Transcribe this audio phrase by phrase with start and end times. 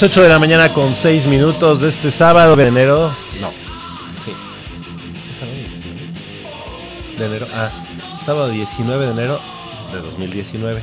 [0.00, 3.12] Las 8 de la mañana con 6 minutos de este sábado de enero.
[3.38, 3.50] No,
[4.24, 4.32] sí.
[7.18, 7.46] De enero.
[7.54, 7.70] Ah,
[8.24, 9.38] sábado 19 de enero
[9.92, 10.80] de 2019.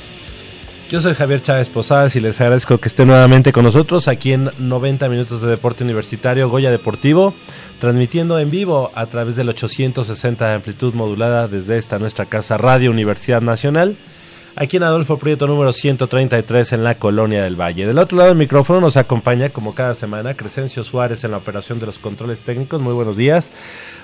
[0.89, 4.51] Yo soy Javier Chávez Posadas y les agradezco que estén nuevamente con nosotros aquí en
[4.59, 7.33] 90 minutos de deporte universitario Goya Deportivo,
[7.79, 12.91] transmitiendo en vivo a través del 860 de amplitud modulada desde esta nuestra casa Radio
[12.91, 13.97] Universidad Nacional
[14.57, 17.85] aquí en Adolfo Prieto número 133 en la Colonia del Valle.
[17.85, 21.79] Del otro lado del micrófono nos acompaña, como cada semana, Crescencio Suárez en la operación
[21.79, 22.81] de los controles técnicos.
[22.81, 23.51] Muy buenos días.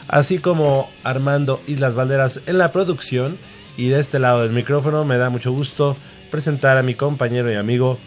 [0.07, 3.37] Así como Armando Islas Valderas en la producción.
[3.75, 5.97] Y de este lado del micrófono me da mucho gusto
[6.29, 7.97] presentar a mi compañero y amigo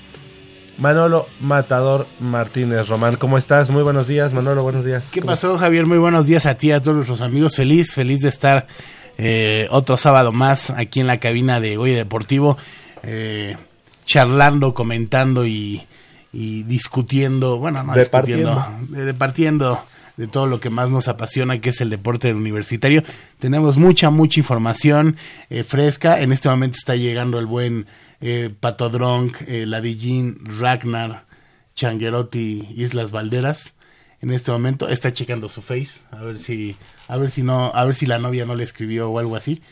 [0.78, 3.16] Manolo Matador Martínez Román.
[3.16, 3.70] ¿Cómo estás?
[3.70, 5.04] Muy buenos días, Manolo, buenos días.
[5.10, 5.87] ¿Qué pasó, Javier?
[5.87, 7.56] Muy buenos días a ti, a todos nuestros amigos.
[7.56, 8.69] Feliz, feliz de estar
[9.18, 12.56] eh, otro sábado más aquí en la cabina de Goya Deportivo,
[13.02, 13.56] eh,
[14.04, 15.86] charlando, comentando y,
[16.32, 19.80] discutiendo, bueno, no discutiendo, departiendo
[20.16, 23.02] de todo lo que más nos apasiona, que es el deporte universitario.
[23.38, 25.16] Tenemos mucha, mucha información
[25.50, 26.20] eh, fresca.
[26.20, 27.86] En este momento está llegando el buen
[28.20, 31.26] eh, Patodronk, eh, Ladillín, Ragnar,
[31.74, 33.74] Changuerotti, Islas Valderas.
[34.22, 36.76] En este momento está checando su face, a ver si
[37.08, 39.62] a ver si no, a ver si la novia no le escribió o algo así.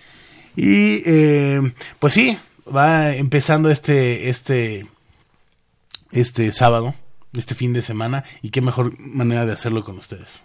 [0.56, 1.60] Y eh,
[1.98, 2.38] pues sí,
[2.74, 4.86] va empezando este, este,
[6.12, 6.94] este sábado,
[7.36, 10.44] este fin de semana, y qué mejor manera de hacerlo con ustedes.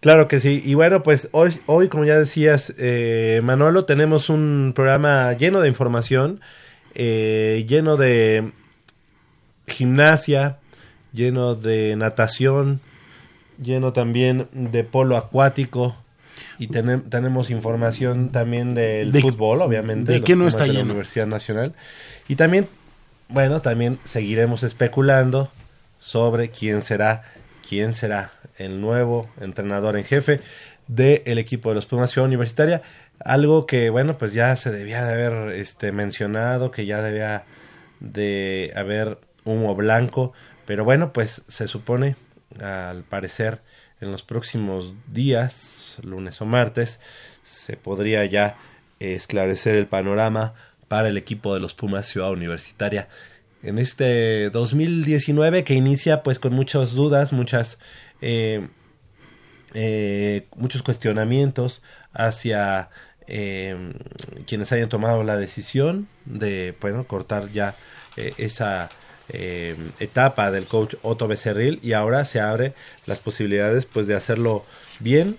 [0.00, 0.62] Claro que sí.
[0.64, 5.68] Y bueno, pues hoy, hoy como ya decías, eh, Manolo, tenemos un programa lleno de
[5.68, 6.40] información,
[6.94, 8.52] eh, lleno de
[9.66, 10.58] gimnasia,
[11.12, 12.80] lleno de natación,
[13.60, 15.96] lleno también de polo acuático
[16.58, 20.12] y tenemos información también del fútbol, obviamente.
[20.12, 20.80] ¿De qué no está lleno?
[20.80, 21.74] la Universidad Nacional.
[22.28, 22.66] Y también,
[23.28, 25.50] bueno, también seguiremos especulando
[26.00, 27.22] sobre quién será,
[27.68, 30.40] quién será el nuevo entrenador en jefe
[30.88, 32.82] del equipo de los Pumas Ciudad Universitaria.
[33.20, 37.44] Algo que, bueno, pues ya se debía de haber este, mencionado, que ya debía
[38.00, 40.32] de haber humo blanco.
[40.66, 42.16] Pero bueno, pues se supone
[42.60, 43.60] al parecer
[44.00, 47.00] en los próximos días, lunes o martes,
[47.42, 48.56] se podría ya
[49.00, 50.54] esclarecer el panorama
[50.88, 53.08] para el equipo de los Pumas Ciudad Universitaria.
[53.62, 57.78] En este 2019 que inicia pues con muchas dudas, muchas
[58.20, 58.68] eh,
[59.74, 61.82] eh, muchos cuestionamientos
[62.12, 62.88] hacia
[63.26, 63.92] eh,
[64.46, 67.74] quienes hayan tomado la decisión de bueno cortar ya
[68.16, 68.88] esa
[69.30, 72.72] eh, etapa del coach Otto Becerril y ahora se abre
[73.06, 74.64] las posibilidades pues de hacerlo
[75.00, 75.36] bien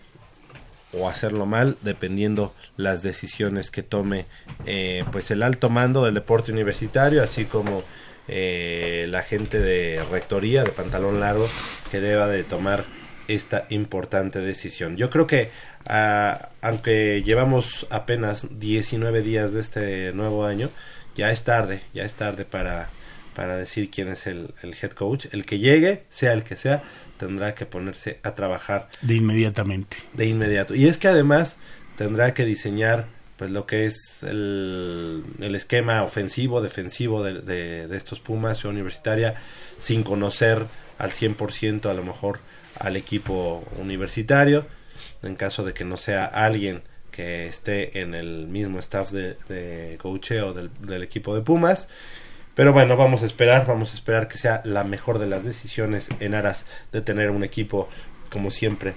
[0.93, 4.25] o hacerlo mal dependiendo las decisiones que tome
[4.65, 7.83] eh, pues el alto mando del deporte universitario así como
[8.27, 11.47] eh, la gente de rectoría de pantalón largo
[11.89, 12.83] que deba de tomar
[13.27, 14.97] esta importante decisión.
[14.97, 15.49] Yo creo que
[15.87, 20.69] ah, aunque llevamos apenas 19 días de este nuevo año
[21.15, 22.89] ya es tarde ya es tarde para
[23.39, 25.27] para decir quién es el, head coach.
[25.31, 26.83] El que llegue, sea el que sea,
[27.17, 28.89] tendrá que ponerse a trabajar.
[29.01, 29.95] De inmediatamente.
[30.11, 30.75] De inmediato.
[30.75, 31.55] Y es que además
[31.97, 33.05] tendrá que diseñar
[33.37, 37.39] pues lo que es el, el esquema ofensivo, defensivo de,
[37.87, 39.35] de, estos Pumas universitaria,
[39.79, 40.65] sin conocer
[40.97, 42.41] al 100% a lo mejor
[42.77, 44.65] al equipo universitario,
[45.23, 49.97] en caso de que no sea alguien que esté en el mismo staff de, de
[49.97, 51.87] coacheo del, del equipo de Pumas.
[52.59, 56.09] Pero bueno, vamos a esperar, vamos a esperar que sea la mejor de las decisiones
[56.19, 57.87] en aras de tener un equipo,
[58.29, 58.95] como siempre,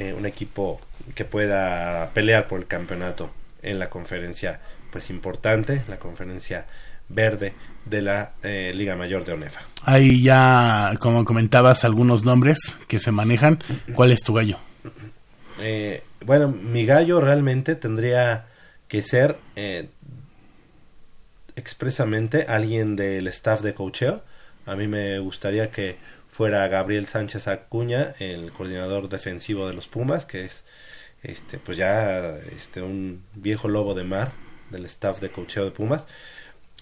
[0.00, 0.80] eh, un equipo
[1.14, 3.30] que pueda pelear por el campeonato
[3.62, 4.58] en la conferencia,
[4.90, 6.66] pues importante, la conferencia
[7.08, 7.52] verde
[7.84, 9.60] de la eh, Liga Mayor de ONEFA.
[9.84, 13.62] Hay ya, como comentabas, algunos nombres que se manejan.
[13.94, 14.58] ¿Cuál es tu gallo?
[15.60, 18.46] Eh, bueno, mi gallo realmente tendría
[18.88, 19.36] que ser
[21.56, 24.22] expresamente alguien del staff de cocheo.
[24.66, 25.96] A mí me gustaría que
[26.30, 30.64] fuera Gabriel Sánchez Acuña, el coordinador defensivo de los Pumas, que es
[31.22, 34.32] este pues ya este un viejo lobo de mar
[34.70, 36.06] del staff de cocheo de Pumas.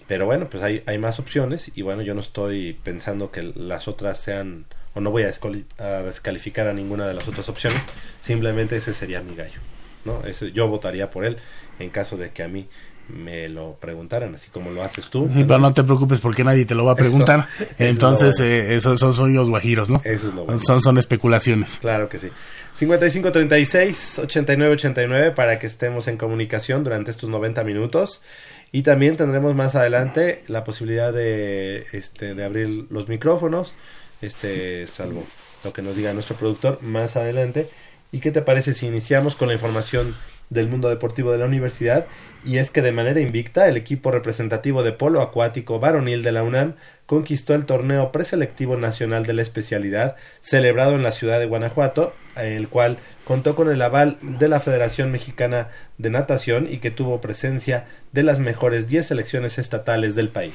[0.07, 3.87] Pero bueno, pues hay, hay más opciones y bueno, yo no estoy pensando que las
[3.87, 4.65] otras sean
[4.95, 7.81] o no voy a, descalificar a ninguna de las otras opciones,
[8.21, 9.59] simplemente ese sería mi gallo,
[10.05, 10.23] ¿no?
[10.25, 11.37] Ese, yo votaría por él
[11.79, 12.67] en caso de que a mí
[13.09, 15.29] me lo preguntaran, así como lo haces tú.
[15.47, 17.47] pero no te preocupes porque nadie te lo va a preguntar.
[17.79, 20.01] Entonces, eh, esos son sonidos guajiros, ¿no?
[20.63, 21.79] son, son especulaciones.
[21.81, 22.29] Claro que sí.
[22.79, 28.23] 5536-8989 para que estemos en comunicación durante estos 90 minutos.
[28.71, 33.75] Y también tendremos más adelante la posibilidad de, este, de abrir los micrófonos,
[34.21, 35.23] este, salvo
[35.63, 37.69] lo que nos diga nuestro productor más adelante.
[38.11, 40.15] ¿Y qué te parece si iniciamos con la información
[40.53, 42.05] del mundo deportivo de la universidad
[42.45, 46.43] y es que de manera invicta el equipo representativo de polo acuático varonil de la
[46.43, 52.13] UNAM conquistó el torneo preselectivo nacional de la especialidad celebrado en la ciudad de Guanajuato,
[52.35, 57.21] el cual contó con el aval de la Federación Mexicana de Natación y que tuvo
[57.21, 60.53] presencia de las mejores 10 selecciones estatales del país.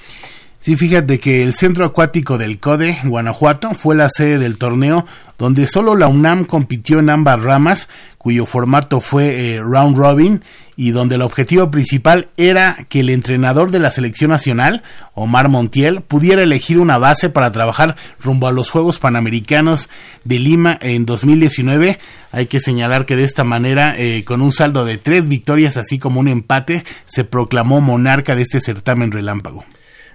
[0.61, 5.07] Sí, fíjate que el Centro Acuático del CODE, Guanajuato, fue la sede del torneo
[5.38, 7.88] donde solo la UNAM compitió en ambas ramas,
[8.19, 10.43] cuyo formato fue eh, round robin
[10.75, 14.83] y donde el objetivo principal era que el entrenador de la selección nacional,
[15.15, 19.88] Omar Montiel, pudiera elegir una base para trabajar rumbo a los Juegos Panamericanos
[20.25, 22.00] de Lima en 2019.
[22.33, 26.00] Hay que señalar que de esta manera, eh, con un saldo de tres victorias así
[26.00, 29.65] como un empate, se proclamó monarca de este certamen relámpago.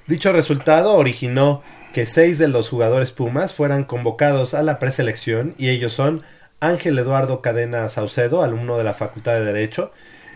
[0.06, 5.70] Dicho resultado originó que seis de los jugadores Pumas fueran convocados a la preselección y
[5.70, 6.24] ellos son
[6.60, 9.94] Ángel Eduardo Cadena Saucedo, alumno de la Facultad de Derecho,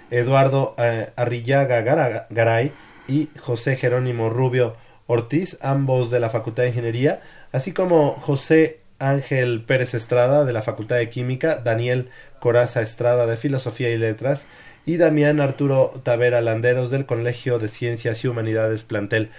[0.09, 1.81] Eduardo eh, Arrillaga
[2.29, 2.71] Garay
[3.09, 7.21] y José Jerónimo Rubio Ortiz, ambos de la Facultad de Ingeniería,
[7.51, 12.09] así como José Ángel Pérez Estrada de la Facultad de Química, Daniel
[12.39, 14.45] Coraza Estrada de Filosofía y Letras
[14.85, 19.29] y Damián Arturo Tavera Landeros del Colegio de Ciencias y Humanidades Plantel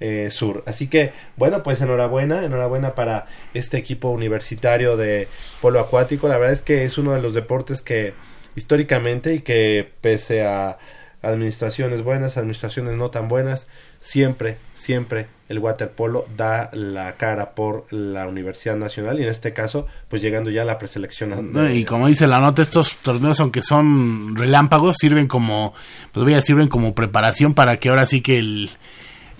[0.00, 0.62] eh, sur.
[0.66, 5.28] Así que, bueno, pues enhorabuena, enhorabuena para este equipo universitario de
[5.60, 6.28] polo acuático.
[6.28, 8.14] La verdad es que es uno de los deportes que
[8.54, 10.78] históricamente y que pese a
[11.22, 13.66] administraciones buenas, administraciones no tan buenas,
[14.00, 19.86] siempre, siempre el waterpolo da la cara por la Universidad Nacional y en este caso,
[20.08, 21.52] pues llegando ya a la preselección.
[21.72, 25.74] y como dice la nota, estos torneos, aunque son relámpagos, sirven como,
[26.12, 28.70] pues voy a sirven como preparación para que ahora sí que el,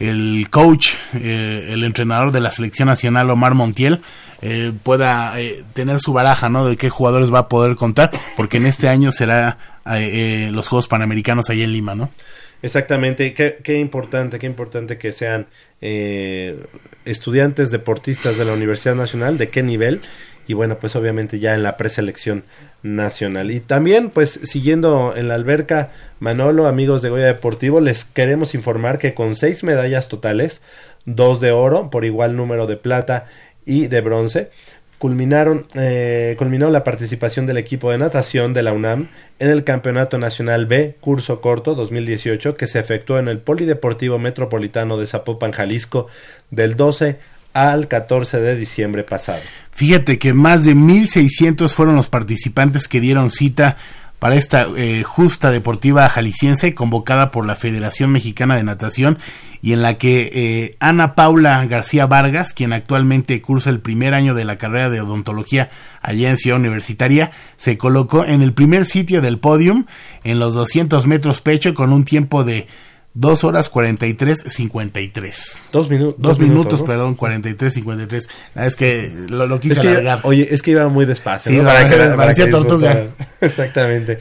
[0.01, 4.01] el coach, eh, el entrenador de la selección nacional, Omar Montiel,
[4.43, 6.67] eh, pueda eh, tener su baraja, ¿no?
[6.67, 9.59] De qué jugadores va a poder contar, porque en este año será
[10.53, 12.11] los Juegos Panamericanos ahí en Lima, ¿no?
[12.61, 15.47] Exactamente, qué, qué importante, qué importante que sean
[17.07, 20.03] estudiantes deportistas de la Universidad Nacional, de qué nivel,
[20.47, 22.45] y bueno, pues obviamente ya en la preselección
[22.83, 23.51] nacional.
[23.51, 28.99] Y también, pues siguiendo en la alberca, Manolo, amigos de Goya Deportivo, les queremos informar
[28.99, 30.63] que con seis medallas totales,
[31.05, 33.27] dos de oro por igual número de plata
[33.65, 34.51] y de bronce,
[34.99, 40.19] culminaron, eh, culminó la participación del equipo de natación de la UNAM en el Campeonato
[40.19, 46.09] Nacional B Curso Corto 2018 que se efectuó en el Polideportivo Metropolitano de Zapopan, Jalisco,
[46.51, 47.19] del 12
[47.53, 49.41] al 14 de diciembre pasado.
[49.73, 53.77] Fíjate que más de 1.600 fueron los participantes que dieron cita
[54.19, 59.19] para esta eh, justa deportiva jalisciense convocada por la Federación Mexicana de Natación
[59.63, 64.35] y en la que eh, Ana Paula García Vargas, quien actualmente cursa el primer año
[64.35, 65.71] de la carrera de odontología
[66.03, 69.87] allá en Ciudad Universitaria, se colocó en el primer sitio del podium
[70.25, 72.67] en los 200 metros pecho con un tiempo de
[73.15, 75.69] 2 horas 43, 53.
[75.73, 78.29] Dos, minutos dos, minutos, perdón, 43, 53.
[78.55, 80.21] Ah, es que lo, quise alargar.
[80.23, 81.51] oye, es que iba muy despacio.
[81.51, 83.07] Sí, para, que, parecía tortuga.
[83.41, 84.19] Exactamente.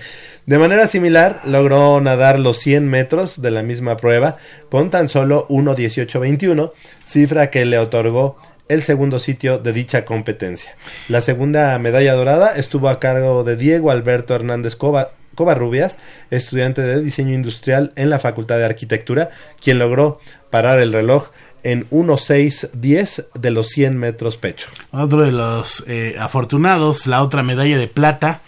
[0.47, 4.37] De manera similar, logró nadar los 100 metros de la misma prueba
[4.69, 6.71] con tan solo 1.18.21,
[7.05, 8.37] cifra que le otorgó
[8.69, 10.75] el segundo sitio de dicha competencia.
[11.09, 15.97] La segunda medalla dorada estuvo a cargo de Diego Alberto Hernández Cova, Covarrubias,
[16.31, 19.29] estudiante de diseño industrial en la Facultad de Arquitectura,
[19.61, 21.29] quien logró parar el reloj
[21.63, 24.69] en 1.6.10 de los 100 metros pecho.
[24.91, 28.41] Otro de los eh, afortunados, la otra medalla de plata,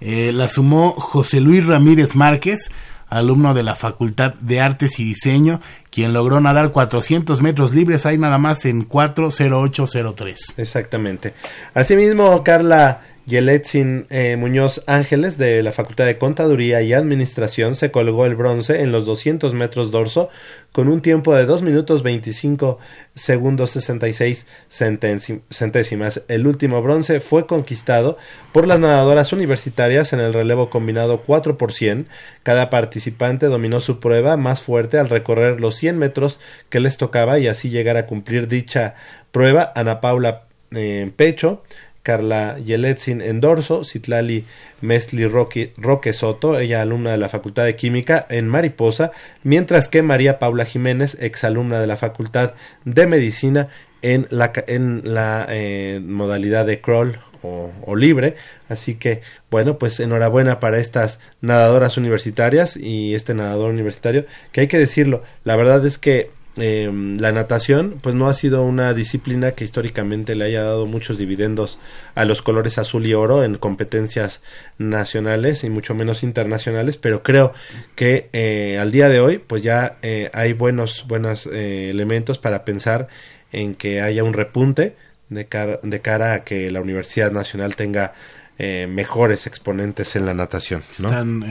[0.00, 2.70] eh, la sumó José Luis Ramírez Márquez,
[3.08, 8.16] alumno de la Facultad de Artes y Diseño, quien logró nadar 400 metros libres, ahí
[8.16, 10.54] nada más en 4.0803.
[10.56, 11.34] Exactamente.
[11.74, 18.26] Asimismo, Carla Yeletzin eh, Muñoz Ángeles de la Facultad de Contaduría y Administración se colgó
[18.26, 20.30] el bronce en los 200 metros dorso
[20.72, 22.80] con un tiempo de 2 minutos 25
[23.14, 26.22] segundos 66 centésimas.
[26.26, 28.18] El último bronce fue conquistado
[28.52, 32.08] por las nadadoras universitarias en el relevo combinado 4 por 100.
[32.42, 37.38] Cada participante dominó su prueba más fuerte al recorrer los 100 metros que les tocaba
[37.38, 38.96] y así llegar a cumplir dicha
[39.30, 39.72] prueba.
[39.76, 41.62] Ana Paula eh, Pecho
[42.10, 44.44] Carla Yeletzin en dorso, Citlali
[44.80, 49.12] Mesli Roque, Roque, Soto, ella alumna de la Facultad de Química en Mariposa,
[49.44, 53.68] mientras que María Paula Jiménez, exalumna de la Facultad de Medicina
[54.02, 58.34] en la, en la eh, modalidad de crawl o, libre.
[58.68, 64.66] Así que, bueno, pues enhorabuena para estas nadadoras universitarias y este nadador universitario, que hay
[64.66, 69.52] que decirlo, la verdad es que eh, la natación pues no ha sido una disciplina
[69.52, 71.78] que históricamente le haya dado muchos dividendos
[72.14, 74.40] a los colores azul y oro en competencias
[74.76, 77.52] nacionales y mucho menos internacionales pero creo
[77.94, 82.64] que eh, al día de hoy pues ya eh, hay buenos buenos eh, elementos para
[82.64, 83.06] pensar
[83.52, 84.96] en que haya un repunte
[85.28, 88.12] de cara, de cara a que la Universidad Nacional tenga
[88.58, 90.82] eh, mejores exponentes en la natación.
[90.92, 91.42] Están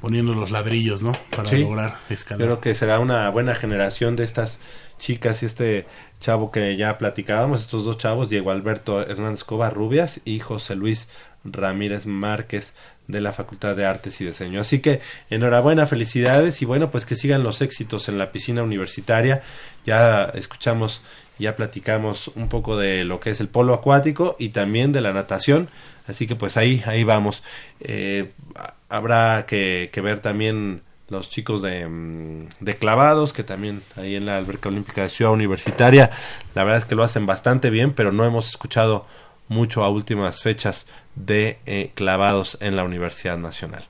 [0.00, 1.16] poniendo los ladrillos, ¿no?
[1.34, 1.58] Para Sí.
[1.62, 2.40] lograr escalar.
[2.46, 4.58] Creo que será una buena generación de estas
[4.98, 5.86] chicas y este
[6.20, 11.08] chavo que ya platicábamos, estos dos chavos, Diego Alberto Hernández Covarrubias y José Luis
[11.44, 12.74] Ramírez Márquez
[13.08, 14.60] de la Facultad de Artes y Diseño.
[14.60, 19.42] Así que enhorabuena, felicidades y bueno, pues que sigan los éxitos en la piscina universitaria.
[19.86, 21.00] Ya escuchamos,
[21.38, 25.12] ya platicamos un poco de lo que es el polo acuático y también de la
[25.12, 25.68] natación.
[26.06, 27.42] Así que pues ahí, ahí vamos.
[27.80, 28.30] Eh,
[28.90, 34.36] habrá que, ver también los chicos de, mm, de clavados, que también ahí en la
[34.36, 36.10] alberca olímpica de Ciudad Universitaria,
[36.54, 39.06] la verdad es que lo hacen bastante bien, pero no hemos escuchado
[39.50, 43.82] mucho a últimas fechas de eh, clavados en la Universidad Nacional.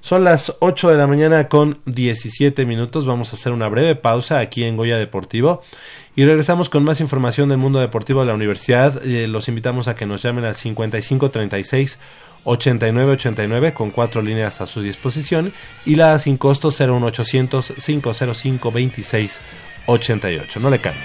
[0.00, 3.04] Son las 8 de la mañana con 17 minutos.
[3.04, 5.62] Vamos a hacer una breve pausa aquí en Goya Deportivo
[6.14, 9.04] y regresamos con más información del mundo deportivo de la universidad.
[9.04, 11.98] Eh, los invitamos a que nos llamen al 5536
[12.44, 15.52] 8989 con cuatro líneas a su disposición
[15.84, 19.40] y la sin costo 01800 505 26
[19.86, 20.60] 88.
[20.60, 21.04] No le cambien.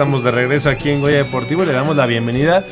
[0.00, 1.62] Estamos de regreso aquí en Goya Deportivo.
[1.66, 2.64] Le damos la bienvenida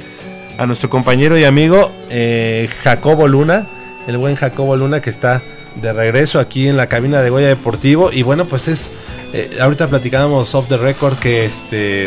[0.56, 3.66] a nuestro compañero y amigo eh, Jacobo Luna,
[4.06, 5.42] el buen Jacobo Luna que está
[5.74, 8.10] de regreso aquí en la cabina de Goya Deportivo.
[8.10, 8.90] Y bueno, pues es.
[9.34, 12.06] eh, ahorita platicábamos off the record que este.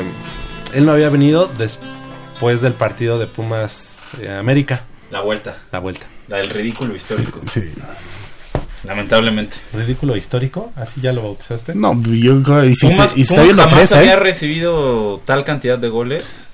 [0.74, 4.86] Él no había venido después del partido de Pumas eh, América.
[5.12, 6.08] La vuelta, La vuelta.
[6.30, 7.42] la del ridículo histórico.
[7.48, 7.72] Sí.
[8.84, 9.58] Lamentablemente.
[9.74, 11.76] Ridículo histórico, así ya lo bautizaste.
[11.76, 14.14] No, yo creo que y, si Pumas, está, y está Pumas viendo jamás fresa, había
[14.14, 14.20] ¿eh?
[14.20, 16.50] recibido tal cantidad de goles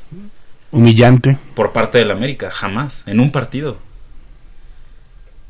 [0.72, 1.38] Humillante.
[1.56, 2.52] por parte del América.
[2.52, 3.04] Jamás.
[3.06, 3.78] En un partido.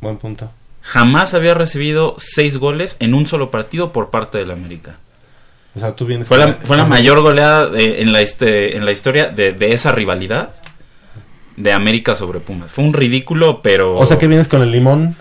[0.01, 0.51] Buen punto.
[0.81, 4.97] Jamás había recibido seis goles en un solo partido por parte del América.
[5.75, 6.27] O sea, tú vienes.
[6.27, 9.73] Fue la, fue la mayor goleada de- en, la, este, en la historia de, de
[9.73, 10.51] esa rivalidad
[11.55, 12.71] de América sobre Pumas.
[12.71, 13.95] Fue un ridículo, pero...
[13.95, 15.15] O sea que vienes con el limón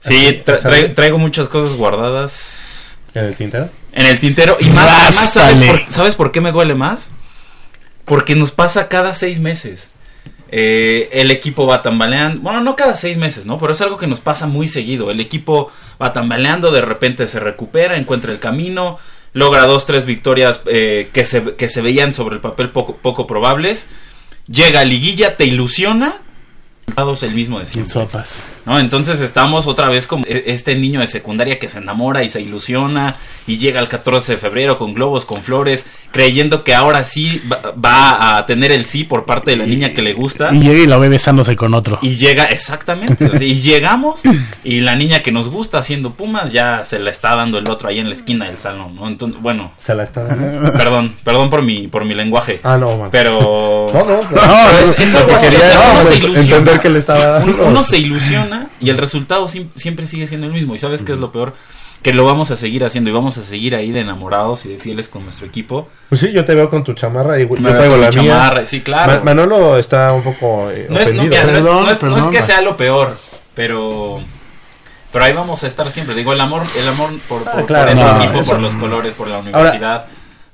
[0.00, 0.84] Sí, tra- ¿sabes?
[0.90, 3.68] tra- traigo muchas cosas guardadas en el tintero.
[3.92, 4.56] en el tintero.
[4.60, 7.08] Y más, más, ¿sabes, por, ¿sabes por qué me duele más?
[8.04, 9.90] Porque nos pasa cada seis meses.
[10.50, 12.40] Eh, el equipo va tambaleando.
[12.40, 13.58] Bueno, no cada seis meses, ¿no?
[13.58, 15.10] Pero es algo que nos pasa muy seguido.
[15.10, 18.98] El equipo va tambaleando, de repente se recupera, encuentra el camino,
[19.34, 23.26] logra dos, tres victorias eh, que, se, que se veían sobre el papel poco, poco
[23.26, 23.88] probables.
[24.46, 26.14] Llega a liguilla, te ilusiona
[26.96, 27.92] el mismo de Sin siempre.
[27.92, 28.42] sopas.
[28.66, 28.78] ¿no?
[28.78, 32.40] Entonces estamos otra vez como e- este niño de secundaria que se enamora y se
[32.40, 33.14] ilusiona
[33.46, 37.72] y llega el 14 de febrero con globos, con flores, creyendo que ahora sí va,
[37.72, 40.50] va a tener el sí por parte de la niña que le gusta.
[40.52, 41.98] Y llega y lo ve besándose con otro.
[42.02, 44.20] Y llega, exactamente, o sea, y llegamos
[44.64, 47.88] y la niña que nos gusta haciendo Pumas ya se la está dando el otro
[47.88, 49.08] ahí en la esquina del salón, ¿no?
[49.08, 50.72] Entonces, bueno, Se la está dando.
[50.72, 52.60] perdón, perdón por mi, por mi lenguaje.
[52.64, 53.08] Ah, no, man.
[53.10, 53.86] Pero...
[53.92, 54.26] No, no, no.
[54.30, 56.77] Pero es- es algo así, Quería o sea, uno se pues, ilusiona.
[56.80, 57.54] Que le estaba dando.
[57.54, 60.74] Uno, uno se ilusiona y el resultado sim- siempre sigue siendo el mismo.
[60.74, 61.54] ¿Y sabes qué es lo peor?
[62.02, 64.78] Que lo vamos a seguir haciendo y vamos a seguir ahí de enamorados y de
[64.78, 65.88] fieles con nuestro equipo.
[66.08, 68.32] Pues sí, yo te veo con tu chamarra y yo traigo veo la mía.
[68.32, 69.14] chamarra, sí, claro.
[69.14, 71.42] Ma- Manolo está un poco eh, No es, no, ofendido.
[71.44, 73.16] no es- Perdón, no que sea lo peor,
[73.54, 74.20] pero
[75.10, 76.14] pero ahí vamos a estar siempre.
[76.14, 78.60] Digo, el amor el amor por, por, Ah, claro, por ese no, equipo, eso- por
[78.60, 80.06] los colores, por la universidad,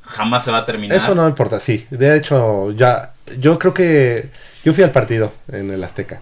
[0.06, 0.96] jamás se va a terminar.
[0.96, 1.86] Eso no importa, sí.
[1.90, 3.10] De hecho, ya.
[3.38, 4.30] Yo creo que.
[4.64, 6.20] Yo fui al partido en el Azteca.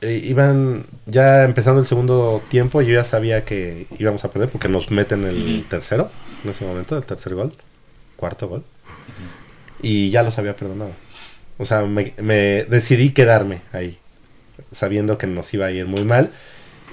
[0.00, 2.82] E iban ya empezando el segundo tiempo.
[2.82, 6.10] Yo ya sabía que íbamos a perder porque nos meten el tercero
[6.42, 7.54] en ese momento, el tercer gol,
[8.16, 8.64] cuarto gol.
[9.80, 10.90] Y ya los había perdonado.
[11.58, 13.98] O sea, me, me decidí quedarme ahí,
[14.72, 16.30] sabiendo que nos iba a ir muy mal.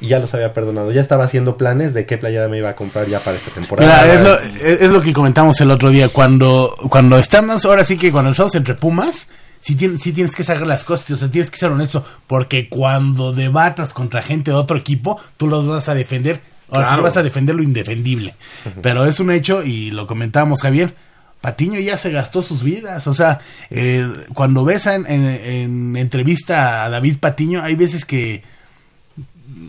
[0.01, 0.91] Y ya los había perdonado.
[0.91, 4.01] Ya estaba haciendo planes de qué playera me iba a comprar ya para esta temporada.
[4.03, 6.09] Mira, es lo, es, es lo que comentamos el otro día.
[6.09, 9.27] Cuando, cuando estamos, ahora sí que cuando estamos entre Pumas,
[9.59, 12.05] sí, tien- sí tienes que sacar las cosas, o sea, tienes que ser honesto.
[12.27, 16.39] Porque cuando debatas contra gente de otro equipo, tú los vas a defender.
[16.71, 17.03] Ahora sí Claro.
[17.03, 18.35] vas a defender lo indefendible.
[18.81, 20.93] Pero es un hecho, y lo comentábamos, Javier.
[21.41, 23.07] Patiño ya se gastó sus vidas.
[23.07, 28.43] O sea, eh, cuando ves en, en- en entrevista a David Patiño, hay veces que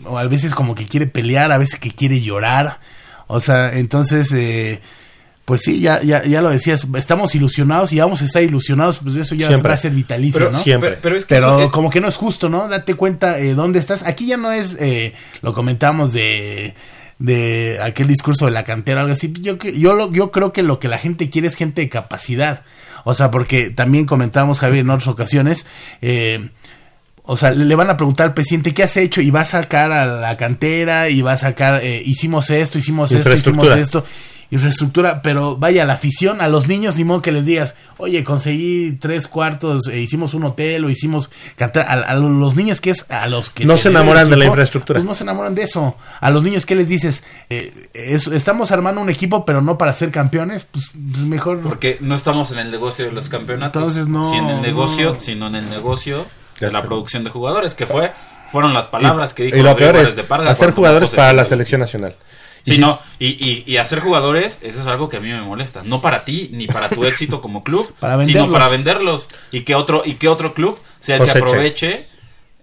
[0.05, 2.79] o a veces como que quiere pelear, a veces que quiere llorar.
[3.27, 4.79] O sea, entonces, eh,
[5.45, 9.15] pues sí, ya, ya, ya lo decías, estamos ilusionados y vamos a estar ilusionados, pues
[9.15, 9.69] eso ya Siempre.
[9.69, 10.59] va a ser vitalicio, Pero ¿no?
[10.59, 10.89] siempre.
[10.91, 12.67] Pero, pero es que Pero eso- eh, como que no es justo, ¿no?
[12.67, 14.03] Date cuenta eh, dónde estás.
[14.03, 16.75] Aquí ya no es, eh, lo comentamos de
[17.19, 19.31] de aquel discurso de la cantera, algo así.
[19.41, 21.87] Yo, que- yo, lo- yo creo que lo que la gente quiere es gente de
[21.89, 22.63] capacidad.
[23.03, 25.67] O sea, porque también comentamos, Javier, en otras ocasiones,
[26.01, 26.49] eh,
[27.23, 29.91] o sea, le van a preguntar al presidente qué has hecho y va a sacar
[29.91, 34.05] a la cantera y va a sacar, eh, hicimos esto, hicimos esto, hicimos esto,
[34.53, 38.91] infraestructura, pero vaya, la afición, a los niños, ni modo que les digas, oye, conseguí
[38.99, 43.05] tres cuartos, eh, hicimos un hotel o hicimos cantar, a, a los niños que es
[43.09, 44.97] a los que No se enamoran de la infraestructura.
[44.99, 45.95] Pues no se enamoran de eso.
[46.19, 47.23] A los niños, ¿qué les dices?
[47.49, 51.61] Eh, es- estamos armando un equipo, pero no para ser campeones, pues, pues mejor.
[51.61, 53.81] Porque no estamos en el negocio de los campeonatos.
[53.81, 55.19] Entonces, no, Sí en el negocio, no.
[55.21, 56.25] sino en el negocio
[56.67, 58.11] de la producción de jugadores, que fue
[58.51, 61.45] fueron las palabras que dijo y lo peor es de Parga hacer jugadores para la
[61.45, 62.15] selección nacional.
[62.65, 65.29] Y Sí, si- no, y, y, y hacer jugadores, eso es algo que a mí
[65.29, 65.81] me molesta.
[65.83, 69.29] No para ti, ni para tu éxito como club, Para sino para venderlos.
[69.51, 71.45] Y que otro, y que otro club sea el que Coseche.
[71.49, 72.07] aproveche.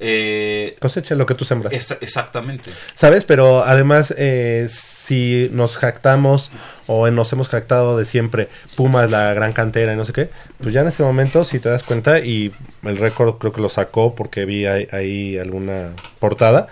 [0.00, 1.72] Eh, Cosecha lo que tú sembras.
[1.72, 2.70] es- exactamente.
[2.94, 3.24] ¿Sabes?
[3.24, 4.68] Pero además, eh,
[5.08, 6.50] si nos jactamos
[6.86, 10.28] o nos hemos jactado de siempre, Pumas la gran cantera y no sé qué,
[10.60, 13.68] pues ya en este momento, si te das cuenta, y el récord creo que lo
[13.70, 16.68] sacó porque vi ahí, ahí alguna portada,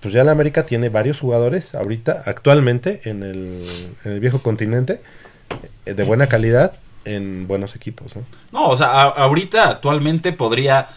[0.00, 3.66] pues ya la América tiene varios jugadores ahorita, actualmente, en el,
[4.04, 5.00] en el viejo continente,
[5.86, 6.72] eh, de buena calidad,
[7.04, 8.14] en buenos equipos.
[8.16, 8.22] ¿no?
[8.52, 10.88] No, o sea, a- ahorita actualmente podría,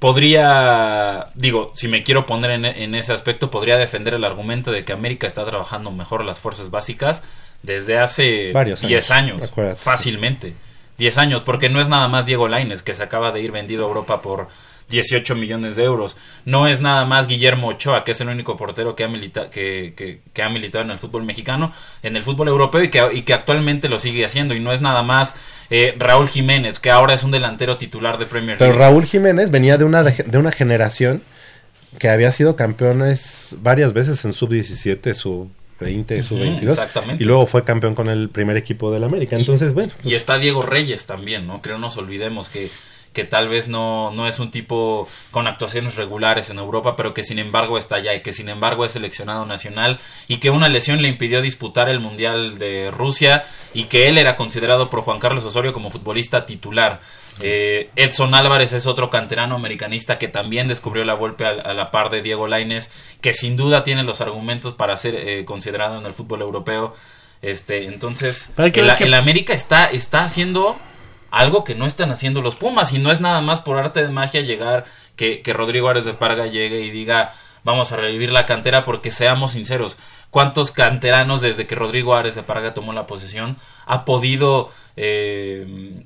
[0.00, 4.84] podría, digo, si me quiero poner en, en ese aspecto, podría defender el argumento de
[4.84, 7.22] que América está trabajando mejor las fuerzas básicas
[7.62, 10.54] desde hace Varios 10 años, años, fácilmente.
[10.98, 13.84] 10 años, porque no es nada más Diego Laines, que se acaba de ir vendido
[13.84, 14.48] a Europa por
[14.90, 16.16] 18 millones de euros.
[16.44, 19.94] No es nada más Guillermo Ochoa, que es el único portero que ha, milita que,
[19.96, 21.72] que- que ha militado en el fútbol mexicano,
[22.02, 24.54] en el fútbol europeo y que, y que actualmente lo sigue haciendo.
[24.54, 25.36] Y no es nada más
[25.70, 28.84] eh, Raúl Jiménez, que ahora es un delantero titular de Premier Pero League.
[28.84, 31.22] Raúl Jiménez venía de una, de, una generación
[31.98, 36.70] que había sido campeones varias veces en sub-17, sub-20, sub-22.
[36.70, 37.22] exactamente.
[37.22, 39.36] Y luego fue campeón con el primer equipo del América.
[39.36, 39.92] Entonces, bueno.
[40.04, 41.60] Y está Diego Reyes también, ¿no?
[41.62, 42.70] Creo no nos olvidemos que,
[43.12, 47.24] que tal vez no, no es un tipo con actuaciones regulares en Europa, pero que
[47.24, 51.02] sin embargo está allá y que sin embargo es seleccionado nacional y que una lesión
[51.02, 53.44] le impidió disputar el Mundial de Rusia
[53.74, 57.00] y que él era considerado por Juan Carlos Osorio como futbolista titular.
[57.42, 61.90] Eh, Edson Álvarez es otro canterano americanista que también descubrió la golpe a, a la
[61.90, 66.06] par de Diego Laines, que sin duda tiene los argumentos para ser eh, considerado en
[66.06, 66.94] el fútbol europeo.
[67.42, 70.76] Este, entonces, el, el América está, está haciendo
[71.30, 74.10] algo que no están haciendo los Pumas y no es nada más por arte de
[74.10, 74.84] magia llegar
[75.16, 79.10] que, que Rodrigo Árez de Parga llegue y diga vamos a revivir la cantera porque
[79.10, 79.98] seamos sinceros
[80.30, 86.04] cuántos canteranos desde que Rodrigo Árez de Parga tomó la posesión ha podido eh,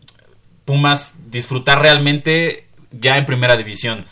[0.64, 4.06] Pumas disfrutar realmente ya en primera división.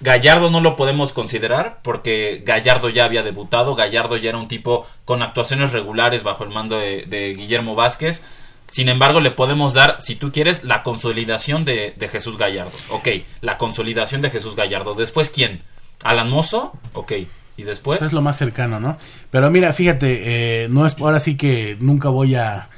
[0.00, 4.86] Gallardo no lo podemos considerar porque Gallardo ya había debutado, Gallardo ya era un tipo
[5.04, 8.22] con actuaciones regulares bajo el mando de Guillermo Vázquez.
[8.68, 12.72] Sin embargo, le podemos dar, si tú quieres, la consolidación de, de Jesús Gallardo.
[12.90, 13.08] Ok,
[13.40, 14.94] la consolidación de Jesús Gallardo.
[14.94, 15.62] Después, ¿quién?
[16.02, 17.12] Alan Mozo, ok.
[17.56, 18.02] Y después...
[18.02, 18.98] Es lo más cercano, ¿no?
[19.30, 22.68] Pero mira, fíjate, eh, no es ahora sí que nunca voy a...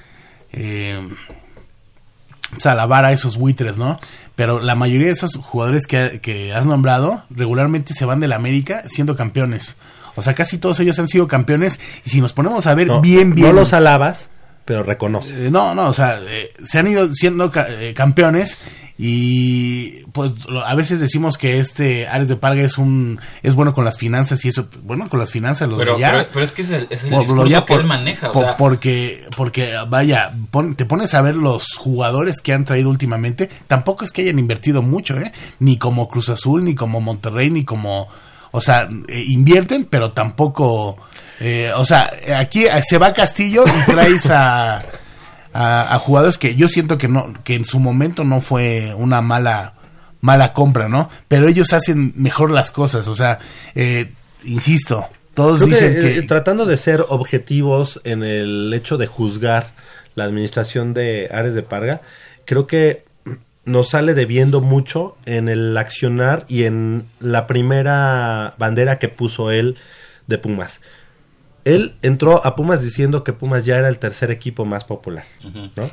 [0.52, 1.00] Eh,
[2.64, 4.00] alabar a esos buitres, ¿no?
[4.34, 8.36] Pero la mayoría de esos jugadores que, que has nombrado regularmente se van de la
[8.36, 9.76] América siendo campeones.
[10.14, 11.78] O sea, casi todos ellos han sido campeones.
[12.04, 13.48] Y si nos ponemos a ver No, bien, bien.
[13.48, 14.30] No los alabas,
[14.68, 15.44] pero reconoces.
[15.46, 18.58] Eh, no, no, o sea, eh, se han ido siendo ca- eh, campeones
[18.98, 23.72] y pues lo- a veces decimos que este Ares de Parga es un es bueno
[23.72, 26.10] con las finanzas y eso, bueno, con las finanzas lo Pero, de ya.
[26.12, 27.86] pero, pero es que es el, es el Por- lo discurso ya que por- él
[27.86, 28.28] maneja.
[28.28, 32.64] O por- sea, porque porque vaya, pon- te pones a ver los jugadores que han
[32.66, 35.32] traído últimamente, tampoco es que hayan invertido mucho, ¿eh?
[35.60, 38.08] Ni como Cruz Azul, ni como Monterrey, ni como
[38.50, 40.98] o sea, eh, invierten, pero tampoco
[41.40, 44.78] eh, o sea, aquí eh, se va a Castillo y traes a,
[45.52, 49.20] a, a jugadores que yo siento que no que en su momento no fue una
[49.22, 49.74] mala
[50.20, 51.08] mala compra, ¿no?
[51.28, 53.38] Pero ellos hacen mejor las cosas, o sea,
[53.74, 54.10] eh,
[54.44, 59.06] insisto, todos Creo que, dicen que, eh, tratando de ser objetivos en el hecho de
[59.06, 59.72] juzgar
[60.16, 62.00] la administración de Ares de Parga,
[62.44, 63.04] creo que
[63.68, 69.76] nos sale debiendo mucho en el accionar y en la primera bandera que puso él
[70.26, 70.80] de Pumas.
[71.64, 75.24] Él entró a Pumas diciendo que Pumas ya era el tercer equipo más popular.
[75.76, 75.90] ¿no?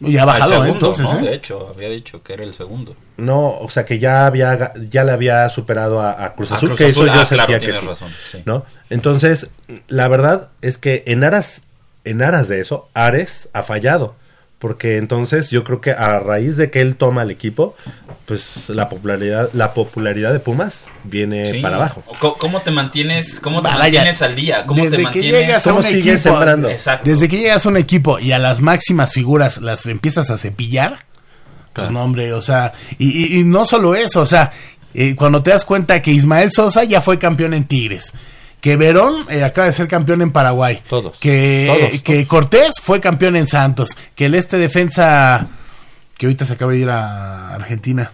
[0.00, 0.66] ya ha bajado, ¿eh?
[0.66, 1.18] segundo, entonces, ¿no?
[1.20, 1.30] ¿eh?
[1.30, 2.94] De hecho, había dicho que era el segundo.
[3.16, 6.68] No, o sea que ya había ya le había superado a, a Cruz A Azul,
[6.68, 8.42] Cruz que Azul, eso yo ah, sentía que sí, razón, sí.
[8.44, 8.64] ¿no?
[8.90, 9.48] Entonces,
[9.88, 11.62] la verdad es que en aras
[12.04, 14.14] en aras de eso, Ares ha fallado,
[14.58, 17.76] porque entonces yo creo que a raíz de que él toma el equipo,
[18.24, 21.58] pues la popularidad la popularidad de Pumas viene Sí.
[21.60, 22.02] para abajo.
[22.38, 24.64] ¿Cómo te mantienes, cómo te Vaya, mantienes al día?
[24.66, 25.32] ¿Cómo desde te que mantienes?
[25.40, 26.70] llegas a ¿Cómo un equipo, sembrando?
[26.70, 27.08] Exacto.
[27.08, 31.04] desde que llegas a un equipo y a las máximas figuras las empiezas a cepillar,
[31.74, 34.50] pues no, hombre, o sea, y, y- y no solo eso, o sea,
[34.94, 38.14] eh, cuando te das cuenta que Ismael Sosa ya fue campeón en Tigres,
[38.60, 43.00] que Verón eh, acaba de ser campeón en Paraguay, Todos, que, todos, que Cortés fue
[43.00, 45.46] campeón en Santos, que el este defensa
[46.16, 48.10] que ahorita se acaba de ir a Argentina.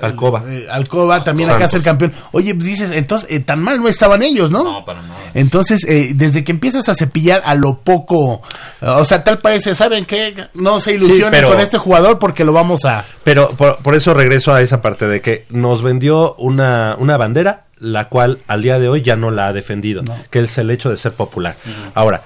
[0.00, 0.42] Alcoba.
[0.48, 2.12] Eh, Alcoba también acá es el campeón.
[2.32, 4.64] Oye, pues dices, entonces, eh, tan mal no estaban ellos, ¿no?
[4.64, 5.14] No, para nada.
[5.34, 8.40] Entonces, eh, desde que empiezas a cepillar a lo poco,
[8.80, 10.34] eh, o sea, tal parece, ¿saben qué?
[10.54, 13.04] No se ilusionen pero- con este jugador porque lo vamos a...
[13.24, 17.64] Pero por, por eso regreso a esa parte de que nos vendió una, una bandera,
[17.82, 20.88] la cual al día de hoy ya no la ha defendido, que es el hecho
[20.88, 21.56] de ser popular.
[21.94, 22.22] Ahora,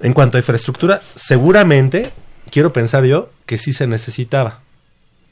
[0.00, 2.10] en cuanto a infraestructura, seguramente,
[2.50, 4.60] quiero pensar yo, que sí se necesitaba.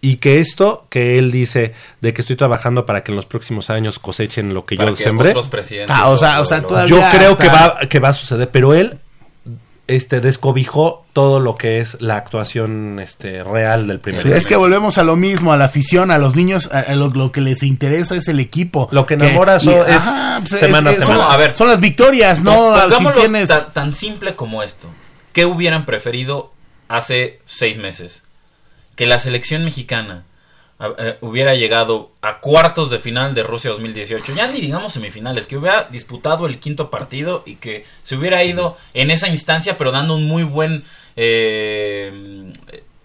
[0.03, 3.69] Y que esto que él dice de que estoy trabajando para que en los próximos
[3.69, 6.45] años cosechen lo que Para yo que sembré, otros presidentes Ah, o sea, lo- o
[6.47, 8.99] sea, lo- todavía- yo creo hasta- que va, que va a suceder, pero él
[9.97, 14.99] este descobijó todo lo que es la actuación este real del primer Es que volvemos
[14.99, 17.63] a lo mismo, a la afición, a los niños, a, a lo, lo que les
[17.63, 18.89] interesa es el equipo.
[18.93, 20.03] Lo que enamora y- so- es
[20.49, 21.33] pues, semana a son- semana.
[21.33, 21.55] A ver.
[21.55, 22.53] son las victorias, ¿no?
[22.55, 23.49] Pon- si pongámoslo tienes...
[23.49, 24.89] ta- tan simple como esto.
[25.33, 26.53] ¿Qué hubieran preferido
[26.89, 28.23] hace seis meses?
[28.97, 30.25] Que la selección mexicana
[30.99, 35.59] eh, hubiera llegado a cuartos de final de Rusia 2018, ya ni digamos semifinales, que
[35.59, 40.15] hubiera disputado el quinto partido y que se hubiera ido en esa instancia, pero dando
[40.15, 40.85] un muy buen,
[41.17, 42.51] eh,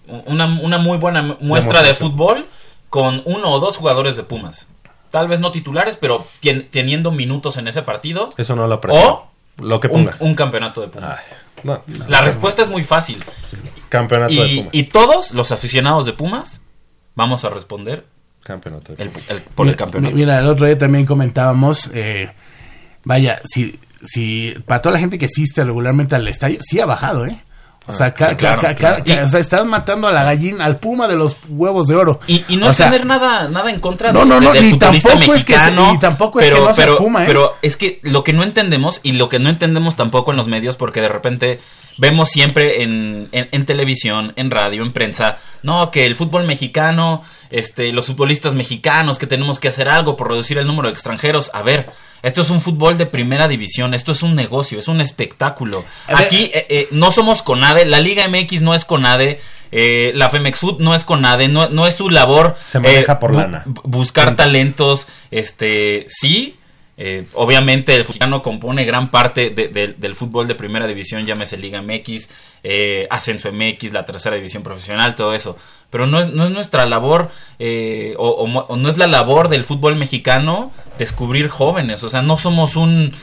[0.07, 2.47] una, una muy buena muestra de fútbol
[2.89, 4.69] con uno o dos jugadores de Pumas.
[5.11, 6.27] Tal vez no titulares, pero
[6.71, 8.29] teniendo minutos en ese partido.
[8.37, 9.01] Eso no lo aprecio.
[9.01, 11.19] O lo que un, un campeonato de Pumas.
[11.19, 13.23] Ay, no, La respuesta es muy fácil.
[13.89, 14.69] campeonato de Pumas.
[14.71, 16.61] y todos los aficionados de Pumas
[17.15, 18.05] vamos a responder
[18.43, 20.15] Campeonato el- el- por el campeonato.
[20.15, 22.31] Mira, el otro día también comentábamos, eh,
[23.03, 27.25] vaya, si, si para toda la gente que asiste regularmente al estadio, sí ha bajado,
[27.25, 27.41] ¿eh?
[27.87, 29.03] O sea, ca- sí, claro, ca- ca- claro.
[29.05, 32.19] ca- o sea, estás matando a la gallina, al puma de los huevos de oro.
[32.27, 34.51] Y, y no O es sea, tener nada, nada en contra No, de- no, no,
[34.53, 37.27] del ni tampoco es que se- mexicano, ni tampoco es que no pero, Puma, ¿eh?
[37.27, 40.47] pero es que lo que no entendemos y lo que no entendemos tampoco en los
[40.47, 41.59] medios, porque de repente
[41.97, 47.23] vemos siempre en, en, en televisión, en radio, en prensa, no, que el fútbol mexicano,
[47.57, 51.49] este, los futbolistas mexicanos, que tenemos que hacer algo por reducir el número de extranjeros.
[51.53, 51.89] A ver,
[52.21, 55.85] esto es un fútbol de primera división, esto es un negocio, es un espectáculo.
[56.07, 59.39] Aquí eh, eh, no somos CONADE, la Liga MX no es CONADE,
[59.71, 63.31] eh, la Femex Food no es CONADE, no, no es su labor Se maneja por
[63.31, 63.63] bu- lana.
[63.65, 66.55] bu- buscar talentos, este, sí,
[66.97, 71.57] Eh, obviamente el mexicano compone gran parte de- de- del fútbol de primera división, llámese
[71.57, 72.29] Liga MX,
[72.63, 75.57] eh, Ascenso MX, la tercera división profesional, todo eso.
[75.89, 79.63] Pero no es, no es nuestra labor eh, o, o no es la labor del
[79.65, 82.01] fútbol mexicano descubrir jóvenes.
[82.03, 83.13] O sea, no somos un,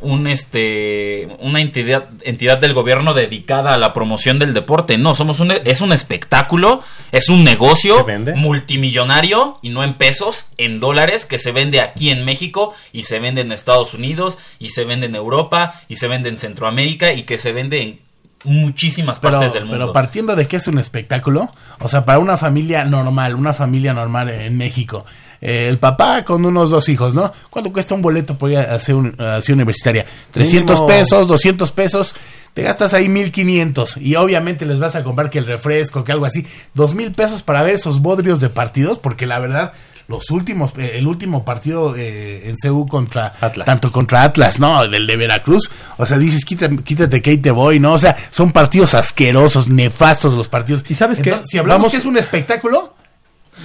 [0.00, 4.98] un este una entidad entidad del gobierno dedicada a la promoción del deporte.
[4.98, 6.82] No somos un es un espectáculo
[7.12, 12.24] es un negocio multimillonario y no en pesos en dólares que se vende aquí en
[12.24, 16.28] México y se vende en Estados Unidos y se vende en Europa y se vende
[16.28, 18.00] en Centroamérica y que se vende en
[18.44, 19.78] muchísimas Pero, partes del mundo.
[19.78, 23.92] pero partiendo de que es un espectáculo, o sea, para una familia normal, una familia
[23.92, 25.04] normal en México,
[25.40, 27.32] eh, el papá con unos dos hijos, ¿no?
[27.50, 30.06] ¿Cuánto cuesta un boleto por ir a hacer un, a Ciudad Universitaria?
[30.32, 30.86] 300 Mínimo.
[30.86, 32.14] pesos, 200 pesos,
[32.54, 36.26] te gastas ahí 1500 y obviamente les vas a comprar que el refresco, que algo
[36.26, 39.72] así, dos mil pesos para ver esos bodrios de partidos, porque la verdad,
[40.08, 43.64] los últimos, eh, el último partido eh, en CU contra Atlas.
[43.66, 44.86] tanto contra Atlas, ¿no?
[44.88, 45.70] Del de Veracruz.
[45.96, 47.92] O sea, dices, quítate, quítate que ahí te voy, ¿no?
[47.92, 50.84] O sea, son partidos asquerosos, nefastos los partidos.
[50.88, 51.32] ¿Y sabes qué?
[51.48, 52.94] Si hablamos Vamos- que es un espectáculo,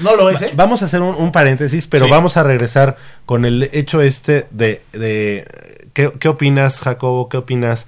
[0.01, 0.51] no lo es, ¿eh?
[0.55, 2.11] Vamos a hacer un, un paréntesis, pero Sí.
[2.11, 4.81] vamos a regresar con el hecho este de...
[4.93, 5.47] de
[5.93, 7.29] ¿qué, qué opinas, Jacobo?
[7.29, 7.87] ¿Qué opinas,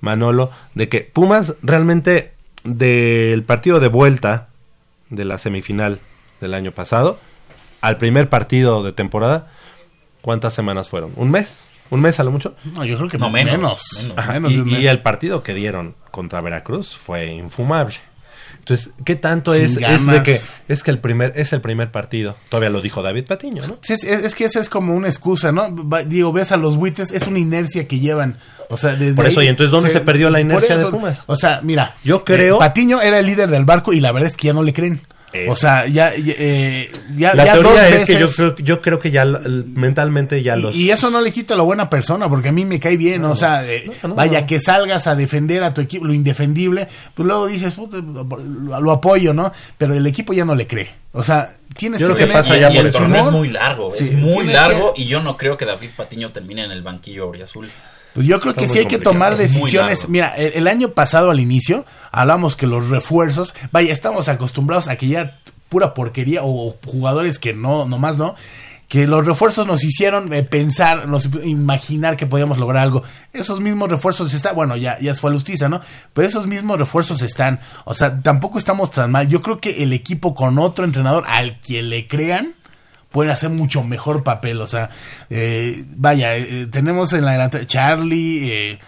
[0.00, 0.50] Manolo?
[0.74, 2.32] De que Pumas realmente
[2.64, 4.48] del partido de vuelta
[5.10, 6.00] de la semifinal
[6.40, 7.18] del año pasado
[7.80, 9.48] al primer partido de temporada,
[10.20, 11.12] ¿cuántas semanas fueron?
[11.16, 11.66] ¿Un mes?
[11.90, 12.54] ¿Un mes a lo mucho?
[12.74, 13.54] No, yo creo que No, menos.
[13.56, 14.28] menos, menos.
[14.28, 14.52] menos.
[14.52, 17.94] y, y el partido que dieron contra Veracruz fue infumable.
[18.68, 21.90] Entonces, ¿qué tanto Sin es, es de que es que el primer es el primer
[21.90, 22.36] partido?
[22.50, 23.78] Todavía lo dijo David Patiño, ¿no?
[23.80, 25.74] Sí, Es, es- es que esa es como una excusa, ¿no?
[25.88, 28.36] Va- Digo, ves a los buites, es una inercia que llevan.
[28.68, 31.20] O sea, desde Por eso, ahí ¿y entonces dónde se perdió la inercia de Pumas?
[31.26, 34.28] O sea, mira, Yo creo- eh, Patiño era el líder del barco y la verdad
[34.28, 35.00] es que ya no le creen.
[35.48, 38.80] O sea, ya, ya, eh, ya, La ya dos teoría es que yo creo, yo
[38.80, 40.74] creo que ya mentalmente ya los...
[40.74, 43.36] Y, eso no le quita la buena persona, porque a mí me cae bien, o
[43.36, 44.14] sea, eh, no, no.
[44.14, 48.80] vaya, que salgas a defender a tu equipo, lo indefendible, pues luego dices, "Puta, lo,
[48.80, 49.52] lo apoyo, ¿no?
[49.76, 50.88] Pero el equipo ya no le cree.
[51.12, 53.32] O sea, tienes Yo que que tener pasa y, ya y por el torneo es
[53.32, 56.64] muy largo, Sí, es muy largo que- y yo no creo que David Patiño termine
[56.64, 57.68] en el banquillo auriazul.
[58.14, 60.08] Pues yo creo que sí hay que tomar decisiones.
[60.08, 64.96] Mira, el, el año pasado al inicio hablamos que los refuerzos, vaya, estamos acostumbrados a
[64.96, 68.34] que ya pura porquería o jugadores que no, nomás no,
[68.88, 73.02] que los refuerzos nos hicieron eh, pensar, nos imaginar que podíamos lograr algo.
[73.34, 75.82] Esos mismos refuerzos están, bueno, ya, ya fue Lustiza, ¿no?
[76.14, 79.28] Pero esos mismos refuerzos están, o sea, tampoco estamos tan mal.
[79.28, 82.54] Yo creo que el equipo con otro entrenador al que le crean,
[83.10, 84.60] pueden hacer mucho mejor papel.
[84.60, 84.90] O sea,
[85.30, 88.50] eh, vaya, eh, tenemos en la Charlie.
[88.50, 88.78] eh,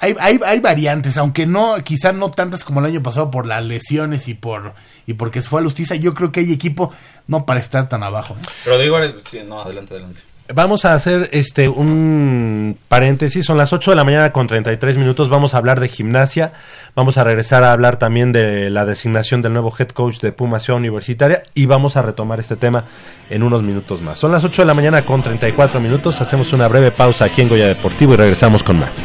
[0.00, 3.62] hay, hay, hay variantes, aunque no, quizá no tantas como el año pasado por las
[3.62, 4.72] lesiones y por
[5.06, 5.94] y porque se fue a Lustiza.
[5.94, 6.92] Yo creo que hay equipo
[7.26, 8.34] no para estar tan abajo.
[8.38, 8.48] ¿eh?
[8.64, 8.98] Rodrigo,
[9.46, 10.22] no, adelante, adelante.
[10.54, 15.28] Vamos a hacer este un paréntesis, son las 8 de la mañana con 33 minutos,
[15.28, 16.52] vamos a hablar de gimnasia,
[16.94, 20.58] vamos a regresar a hablar también de la designación del nuevo head coach de Puma
[20.58, 22.84] Ciudad Universitaria y vamos a retomar este tema
[23.28, 24.18] en unos minutos más.
[24.18, 27.48] Son las 8 de la mañana con 34 minutos, hacemos una breve pausa aquí en
[27.48, 29.04] Goya Deportivo y regresamos con más.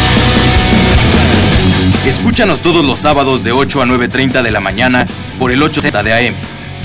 [2.05, 5.05] Escúchanos todos los sábados de 8 a 9.30 de la mañana
[5.37, 6.35] por el 8Z de AM.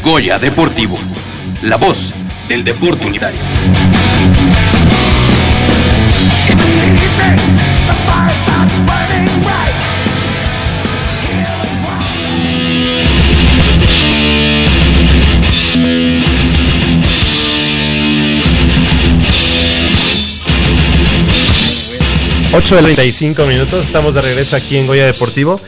[0.03, 0.99] Goya Deportivo.
[1.63, 2.13] La voz
[2.49, 3.41] del deporte unitario.
[22.57, 25.61] 8 de 35 minutos, estamos de regreso aquí en Goya Deportivo.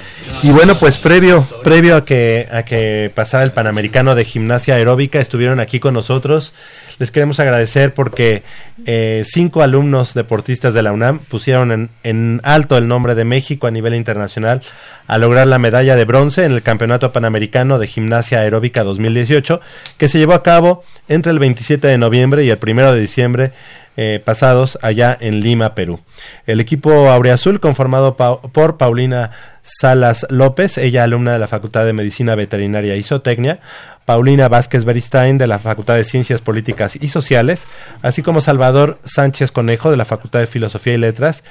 [0.42, 5.20] Y bueno, pues previo, previo a que, a que pasara el Panamericano de Gimnasia Aeróbica,
[5.20, 6.55] estuvieron aquí con nosotros.
[6.98, 8.42] Les queremos agradecer porque
[8.87, 13.67] eh, cinco alumnos deportistas de la UNAM pusieron en, en alto el nombre de México
[13.67, 14.63] a nivel internacional
[15.06, 19.60] a lograr la medalla de bronce en el Campeonato Panamericano de Gimnasia Aeróbica 2018,
[19.98, 23.52] que se llevó a cabo entre el 27 de noviembre y el 1 de diciembre
[24.01, 25.99] eh, pasados allá en Lima, Perú.
[26.46, 29.33] El equipo Aureazul, conformado por Paulina
[29.63, 33.59] Salas López, ella alumna de la Facultad de Medicina Veterinaria y Zootecnia,
[34.05, 37.65] Paulina Vázquez Beristain de la Facultad de Ciencias Políticas y Sociales,
[38.01, 41.42] así como Salvador Sánchez Conejo de la Facultad de Filosofía y Letras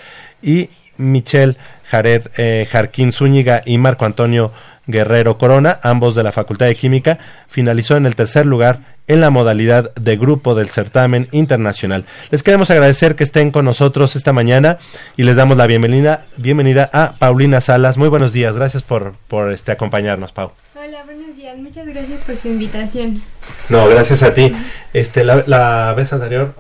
[0.42, 4.54] y Michelle Jared eh, Jarquín Zúñiga y Marco Antonio
[4.88, 9.30] Guerrero Corona, ambos de la Facultad de Química, finalizó en el tercer lugar en la
[9.30, 12.06] modalidad de grupo del certamen internacional.
[12.30, 14.80] Les queremos agradecer que estén con nosotros esta mañana
[15.16, 17.98] y les damos la bienvenida, bienvenida a Paulina Salas.
[17.98, 20.52] Muy buenos días, gracias por, por este, acompañarnos, Pau.
[20.76, 21.58] Hola, buenos días.
[21.58, 23.22] Muchas gracias por su invitación.
[23.70, 24.54] No, gracias a ti.
[24.94, 26.54] Este, la, la vez anterior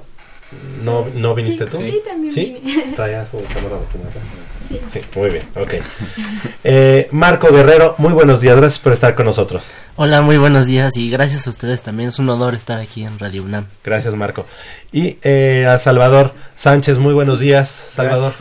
[0.83, 1.77] no, no viniste Sí, tú.
[1.77, 2.61] sí, también vine.
[2.95, 4.21] Cámara documental.
[4.67, 4.81] Sí.
[4.91, 5.75] Sí, muy bien, ok.
[6.63, 9.71] Eh, Marco Guerrero, muy buenos días, gracias por estar con nosotros.
[9.95, 12.09] Hola, muy buenos días y gracias a ustedes también.
[12.09, 13.65] Es un honor estar aquí en Radio UNAM.
[13.83, 14.45] Gracias, Marco.
[14.91, 18.33] Y eh, a Salvador Sánchez, muy buenos días, Salvador.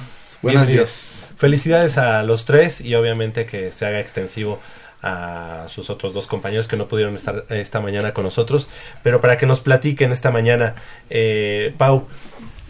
[0.42, 0.84] Buenos Bienvenido.
[0.84, 1.32] días.
[1.36, 4.58] Felicidades a los tres y obviamente que se haga extensivo
[5.02, 8.68] a sus otros dos compañeros que no pudieron estar esta mañana con nosotros.
[9.02, 10.74] Pero para que nos platiquen esta mañana,
[11.10, 12.08] eh, Pau,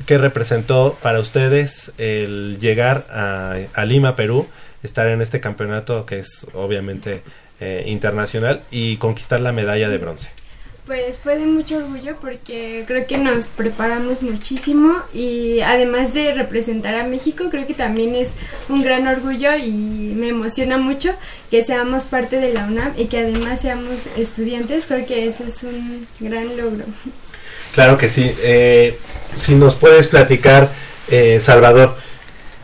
[0.07, 4.47] ¿qué representó para ustedes el llegar a, a Lima, Perú,
[4.83, 7.23] estar en este campeonato que es obviamente
[7.61, 10.31] eh, internacional y conquistar la medalla de bronce?
[10.87, 16.95] Pues fue de mucho orgullo porque creo que nos preparamos muchísimo y además de representar
[16.95, 18.31] a México, creo que también es
[18.69, 19.73] un gran orgullo y
[20.17, 21.13] me emociona mucho
[21.51, 24.87] que seamos parte de la UNAM y que además seamos estudiantes.
[24.87, 26.85] Creo que eso es un gran logro.
[27.77, 28.35] Claro que sí.
[28.43, 28.99] Eh,
[29.35, 30.71] si nos puedes platicar,
[31.11, 31.95] eh, Salvador,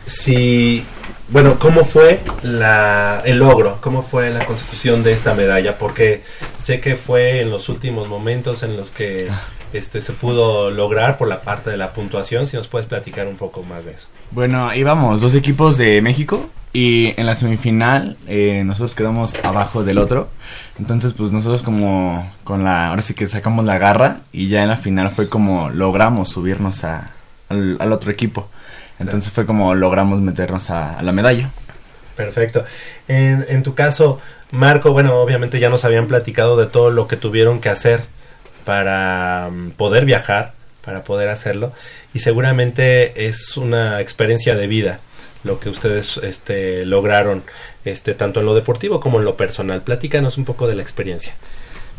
[0.07, 0.83] si,
[1.29, 3.77] bueno, ¿cómo fue la, el logro?
[3.79, 5.77] ¿Cómo fue la consecución de esta medalla?
[5.77, 6.23] Porque
[6.63, 9.29] sé que fue en los últimos momentos en los que
[9.71, 12.47] este se pudo lograr por la parte de la puntuación.
[12.47, 14.07] Si nos puedes platicar un poco más de eso.
[14.31, 19.99] Bueno, íbamos dos equipos de México y en la semifinal eh, nosotros quedamos abajo del
[19.99, 20.29] otro.
[20.79, 24.69] Entonces, pues nosotros como con la, ahora sí que sacamos la garra y ya en
[24.69, 27.11] la final fue como logramos subirnos a,
[27.49, 28.49] al, otro equipo.
[28.97, 31.51] Entonces fue como logramos meternos a, a la medalla.
[32.15, 32.65] Perfecto.
[33.07, 34.19] En, en tu caso,
[34.49, 38.01] Marco, bueno, obviamente ya nos habían platicado de todo lo que tuvieron que hacer
[38.65, 40.53] para mm, poder viajar,
[40.83, 41.71] para poder hacerlo,
[42.13, 44.99] y seguramente es una experiencia de vida
[45.43, 47.43] lo que ustedes este, lograron,
[47.85, 49.81] este, tanto en lo deportivo como en lo personal.
[49.81, 51.33] Platícanos un poco de la experiencia.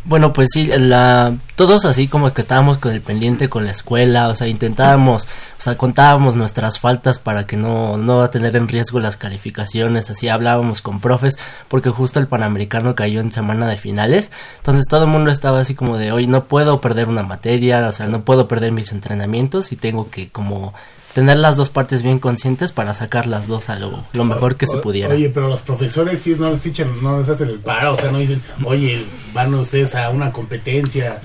[0.07, 4.27] Bueno, pues sí, la, todos así como que estábamos con el pendiente con la escuela,
[4.27, 5.23] o sea, intentábamos,
[5.57, 10.11] o sea, contábamos nuestras faltas para que no, no a tener en riesgo las calificaciones,
[10.11, 11.39] así hablábamos con profes,
[11.69, 15.73] porque justo el Panamericano cayó en semana de finales, entonces todo el mundo estaba así
[15.73, 19.71] como de, hoy no puedo perder una materia, o sea, no puedo perder mis entrenamientos
[19.71, 20.75] y tengo que como
[21.15, 24.67] tener las dos partes bien conscientes para sacar las dos a lo, lo mejor que
[24.67, 25.13] se O- pudiera.
[25.13, 28.11] Oye, pero los profesores sí no les echan, no les hacen el paro, o sea,
[28.11, 29.01] no dicen, oye,
[29.33, 31.17] van ustedes a una competencia.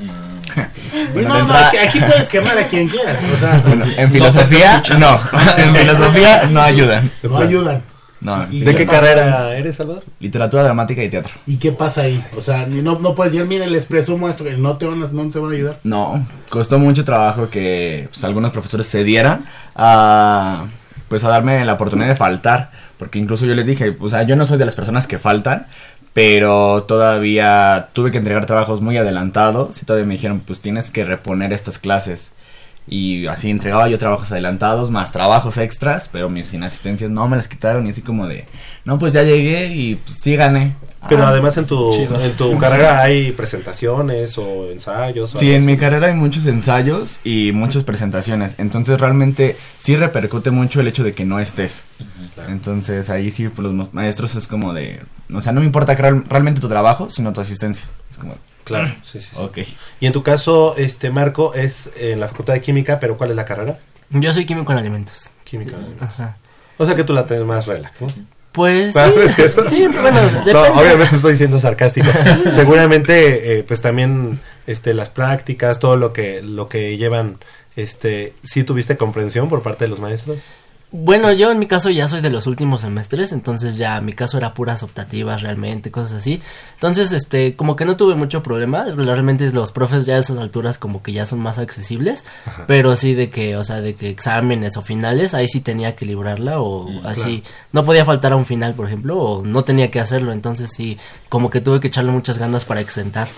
[1.13, 5.21] Bueno, no, no, aquí, puedes quemar a quien quiera, o sea, Bueno, en filosofía no,
[5.57, 7.11] en filosofía no ayudan.
[7.23, 7.83] no ayudan.
[8.21, 10.05] No, ¿Y ¿De qué carrera eres, Salvador?
[10.19, 11.33] literatura dramática y teatro.
[11.47, 12.23] ¿Y qué pasa ahí?
[12.37, 15.03] O sea, ni no, no puedes decir, miren, les presumo esto, que no te van
[15.03, 15.79] a, no te van a ayudar.
[15.85, 20.65] No, costó mucho trabajo que pues, algunos profesores se dieran a
[21.09, 24.37] pues a darme la oportunidad de faltar, porque incluso yo les dije, o sea, yo
[24.37, 25.67] no soy de las personas que faltan,
[26.13, 31.05] pero todavía tuve que entregar trabajos muy adelantados y todavía me dijeron, pues tienes que
[31.05, 32.31] reponer estas clases.
[32.89, 37.47] Y así entregaba yo trabajos adelantados, más trabajos extras, pero mis inasistencias no me las
[37.47, 38.47] quitaron y así como de,
[38.85, 40.75] no, pues ya llegué y pues sí gané.
[41.09, 42.21] Pero Ah, además en tu, chido.
[42.21, 45.35] en tu carrera hay presentaciones o ensayos.
[45.35, 45.67] o Sí, en así?
[45.67, 48.57] mi carrera hay muchos ensayos y muchas presentaciones.
[48.59, 51.85] Entonces realmente sí repercute mucho el hecho de que no estés.
[52.49, 55.01] Entonces ahí sí pues, los ma- maestros es como de...
[55.33, 57.87] O sea, no me importa que real- realmente tu trabajo, sino tu asistencia.
[58.11, 59.37] Es como, Claro, sí, sí, sí.
[59.37, 59.59] ok.
[60.01, 63.37] Y en tu caso, este Marco, es en la Facultad de Química, pero ¿cuál es
[63.37, 63.79] la carrera?
[64.11, 65.31] Yo soy químico en alimentos.
[65.45, 65.77] Química.
[66.01, 66.37] Ajá.
[66.79, 68.07] O sea que tú la tienes más relax, ¿no?
[68.53, 69.01] Pues sí,
[69.37, 70.53] que- sí, bueno, depende.
[70.53, 72.09] No, obviamente estoy siendo sarcástico.
[72.51, 77.39] Seguramente, eh, pues también, este, las prácticas, todo lo que, lo que llevan,
[77.77, 80.39] este, ¿sí tuviste comprensión por parte de los maestros?
[80.93, 84.39] Bueno, yo en mi caso ya soy de los últimos semestres, entonces ya mi caso
[84.39, 86.43] era puras optativas realmente, cosas así.
[86.75, 90.79] Entonces, este, como que no tuve mucho problema, realmente los profes ya a esas alturas
[90.79, 92.25] como que ya son más accesibles,
[92.67, 96.07] pero sí de que, o sea, de que exámenes o finales, ahí sí tenía que
[96.07, 99.93] librarla o Mm, así, no podía faltar a un final, por ejemplo, o no tenía
[99.93, 103.29] que hacerlo, entonces sí, como que tuve que echarle muchas ganas para exentar,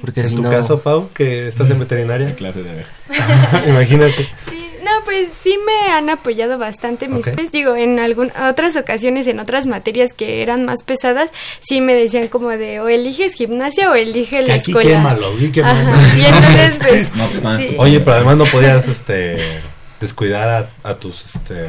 [0.00, 0.50] porque En si tu no...
[0.50, 3.00] caso, Pau, que estás en veterinaria, Clase de abejas.
[3.68, 4.28] imagínate.
[4.48, 7.34] Sí, no, pues sí me han apoyado bastante mis Ok.
[7.34, 11.30] pues digo, en algún, otras ocasiones, en otras materias que eran más pesadas,
[11.60, 14.90] sí me decían como de o eliges gimnasia o elige la aquí escuela.
[14.90, 15.02] sí,
[15.84, 16.18] no.
[16.18, 17.40] Y entonces pues No sí.
[17.64, 17.82] escuchando.
[17.82, 19.38] Oye, pero además no podías este
[20.00, 20.48] descuidar
[20.84, 21.68] a, a tus este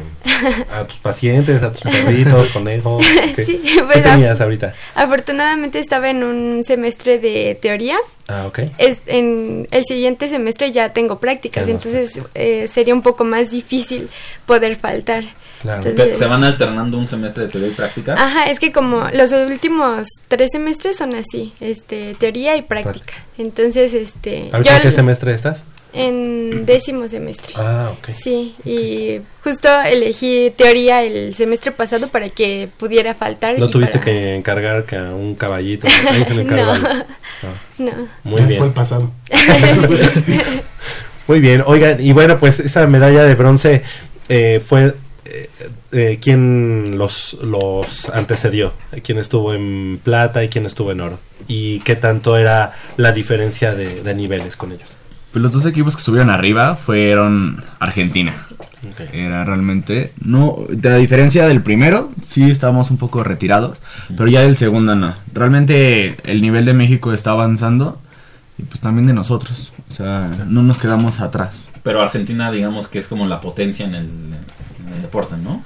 [0.72, 3.04] a tus pacientes, a tus perritos, conejos.
[3.36, 3.60] ¿Qué, Sí,
[3.92, 4.72] ¿qué tenías ahorita?
[4.94, 7.96] afortunadamente estaba en un semestre de teoría.
[8.28, 8.60] Ah, ok.
[8.78, 14.08] Es, en el siguiente semestre ya tengo prácticas, entonces eh, sería un poco más difícil
[14.46, 15.24] poder faltar.
[15.60, 15.82] Claro.
[15.82, 18.14] ¿Te, Entonces- te van alternando un semestre de teoría y práctica?
[18.14, 23.12] Ajá, es que como los últimos tres semestres son así, este, teoría y práctica.
[23.38, 25.66] Entonces, este, ¿Ahorita yo qué semestre estás?
[25.92, 27.54] En décimo semestre.
[27.56, 28.10] Ah, ok.
[28.16, 33.58] Sí, y justo elegí teoría el semestre pasado para que pudiera faltar.
[33.58, 35.86] ¿No tuviste para- que encargar que a un caballito?
[36.32, 36.72] No.
[36.72, 36.88] algo.
[37.78, 37.86] No.
[37.86, 37.92] No.
[38.24, 38.58] Muy bien.
[38.58, 39.10] Fue el pasado.
[41.28, 43.82] Muy bien, oigan, y bueno, pues esa medalla de bronce
[44.28, 45.48] eh, fue eh,
[45.92, 48.72] eh, quien los, los antecedió,
[49.04, 53.72] quién estuvo en plata y quién estuvo en oro, y qué tanto era la diferencia
[53.74, 54.88] de, de niveles con ellos.
[55.32, 58.34] Pues los dos equipos que estuvieron arriba fueron Argentina.
[59.12, 63.80] Era realmente, no, de la diferencia del primero, sí estábamos un poco retirados,
[64.16, 65.14] pero ya del segundo no.
[65.32, 68.00] Realmente el nivel de México está avanzando
[68.58, 69.72] y pues también de nosotros.
[69.88, 71.68] O sea, no nos quedamos atrás.
[71.82, 75.62] Pero Argentina, digamos que es como la potencia en el, en el deporte, ¿no?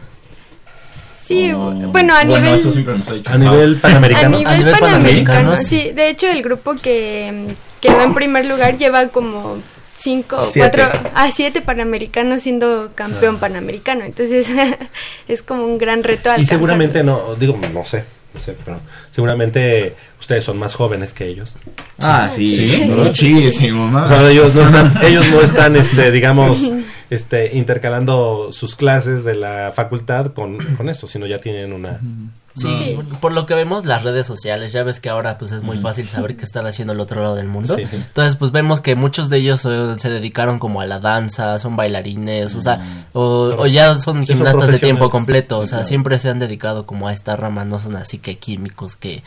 [1.26, 2.54] Sí, O- bueno, a nivel...
[2.54, 3.30] eso siempre nos ha dicho.
[3.32, 4.38] A nivel A panamericano.
[4.38, 5.90] nivel, A nivel panamericano, panamericano, sí.
[5.92, 9.56] De hecho, el grupo que mm, quedó en primer lugar lleva como
[9.98, 10.78] cinco, Siete.
[10.78, 14.04] cuatro, a siete panamericanos siendo campeón panamericano.
[14.04, 14.46] Entonces,
[15.28, 16.28] es como un gran reto.
[16.28, 16.48] Y alcanzarlos.
[16.48, 18.04] seguramente no, digo, no sé,
[18.36, 18.78] no sé, pero
[19.12, 21.56] seguramente ustedes son más jóvenes que ellos.
[22.00, 24.10] Ah, sí, Sí, muchísimo más.
[24.10, 26.72] O sea, ellos no están, ellos no están, este, digamos,
[27.08, 31.98] este, intercalando sus clases de la facultad con, con esto, sino ya tienen una.
[32.56, 32.98] Sí, Sí.
[33.20, 36.08] por lo que vemos las redes sociales, ya ves que ahora pues es muy fácil
[36.08, 37.76] saber qué están haciendo al otro lado del mundo.
[37.76, 37.82] Sí.
[37.92, 41.76] Entonces pues vemos que muchos de ellos eh, se dedicaron como a la danza, son
[41.76, 45.88] bailarines, o sea, o, o ya son gimnastas de tiempo completo, o sea, claro.
[45.88, 49.22] siempre se han dedicado como a esta rama, no son así que químicos que...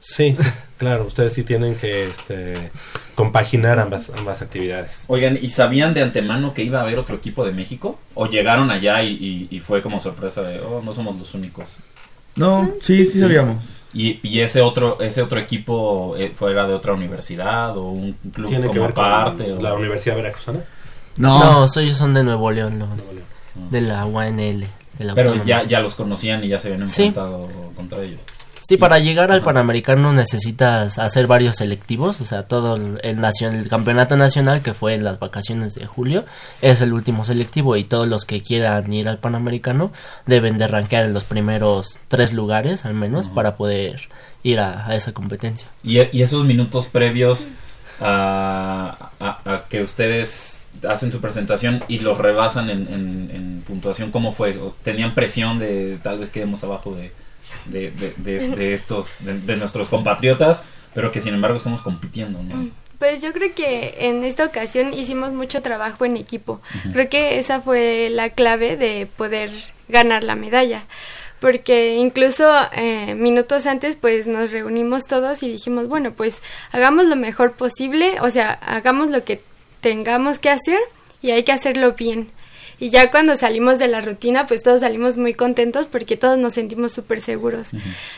[0.00, 0.44] Sí, sí,
[0.78, 2.70] claro, ustedes sí tienen que este,
[3.14, 5.04] compaginar ambas, ambas actividades.
[5.06, 7.98] Oigan, ¿y sabían de antemano que iba a haber otro equipo de México?
[8.14, 11.66] ¿O llegaron allá y, y- y fue como sorpresa de, oh, no somos los únicos?
[12.36, 13.80] No, sí, sí sabíamos.
[13.94, 18.48] ¿Y, y ese otro ese otro equipo eh, fuera de otra universidad o un club
[18.48, 20.60] ¿Tiene que como con o- la Universidad Veracruzana?
[21.18, 22.88] No, No, ellos son de Nuevo León, los
[23.70, 24.66] de la UNL,
[24.98, 27.02] de la Pero ya, ya los conocían y ya se habían Sí.
[27.04, 28.20] enfrentado contra ellos.
[28.64, 33.54] Sí, para llegar al Panamericano necesitas hacer varios selectivos, o sea, todo el, el, nacion-
[33.54, 36.24] el campeonato nacional que fue en las vacaciones de julio
[36.60, 39.90] es el último selectivo y todos los que quieran ir al Panamericano
[40.26, 44.08] deben de rankear en los primeros tres lugares al menos para poder
[44.44, 45.66] ir a, a esa competencia.
[45.82, 47.48] Y, y esos minutos previos
[48.00, 54.10] a, a- a que ustedes hacen su presentación y los rebasan en, en- en puntuación,
[54.10, 54.56] ¿cómo fue?
[54.58, 57.12] ¿O ¿Tenían presión de tal vez quedemos abajo de,
[57.66, 60.62] de, de- de- de estos, de, de nuestros compatriotas,
[60.94, 62.68] pero que sin embargo estamos compitiendo, ¿no?
[62.98, 66.60] Pues yo creo que en esta ocasión hicimos mucho trabajo en equipo.
[66.92, 69.50] Creo que esa fue la clave de poder
[69.88, 70.84] ganar la medalla.
[71.40, 76.40] Porque incluso eh, minutos antes pues nos reunimos todos y dijimos, bueno, pues
[76.70, 79.40] hagamos lo mejor posible, o sea, hagamos lo que
[79.80, 80.78] tengamos que hacer
[81.20, 82.30] y hay que hacerlo bien.
[82.82, 86.54] Y ya cuando salimos de la rutina, pues todos salimos muy contentos porque todos nos
[86.54, 87.68] sentimos súper seguros.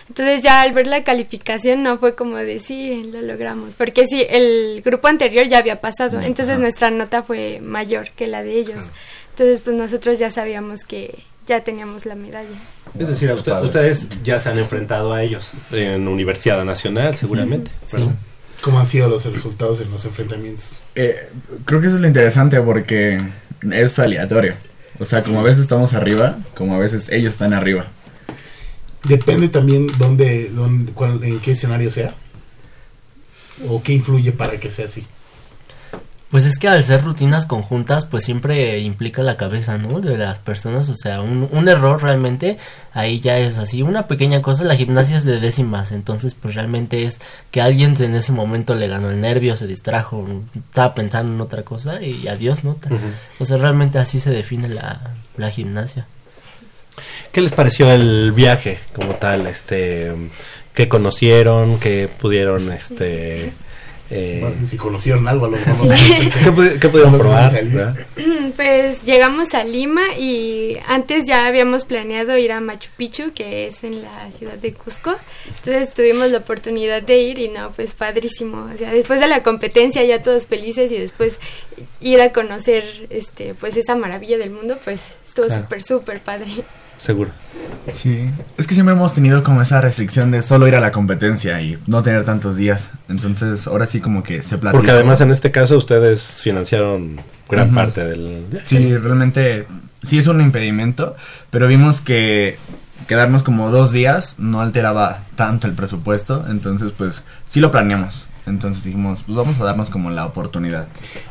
[0.09, 3.75] Entonces ya al ver la calificación no fue como de sí, lo logramos.
[3.75, 6.19] Porque sí, el grupo anterior ya había pasado.
[6.21, 8.87] Entonces nuestra nota fue mayor que la de ellos.
[9.31, 11.15] Entonces pues nosotros ya sabíamos que
[11.47, 12.49] ya teníamos la medalla.
[12.99, 17.71] Es decir, a usted- ustedes ya se han enfrentado a ellos en Universidad Nacional, seguramente.
[17.93, 18.09] ¿verdad?
[18.65, 20.81] ¿Cómo han sido los resultados en los enfrentamientos?
[20.95, 21.29] Eh,
[21.67, 23.21] creo que eso es lo interesante porque
[23.71, 24.55] es aleatorio.
[24.99, 27.85] O sea, como a veces estamos arriba, como a veces ellos están arriba.
[29.03, 32.15] Depende también dónde, dónde cuál- en qué escenario sea.
[33.69, 35.07] ¿O qué influye para que sea así?
[36.35, 40.01] Pues es que al ser rutinas conjuntas, pues siempre implica la cabeza, ¿no?
[40.01, 42.59] De las personas, o sea, un, un error realmente,
[42.93, 47.05] ahí ya es así, una pequeña cosa, la gimnasia es de décimas, entonces pues realmente
[47.05, 47.21] es
[47.53, 50.27] que alguien en ese momento le ganó el nervio, se distrajo,
[50.57, 52.81] estaba pensando en otra cosa y adiós, ¿no?
[53.39, 56.05] O sea, realmente así se define la, la gimnasia.
[57.31, 59.47] ¿Qué les pareció el viaje como tal?
[59.47, 60.13] Este,
[60.75, 61.79] ¿Qué conocieron?
[61.79, 63.53] ¿Qué pudieron, este...
[64.11, 65.89] eh, Bueno, si conocieron algo, a lo mejor.
[66.73, 67.53] ¿qué, qué pudieron probar?
[68.57, 73.83] Pues llegamos a Lima y antes ya habíamos planeado ir a Machu Picchu, que es
[73.83, 75.13] en la ciudad de Cusco.
[75.57, 78.69] Entonces tuvimos la oportunidad de ir y no, pues padrísimo.
[78.73, 81.39] O sea, después de la competencia ya todos felices y después
[82.01, 85.63] ir a conocer este pues esa maravilla del mundo, pues estuvo Claro.
[85.63, 86.47] súper, súper padre.
[86.97, 87.31] Seguro.
[87.93, 91.61] Sí, es que siempre hemos tenido como esa restricción de solo ir a la competencia
[91.61, 92.91] y no tener tantos días.
[93.09, 94.73] Entonces, ahora sí como que se platica.
[94.73, 98.47] Porque además en este caso ustedes financiaron gran parte del.
[98.65, 99.67] Sí, realmente
[100.03, 101.15] sí es un impedimento,
[101.51, 102.57] pero vimos que
[103.07, 108.27] quedarnos como dos días no alteraba tanto el presupuesto, entonces pues sí lo planeamos.
[108.47, 110.87] Entonces dijimos, pues vamos a darnos como la oportunidad.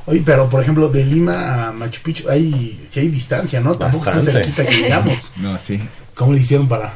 [0.06, 3.76] Oye, pero por ejemplo, de Lima a Machu Picchu, hay, sí hay distancia, ¿no?
[3.76, 5.32] Tampoco está cerquita que llegamos.
[5.38, 5.80] No, sí.
[6.16, 6.94] ¿Cómo le hicieron para...?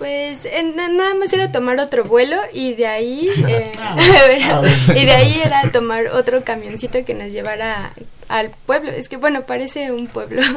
[0.00, 3.96] Pues en- na- nada más era tomar otro vuelo y de ahí eh, Ah,
[4.26, 4.98] bueno.
[4.98, 7.92] y de ahí era tomar otro camioncito que nos llevara
[8.28, 8.90] al pueblo.
[8.92, 10.40] Es que bueno, parece un pueblo.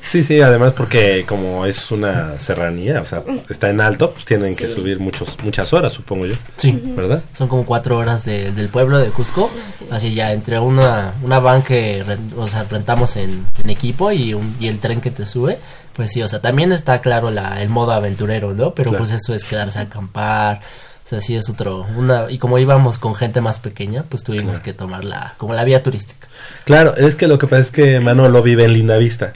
[0.00, 0.22] Sí.
[0.24, 4.66] Sí, además porque como es una serranía, o sea, está en alto, pues tienen que
[4.68, 6.72] subir muchos, muchas horas, supongo yo, Sí.
[6.96, 7.22] ¿verdad?
[7.34, 9.50] Son como cuatro horas de- del pueblo de Cusco.
[9.90, 12.04] Así ya entre una, una van que
[12.36, 15.58] o sea, rentamos en, en equipo y, un, y el tren que te sube.
[15.94, 18.72] Pues sí, o sea, también está claro la, el modo aventurero, ¿no?
[18.74, 19.04] Pero Claro.
[19.04, 20.60] pues eso es quedarse a acampar.
[21.04, 21.86] O sea, sí es otro.
[21.96, 25.64] Una, y como íbamos con gente más pequeña, pues tuvimos que tomar la, como la
[25.64, 26.28] vía turística.
[26.64, 29.32] Claro, es que lo que pasa es que Manolo vive en Linda Vista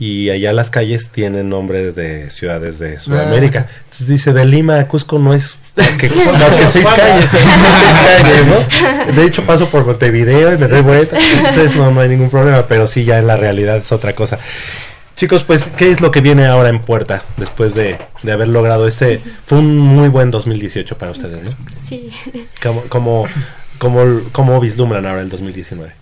[0.00, 3.68] y allá las calles tienen nombres de ciudades de Sudamérica.
[3.84, 7.44] Entonces dice, de Lima a Cusco no es más que, más que seis calles, seis
[8.22, 9.12] calles, ¿no?
[9.12, 12.66] De hecho paso por Montevideo y me doy vuelta, entonces no, no hay ningún problema,
[12.66, 14.38] pero sí ya en la realidad es otra cosa.
[15.16, 18.88] Chicos, pues, ¿qué es lo que viene ahora en puerta después de, de haber logrado
[18.88, 19.20] este?
[19.46, 21.50] Fue un muy buen 2018 para ustedes, ¿no?
[21.88, 22.10] Sí.
[22.62, 23.24] ¿Cómo, cómo,
[23.78, 24.02] cómo,
[24.32, 25.92] cómo vislumbran ahora el 2019?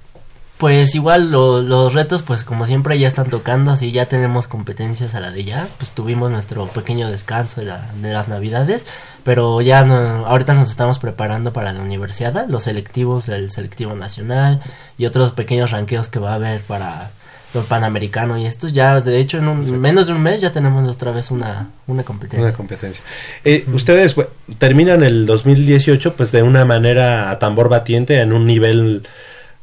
[0.56, 5.14] Pues igual lo- los retos, pues como siempre ya están tocando, así ya tenemos competencias
[5.16, 8.86] a la de ya, pues tuvimos nuestro pequeño descanso de, la- de las navidades,
[9.24, 9.94] pero ya no,
[10.24, 14.60] ahorita nos estamos preparando para la universidad, los selectivos del selectivo nacional
[14.96, 17.10] y otros pequeños ranqueos que va a haber para
[17.55, 20.88] los panamericanos y estos ya, de hecho en un, menos de un mes ya tenemos
[20.88, 22.46] otra vez una, una competencia.
[22.46, 23.05] Una competencia.
[23.44, 28.46] Eh, ustedes bueno, terminan el 2018 pues de una manera a tambor batiente en un
[28.46, 29.03] nivel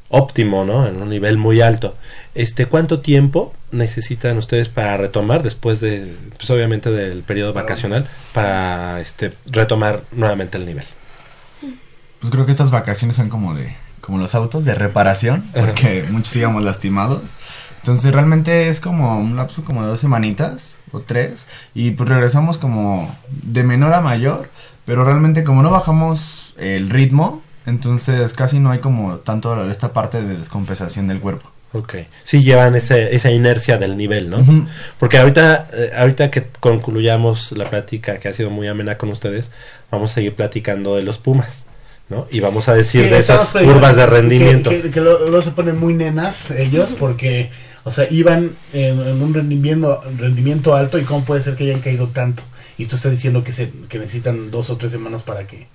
[0.09, 0.87] óptimo, ¿no?
[0.87, 1.95] En un nivel muy alto.
[2.35, 9.01] Este, ¿cuánto tiempo necesitan ustedes para retomar después de, pues obviamente del periodo vacacional para
[9.01, 10.85] este retomar nuevamente el nivel?
[12.19, 16.35] Pues creo que estas vacaciones son como de como los autos de reparación, porque muchos
[16.35, 17.33] íbamos lastimados.
[17.79, 22.57] Entonces realmente es como un lapso como de dos semanitas o tres y pues regresamos
[22.57, 24.49] como de menor a mayor,
[24.85, 30.21] pero realmente como no bajamos el ritmo, entonces casi no hay como tanto esta parte
[30.21, 31.49] de descompensación del cuerpo.
[31.71, 31.97] Ok.
[32.23, 34.43] Sí llevan ese, esa inercia del nivel, ¿no?
[34.99, 39.51] Porque ahorita, eh, ahorita que concluyamos la plática que ha sido muy amena con ustedes,
[39.91, 41.65] vamos a seguir platicando de los Pumas,
[42.09, 42.25] ¿no?
[42.31, 44.69] Y vamos a decir Sí, de esas curvas de que- rendimiento.
[44.71, 47.51] Que, que lo- luego se ponen muy nenas ellos porque,
[47.83, 51.81] o sea, iban en, en un rendimiento, rendimiento alto y cómo puede ser que hayan
[51.81, 52.43] caído tanto.
[52.77, 55.67] Y tú estás diciendo que, se, que necesitan dos o tres semanas para que...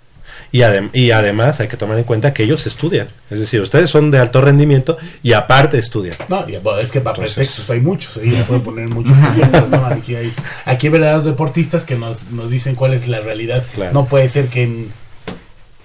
[0.51, 3.09] Y, adem- y además hay que tomar en cuenta que ellos estudian.
[3.31, 6.17] Es decir, ustedes son de alto rendimiento y aparte estudian.
[6.29, 9.13] No, y, bueno, es que para Entonces- pretextos hay muchos, ahí le puedo poner muchos
[9.35, 9.85] pretextos, ¿no?
[9.87, 10.33] Aquí hay,
[10.65, 13.65] aquí hay verdaderos deportistas que nos, nos dicen cuál es la realidad.
[13.75, 13.93] Claro.
[13.93, 14.89] No puede ser que en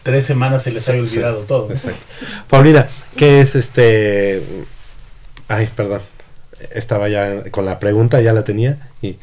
[0.03, 1.69] tres semanas se les haya Sí, olvidado todo.
[1.69, 1.99] Exacto.
[2.49, 4.41] Paulina, ¿qué es este?
[5.49, 6.01] Ay, perdón.
[6.73, 8.89] Estaba ya con la pregunta, ya la tenía.
[9.01, 9.17] Y,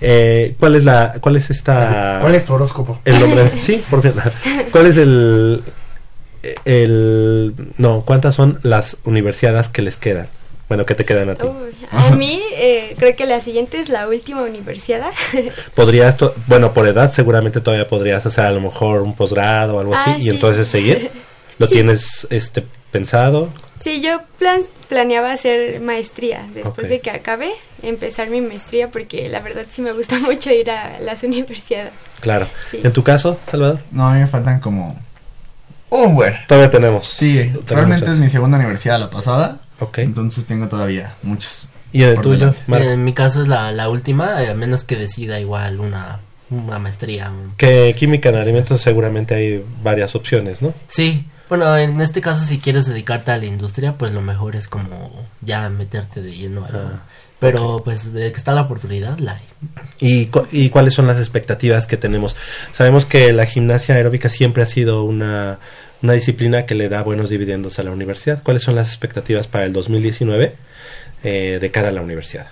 [0.00, 2.18] eh, ¿Cuál es la, cuál es esta?
[2.20, 3.00] ¿Cuál es tu horóscopo?
[3.04, 3.50] el nombre?
[3.60, 4.12] Sí, por fin.
[4.72, 5.62] ¿Cuál es el,
[6.64, 8.02] el, no?
[8.04, 10.28] ¿Cuántas son las universidades que les quedan?
[10.68, 11.46] Bueno, que te quedan a ti.
[11.46, 15.10] Uy, a mí eh, creo que la siguiente es la última universidad.
[15.74, 19.80] Podrías, to- bueno, por edad seguramente todavía podrías hacer a lo mejor un posgrado o
[19.80, 20.28] algo así Ah, y sí.
[20.30, 21.10] entonces seguir.
[21.58, 21.74] ¿Lo Sí.
[21.74, 23.48] tienes, este, pensado?
[23.82, 27.50] Sí, yo plan planeaba hacer maestría después de que acabe,
[27.82, 31.92] empezar mi maestría porque la verdad sí me gusta mucho ir a las universidades.
[32.20, 32.46] Claro.
[32.70, 32.80] Sí.
[32.82, 33.78] ¿En tu caso, Salvador?
[33.92, 34.98] No, a mí me faltan como
[35.90, 36.34] Un buen.
[36.46, 37.06] Todavía tenemos.
[37.08, 38.14] Sí, Tenemos realmente muchas.
[38.16, 39.58] es mi segunda universidad la pasada.
[39.78, 39.98] Ok.
[39.98, 41.68] Entonces tengo todavía muchos.
[41.92, 42.54] ¿Y en el tuyo?
[42.68, 46.20] En mi caso es la, la última, eh, a menos que decida igual una,
[46.50, 47.30] una maestría.
[47.30, 50.72] un- Que química en alimentos seguramente hay varias opciones, ¿no?
[50.86, 54.66] Sí, bueno, en este caso si quieres dedicarte a la industria, pues lo mejor es
[54.68, 56.90] como ya meterte de lleno a algo.
[56.94, 57.02] Ah,
[57.38, 59.42] Pero pues de que está la oportunidad, la hay.
[59.98, 62.36] ¿Y, cu- ¿Y cuáles son las expectativas que tenemos?
[62.72, 65.58] Sabemos que la gimnasia aeróbica siempre ha sido una,
[66.02, 68.42] una disciplina que le da buenos dividendos a la universidad.
[68.42, 70.54] ¿Cuáles son las expectativas para el 2019
[71.24, 72.46] eh, de cara a la universidad?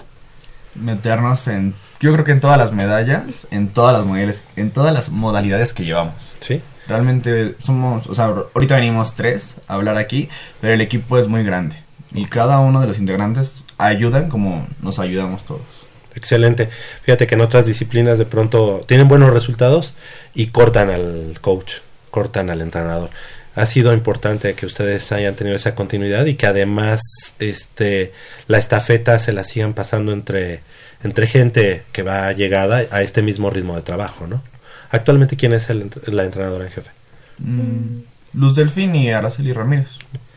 [0.74, 1.74] Meternos en.
[2.00, 5.72] Yo creo que en todas las medallas, en todas las modalidades, en todas las modalidades
[5.74, 6.34] que llevamos.
[6.40, 6.60] ¿Sí?
[6.88, 10.28] Realmente somos, o sea, ahorita venimos tres a hablar aquí,
[10.60, 11.76] pero el equipo es muy grande.
[12.12, 15.86] Y cada uno de los integrantes ayudan como nos ayudamos todos.
[16.14, 16.68] Excelente.
[17.02, 19.94] Fíjate que en otras disciplinas de pronto tienen buenos resultados
[20.34, 21.74] y cortan al coach,
[22.10, 23.10] cortan al entrenador.
[23.54, 27.00] Ha sido importante que ustedes hayan tenido esa continuidad y que además
[27.38, 28.12] este
[28.46, 30.60] la estafeta se la sigan pasando entre
[31.02, 34.42] entre gente que va llegada a este mismo ritmo de trabajo, ¿no?
[34.90, 36.90] Actualmente quién es el, la entrenadora en jefe?
[37.38, 38.00] Mm,
[38.34, 39.88] Luz Delfín y Araceli Ramírez.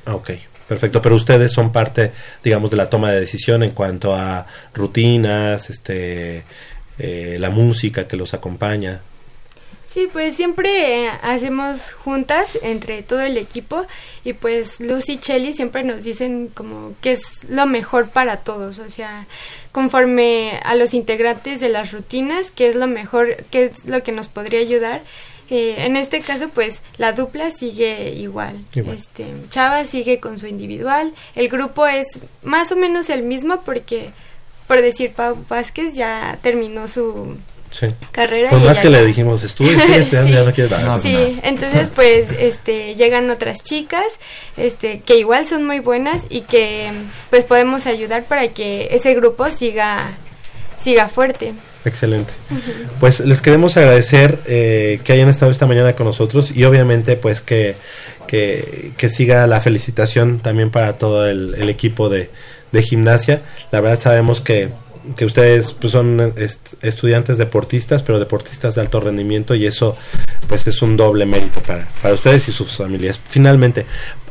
[0.06, 0.32] Ah, Ok,
[0.68, 1.02] perfecto.
[1.02, 2.12] Pero ustedes son parte,
[2.44, 6.44] digamos, de la toma de decisión en cuanto a rutinas, este,
[6.98, 9.02] eh, la música que los acompaña.
[9.92, 13.86] Sí, pues siempre eh, hacemos juntas entre todo el equipo
[14.24, 18.80] y pues Lucy y Chelly siempre nos dicen como que es lo mejor para todos,
[18.80, 19.26] o sea,
[19.74, 24.14] conforme a los integrantes de las rutinas, que es lo mejor, que es lo que
[24.14, 25.02] nos podría ayudar.
[25.50, 28.64] Eh, en este caso, pues la dupla sigue igual.
[28.74, 28.96] Igual.
[28.96, 31.14] Este, Chava sigue con su individual.
[31.36, 34.12] El grupo es más o menos el mismo porque,
[34.68, 37.36] por decir, Pau Vázquez ya terminó su
[37.72, 37.88] Sí.
[38.12, 38.50] carrera.
[38.50, 40.34] Por y más que le dijimos, estudia, estudiando, Sí.
[40.34, 40.84] ya no quieres dar.
[40.84, 44.06] No, Sí, entonces pues este llegan otras chicas,
[44.58, 46.92] este que igual son muy buenas y que
[47.30, 50.12] pues podemos ayudar para que ese grupo siga
[50.78, 51.54] siga fuerte.
[51.86, 52.32] Excelente.
[53.00, 57.42] Pues les queremos agradecer eh, que hayan estado esta mañana con nosotros y obviamente pues
[57.42, 57.76] que,
[58.28, 62.30] que, que siga la felicitación también para todo el, el equipo de,
[62.72, 63.42] de gimnasia.
[63.72, 64.70] La verdad sabemos que,
[65.16, 69.98] que ustedes pues, son est- estudiantes deportistas, pero deportistas de alto rendimiento y eso
[70.48, 73.20] pues es un doble mérito para, para ustedes y sus familias.
[73.30, 73.86] Finalmente,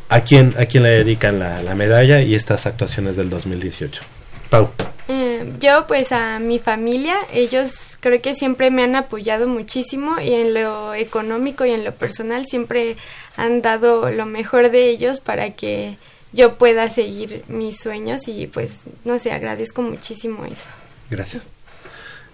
[0.08, 4.02] ¿a quién, a quién le dedican la, la medalla y estas actuaciones del 2018?
[4.48, 4.70] Pau.
[5.08, 10.32] Eh, yo pues a mi familia, ellos creo que siempre me han apoyado muchísimo y
[10.34, 12.96] en lo económico y en lo personal siempre
[13.36, 15.96] han dado lo mejor de ellos para que
[16.32, 20.70] yo pueda seguir mis sueños y pues no sé, agradezco muchísimo eso.
[21.10, 21.46] Gracias.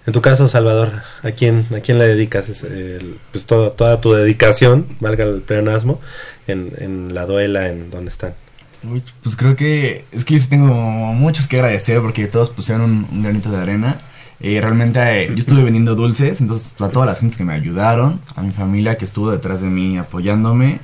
[0.06, 4.12] En tu caso, Salvador, ¿a quién, a quién le dedicas el- pues todo- toda tu
[4.12, 6.00] dedicación, valga el pleonasmo,
[6.46, 8.34] en, en la duela, en donde están?
[8.88, 12.82] Uy, pues creo que es que yo sí tengo muchos que agradecer porque todos pusieron
[12.84, 14.00] un, un granito de arena.
[14.38, 18.20] Eh, realmente eh, yo estuve vendiendo dulces, entonces a todas las gentes que me ayudaron,
[18.36, 20.78] a mi familia que estuvo detrás de mí apoyándome,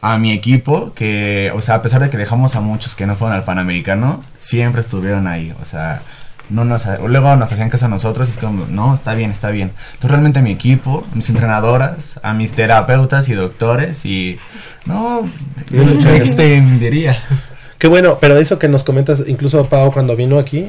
[0.00, 3.16] a mi equipo que, o sea, a pesar de que dejamos a muchos que no
[3.16, 6.02] fueron al Panamericano, siempre estuvieron ahí, o sea,
[6.50, 9.50] no nos, luego nos hacían caso a nosotros y es como, no, está bien, está
[9.50, 9.72] bien.
[9.88, 14.38] Entonces realmente a mi equipo, a mis entrenadoras, a mis terapeutas y doctores y,
[14.86, 15.28] no,
[15.70, 16.06] bien.
[16.16, 17.22] extendería.
[17.78, 20.68] Qué bueno, pero eso que nos comentas, incluso Pau cuando vino aquí,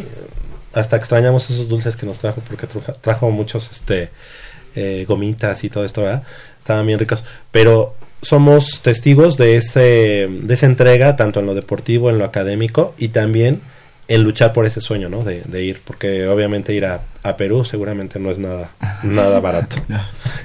[0.74, 4.10] hasta extrañamos esos dulces que nos trajo, porque truja- trajo muchos este
[4.76, 6.24] eh, gomitas y todo esto, ¿verdad?
[6.60, 7.24] Estaban bien ricos.
[7.52, 12.94] Pero somos testigos de, ese, de esa entrega, tanto en lo deportivo, en lo académico,
[12.98, 13.62] y también
[14.08, 15.24] en luchar por ese sueño, ¿no?
[15.24, 18.72] De, de ir, porque obviamente ir a, a Perú seguramente no es nada,
[19.04, 19.78] nada barato.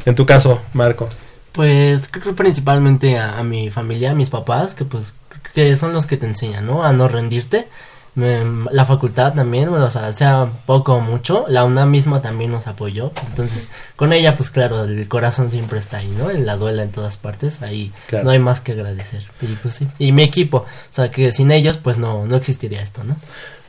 [0.04, 1.08] En tu caso, Marco.
[1.52, 5.14] Pues creo que principalmente a, a mi familia, a mis papás, que pues
[5.54, 6.84] que son los que te enseñan, ¿no?
[6.84, 7.68] A no rendirte.
[8.16, 12.68] La facultad también, bueno, o sea, sea poco o mucho, la UNAM misma también nos
[12.68, 16.30] apoyó, pues, entonces con ella pues claro, el corazón siempre está ahí, ¿no?
[16.30, 18.24] En la duela en todas partes, ahí Claro.
[18.26, 19.22] no hay más que agradecer.
[19.42, 22.82] Y pues sí, y mi equipo, o sea, que sin ellos pues no, no existiría
[22.82, 23.16] esto, ¿no?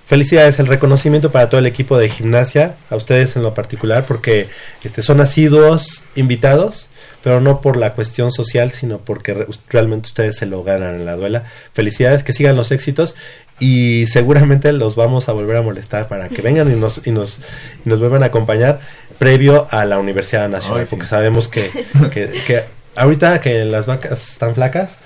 [0.06, 4.48] Felicidades, el reconocimiento para todo el equipo de gimnasia, a ustedes en lo particular, porque
[4.84, 6.90] este, son asiduos invitados,
[7.24, 11.06] pero no por la cuestión social, sino porque re- realmente ustedes se lo ganan en
[11.06, 11.46] la duela.
[11.74, 13.16] Felicidades, que sigan los éxitos
[13.60, 17.40] y seguramente los vamos a volver a molestar para que vengan y nos, y nos,
[17.86, 18.80] y nos vuelvan a acompañar
[19.18, 20.90] previo a la Universidad Nacional, Ay, sí.
[20.92, 21.70] porque sabemos que,
[22.12, 22.64] que, que
[22.96, 24.98] ahorita que las vacas están flacas,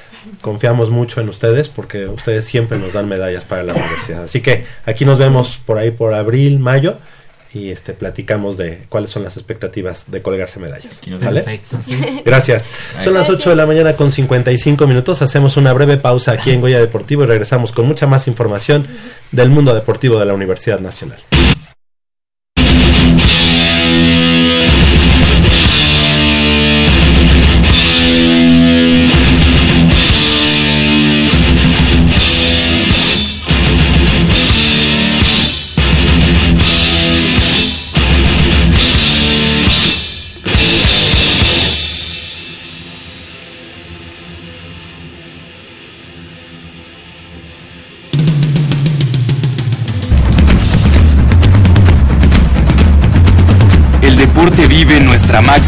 [0.42, 4.24] confiamos mucho en ustedes porque ustedes siempre nos dan medallas para la universidad.
[4.24, 6.98] Así que aquí nos vemos por ahí por abril, mayo
[7.54, 11.02] y este platicamos de cuáles son las expectativas de colgarse medallas.
[11.44, 12.00] Perfecto, sí.
[12.26, 12.66] Gracias.
[13.04, 15.22] Son las 8 de la mañana con 55 minutos.
[15.22, 18.88] Hacemos una breve pausa aquí en Goya Deportivo y regresamos con mucha más información
[19.32, 21.20] del mundo deportivo de la Universidad Nacional.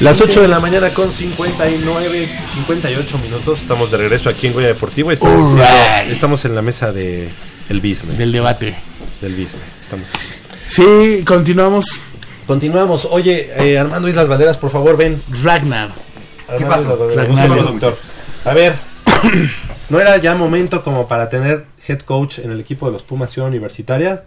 [0.00, 3.60] Las 8 de la mañana con 59, 58 minutos.
[3.60, 5.12] Estamos de regreso aquí en Goya Deportivo.
[5.12, 5.60] Estamos,
[6.08, 7.28] estamos en la mesa de
[7.68, 8.16] el business.
[8.16, 8.74] Del debate.
[9.20, 9.62] del business.
[9.82, 10.24] Estamos aquí.
[10.68, 11.84] Sí, continuamos.
[12.46, 13.08] Continuamos.
[13.10, 15.22] Oye, eh, Armando Islas Banderas, por favor, ven.
[15.42, 15.90] Ragnar.
[16.46, 16.94] Pasó?
[16.94, 17.98] Un segundo, doctor.
[18.46, 18.76] A ver,
[19.90, 23.32] ¿no era ya momento como para tener head coach en el equipo de los Pumas
[23.32, 24.24] Ciudad Universitaria?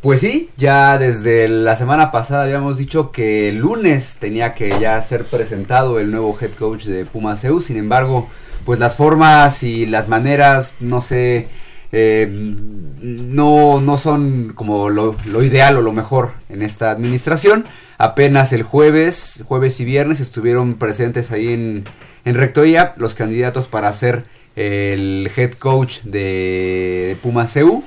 [0.00, 5.02] Pues sí, ya desde la semana pasada habíamos dicho que el lunes tenía que ya
[5.02, 7.44] ser presentado el nuevo head coach de Pumas.
[7.64, 8.28] Sin embargo,
[8.64, 11.48] pues las formas y las maneras, no sé,
[11.90, 17.64] eh, no, no son como lo, lo ideal o lo mejor en esta administración.
[17.98, 21.84] Apenas el jueves, jueves y viernes estuvieron presentes ahí en,
[22.24, 24.22] en Rectoría los candidatos para ser
[24.54, 27.82] el head coach de Pumas EU.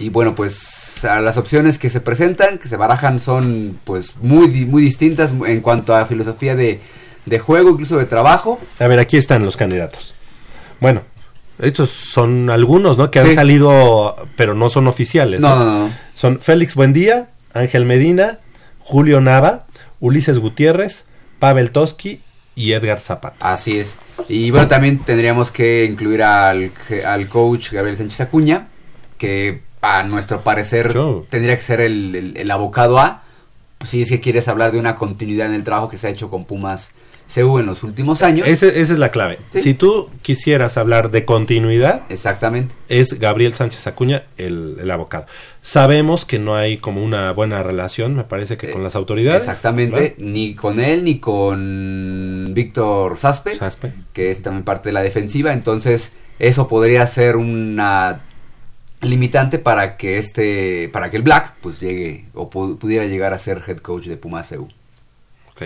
[0.00, 4.48] Y bueno, pues a las opciones que se presentan, que se barajan, son pues muy,
[4.66, 6.80] muy distintas en cuanto a filosofía de,
[7.26, 8.58] de juego, incluso de trabajo.
[8.78, 10.14] A ver, aquí están los candidatos.
[10.80, 11.02] Bueno,
[11.58, 13.10] estos son algunos, ¿no?
[13.10, 13.34] Que han Sí.
[13.34, 15.40] salido, pero no son oficiales.
[15.40, 15.90] No, no, no.
[16.14, 18.38] Son Félix Buendía, Ángel Medina,
[18.78, 19.66] Julio Nava,
[20.00, 21.04] Ulises Gutiérrez,
[21.38, 22.20] Pavel Toski
[22.54, 23.36] y Edgar Zapata.
[23.52, 23.98] Así es.
[24.28, 26.72] Y bueno, también tendríamos que incluir al,
[27.06, 28.68] al coach Gabriel Sánchez Acuña,
[29.18, 33.22] que a nuestro parecer Yo- tendría que ser el, el- el abocado a,
[33.84, 36.28] si es que quieres hablar de una continuidad en el trabajo que se ha hecho
[36.30, 36.90] con Pumas
[37.32, 38.46] CU en los últimos años.
[38.48, 39.38] Ese- esa es la clave.
[39.52, 39.60] Sí.
[39.60, 42.74] Si tú quisieras hablar de continuidad, Exactamente.
[42.88, 45.26] es Gabriel Sánchez Acuña el, el abocado.
[45.62, 49.42] Sabemos que no hay como una buena relación, me parece que con las autoridades.
[49.42, 53.54] Exactamente, ni con él ni con Víctor Saspe.
[53.54, 53.92] Saspe.
[54.12, 58.22] que es también parte de la defensiva, entonces eso podría ser una
[59.02, 63.38] limitante para que este para que el Black pues llegue o pu- pudiera llegar a
[63.38, 64.64] ser head coach de Pumas EU.
[65.50, 65.62] Ok.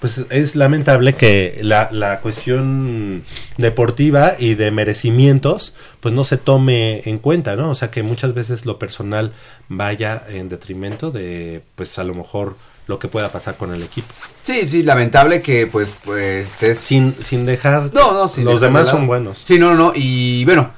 [0.00, 3.24] Pues es lamentable que la, la cuestión
[3.56, 7.70] deportiva y de merecimientos pues no se tome en cuenta, ¿no?
[7.70, 9.32] O sea que muchas veces lo personal
[9.68, 12.56] vaya en detrimento de pues a lo mejor
[12.86, 14.14] lo que pueda pasar con el equipo.
[14.44, 16.48] Sí, sí, lamentable que pues pues
[16.78, 17.92] Sin, sin dejar...
[17.92, 19.42] No, no, sin Los dejar demás son buenos.
[19.44, 19.92] Sí, no, no, no.
[19.94, 20.70] Y bueno,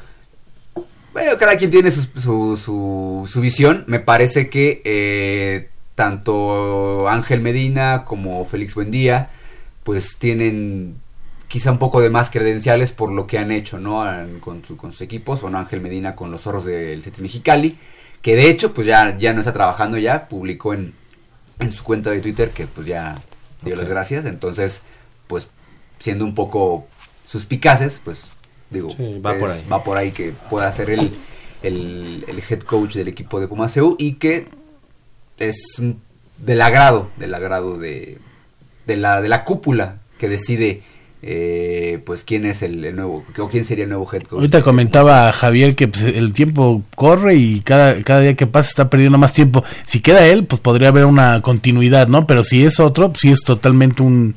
[1.12, 3.84] bueno, cada quien tiene su, su, su, su visión.
[3.86, 9.30] Me parece que eh, tanto Ángel Medina como Félix Buendía,
[9.84, 10.96] pues tienen
[11.48, 14.04] quizá un poco de más credenciales por lo que han hecho, ¿no?
[14.40, 15.40] Con, su- con sus equipos.
[15.40, 17.76] Bueno, Ángel Medina con los zorros del Cetis Mexicali,
[18.22, 20.92] que de hecho, pues ya, ya no está trabajando ya, publicó en,
[21.58, 23.16] en su cuenta de Twitter que pues ya
[23.62, 24.26] dio las gracias.
[24.26, 24.82] Entonces,
[25.26, 25.48] pues
[25.98, 26.86] siendo un poco
[27.26, 28.28] suspicaces, pues
[28.70, 29.64] digo, Sí, va por ahí.
[29.70, 31.10] va por ahí que pueda ser el,
[31.62, 34.46] el, el head coach del equipo de Pumaseu y que
[35.38, 35.82] es
[36.38, 38.18] del agrado, del agrado de,
[38.86, 40.82] de, la, de la cúpula que decide
[41.22, 44.38] eh, pues quién es el, el nuevo, o quién sería el nuevo head coach.
[44.38, 48.88] Ahorita comentaba Javier que pues, el tiempo corre y cada, cada día que pasa está
[48.90, 49.62] perdiendo más tiempo.
[49.84, 52.26] Si queda él, pues podría haber una continuidad, ¿no?
[52.26, 54.34] Pero si es otro, pues sí es totalmente un,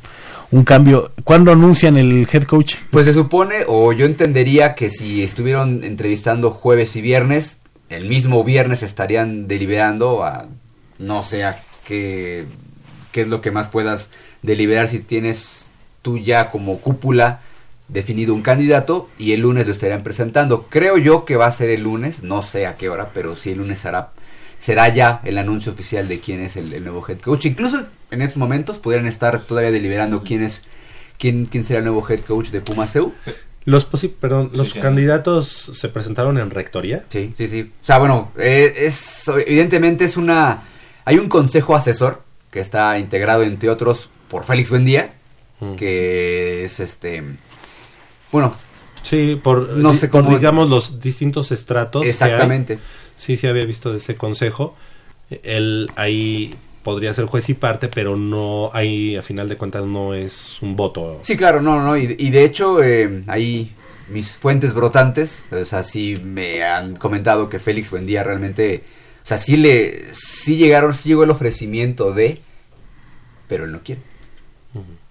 [0.53, 1.11] un cambio.
[1.23, 2.75] ¿Cuándo anuncian el head coach?
[2.91, 7.57] Pues se supone, o yo entendería que si estuvieron entrevistando jueves y viernes,
[7.89, 10.45] el mismo viernes estarían deliberando a
[10.99, 12.45] no sé a qué,
[13.11, 14.11] qué es lo que más puedas
[14.43, 15.69] deliberar si tienes
[16.03, 17.39] tú ya como cúpula
[17.87, 20.67] definido un candidato y el lunes lo estarían presentando.
[20.69, 23.51] Creo yo que va a ser el lunes, no sé a qué hora, pero sí
[23.51, 24.11] el lunes será,
[24.59, 27.45] será ya el anuncio oficial de quién es el, el nuevo head coach.
[27.45, 27.83] Incluso
[28.13, 30.63] en estos momentos podrían estar todavía deliberando quién es
[31.17, 33.13] quién, quién será el nuevo head coach de Pumaseu.
[33.65, 34.79] Los, posi- perdón, Sí, los sí.
[34.79, 37.05] candidatos se presentaron en rectoría.
[37.09, 37.71] Sí, sí, sí.
[37.81, 40.63] O sea, bueno, eh, es evidentemente es una
[41.05, 45.13] hay un consejo asesor que está integrado entre otros por Félix Buendía,
[45.59, 45.75] Mm.
[45.75, 47.23] que es este
[48.31, 48.53] bueno,
[49.03, 52.05] Sí, por, No sé por, cómo- digamos, los distintos estratos.
[52.05, 52.79] exactamente.
[53.17, 54.75] Sí, sí había visto de ese consejo.
[55.43, 56.53] Él ahí
[56.83, 60.75] podría ser juez y parte, pero no, ahí a final de cuentas no es un
[60.75, 61.19] voto.
[61.23, 63.73] Sí, claro, no, no, y, y de hecho eh, ahí
[64.09, 68.83] mis fuentes brotantes, o sea, sí me han comentado que Félix Buendía realmente,
[69.23, 72.39] o sea, sí le sí llegaron, sí llegó el ofrecimiento de
[73.47, 74.01] pero él no quiere.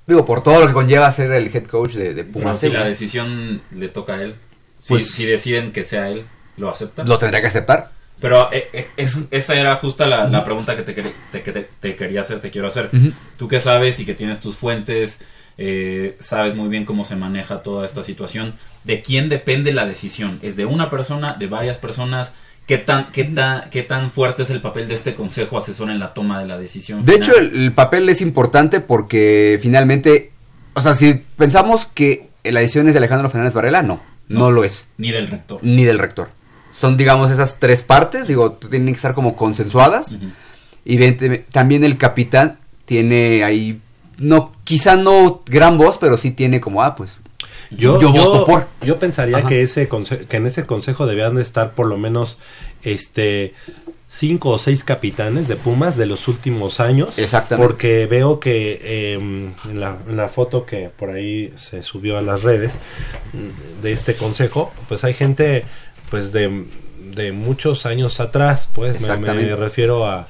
[0.06, 2.58] Digo, por todo lo que conlleva ser el head coach de, de Pumas.
[2.58, 4.34] si la decisión le toca a él,
[4.80, 6.24] si, Pues- si deciden que sea él,
[6.56, 7.06] ¿lo aceptan?
[7.08, 7.92] lo tendrá que aceptar.
[8.22, 11.96] Pero eh, eh, es- esa era justa la, la pregunta que te, te- te- te
[11.96, 12.88] quería hacer, te quiero hacer.
[12.92, 13.12] Ujú.
[13.36, 15.18] Tú que sabes y que tienes tus fuentes,
[15.58, 18.54] eh, sabes muy bien cómo se maneja toda esta situación.
[18.84, 20.38] ¿De quién depende la decisión?
[20.42, 22.32] ¿Es de una persona, de varias personas?
[22.66, 23.28] ¿Qué tan, qué
[23.72, 26.56] qué tan fuerte es el papel de este consejo asesor en la toma de la
[26.58, 27.04] decisión?
[27.04, 30.30] De hecho, el, el papel es importante porque finalmente,
[30.74, 34.50] o sea, si pensamos que la decisión es de Alejandro Fernández Varela, no, no, No.
[34.52, 35.58] lo es, Ni del rector.
[35.62, 36.28] ni del rector.
[36.72, 40.16] Son, digamos, esas tres partes, digo, tienen que estar como consensuadas.
[40.84, 41.12] Y
[41.52, 43.80] también el capitán tiene ahí,
[44.18, 47.18] no, quizá no gran voz, pero sí tiene como, ah, pues,
[47.70, 48.66] Yo, Yo yo, voto por.
[48.82, 49.48] yo pensaría Ajá.
[49.48, 49.88] que ese
[50.28, 52.36] que en ese consejo debían de estar por lo menos
[52.82, 53.54] este
[54.08, 57.18] cinco o seis capitanes de Pumas de los últimos años.
[57.18, 57.66] Exactamente.
[57.66, 62.22] Porque veo que eh, en, la, en la foto que por ahí se subió a
[62.22, 62.74] las redes
[63.32, 65.64] mm, de este consejo, pues hay gente
[66.12, 66.66] pues de,
[67.14, 70.28] de muchos años atrás, pues me- me, refiero a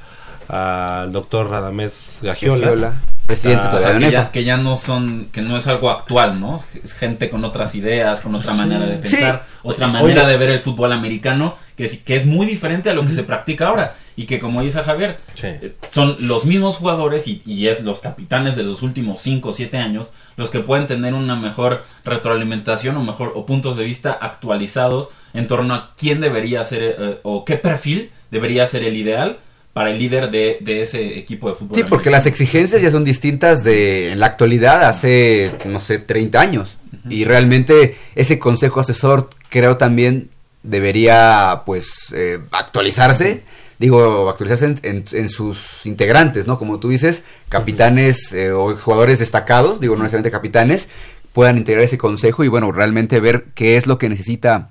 [0.48, 2.68] al doctor Radamés Gagiola.
[2.68, 2.92] Gagiola,
[3.26, 5.66] presidente Ah, todavía O sea, de que ya, que ya no son, que no es
[5.66, 6.60] algo actual, ¿no?
[6.84, 9.16] Es gente con otras ideas, con otra manera de Sí.
[9.16, 9.92] pensar, otra Oye.
[9.94, 13.12] manera de ver el fútbol americano, que es, que es muy diferente a lo que
[13.12, 13.94] se practica ahora.
[14.16, 15.46] Y que como dice Javier, Sí.
[15.46, 19.52] eh, son los mismos jugadores y, y es los capitanes de los últimos 5 o
[19.52, 24.12] 7 años los que pueden tener una mejor retroalimentación o mejor o puntos de vista
[24.12, 29.38] actualizados en torno a quién debería ser eh, o qué perfil debería ser el ideal
[29.72, 31.74] para el líder de, de ese equipo de fútbol.
[31.74, 36.38] Sí, porque las exigencias ya son distintas de en la actualidad hace, no sé, 30
[36.40, 36.76] años.
[37.08, 40.28] Y realmente ese consejo asesor creo también
[40.62, 43.42] debería, pues, eh, actualizarse.
[43.82, 46.56] Digo, actualizarse en, en- en sus integrantes, ¿no?
[46.56, 50.88] Como tú dices, capitanes eh, o jugadores destacados, digo, no necesariamente capitanes,
[51.32, 54.70] puedan integrar ese consejo y, bueno, realmente ver qué es lo que necesita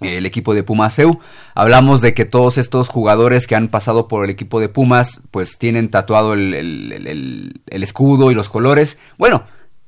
[0.00, 1.20] el equipo de Pumaseu.
[1.54, 5.56] Hablamos de que todos estos jugadores que han pasado por el equipo de Pumas, pues
[5.56, 8.98] tienen tatuado el, el- el- el- el escudo y los colores.
[9.16, 9.44] Bueno,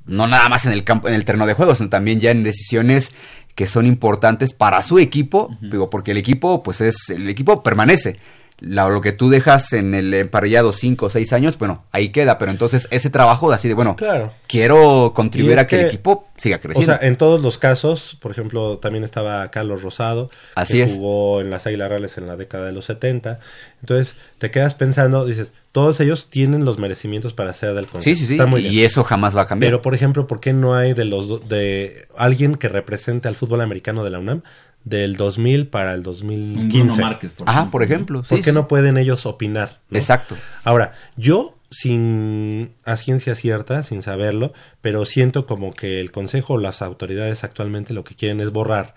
[0.07, 2.43] no nada más en el campo, en el terreno de juego, sino también ya en
[2.45, 3.13] decisiones
[3.57, 8.17] que son importantes para su equipo, digo, porque el equipo, pues es, el equipo permanece.
[8.59, 12.39] La- lo que tú dejas en el emparrillado cinco o seis años, bueno, ahí queda,
[12.39, 14.33] pero entonces ese trabajo así de, bueno, Claro.
[14.47, 16.97] quiero contribuir a que, el equipo siga O creciendo.
[16.97, 20.95] sea, en todos los casos, por ejemplo, también estaba Carlos Rosado, Así que es.
[20.95, 23.41] jugó en las Águilas Reales en la década de los 70.
[23.81, 28.03] Entonces, te quedas pensando, dices, todos ellos tienen los merecimientos para ser del consejo.
[28.03, 28.73] sí, sí, sí, Está muy bien.
[28.73, 29.71] y eso jamás va a cambiar.
[29.71, 33.61] Pero, por ejemplo, ¿por qué no hay de los de alguien que represente al fútbol
[33.61, 34.43] americano de la UNAM
[34.87, 36.79] del 2000 para el Un 2015?
[36.87, 37.85] Bruno Márquez, por Ajá, ejemplo, por ¿no?
[37.85, 38.19] ejemplo.
[38.23, 38.55] ¿Por sí, qué sí.
[38.55, 39.81] no pueden ellos opinar?
[39.91, 39.99] no?
[39.99, 40.37] Exacto.
[40.65, 46.59] Ahora, yo, sin a ciencia cierta, sin saberlo, pero siento como que el Consejo o
[46.59, 48.95] las autoridades actualmente lo que quieren es borrar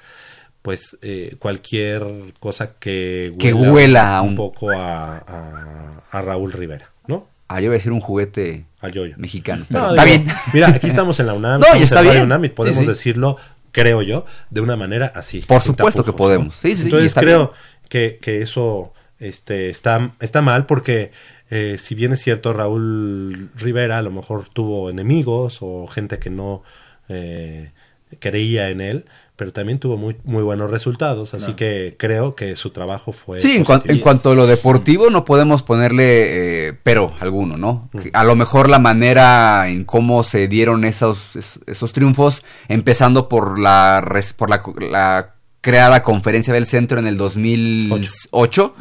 [0.62, 2.04] pues eh, cualquier
[2.40, 7.28] cosa que Que huela un un- poco a, a- a Raúl Rivera, ¿no?
[7.48, 9.16] Ah, yo voy a decir un juguete Al yoyo.
[9.18, 9.66] mexicano.
[9.70, 10.36] No, Pero está digo, bien.
[10.54, 12.22] Mira, aquí estamos en la UNAM, No, y está bien.
[12.24, 12.90] UNAM y podemos Sí, sí.
[12.90, 13.38] decirlo,
[13.72, 15.42] creo yo, de una manera así.
[15.42, 16.56] Por supuesto que podemos.
[16.56, 17.54] Sí, sí, Entonces está creo
[17.88, 21.12] que, que eso este, está, está mal porque
[21.50, 26.30] eh, si bien es cierto Raúl Rivera a lo mejor tuvo enemigos o gente que
[26.30, 26.64] no
[27.10, 27.72] eh,
[28.20, 29.06] creía en él,
[29.40, 33.40] pero también tuvo muy, muy buenos resultados, así que creo que su trabajo fue...
[33.40, 37.90] Sí, en, cuan- en cuanto a lo deportivo no podemos ponerle eh, pero alguno, ¿no?
[38.00, 43.30] Que A lo mejor la manera en cómo se dieron esos, es- esos triunfos, empezando
[43.30, 48.76] por la, res- por la, co- la creada conferencia del centro en el 2008,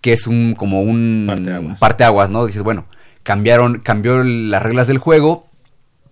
[0.00, 1.78] que es un como un Parteaguas.
[1.78, 2.46] parteaguas, ¿no?
[2.46, 2.86] Dices, bueno,
[3.22, 5.45] cambiaron, cambió las reglas del juego,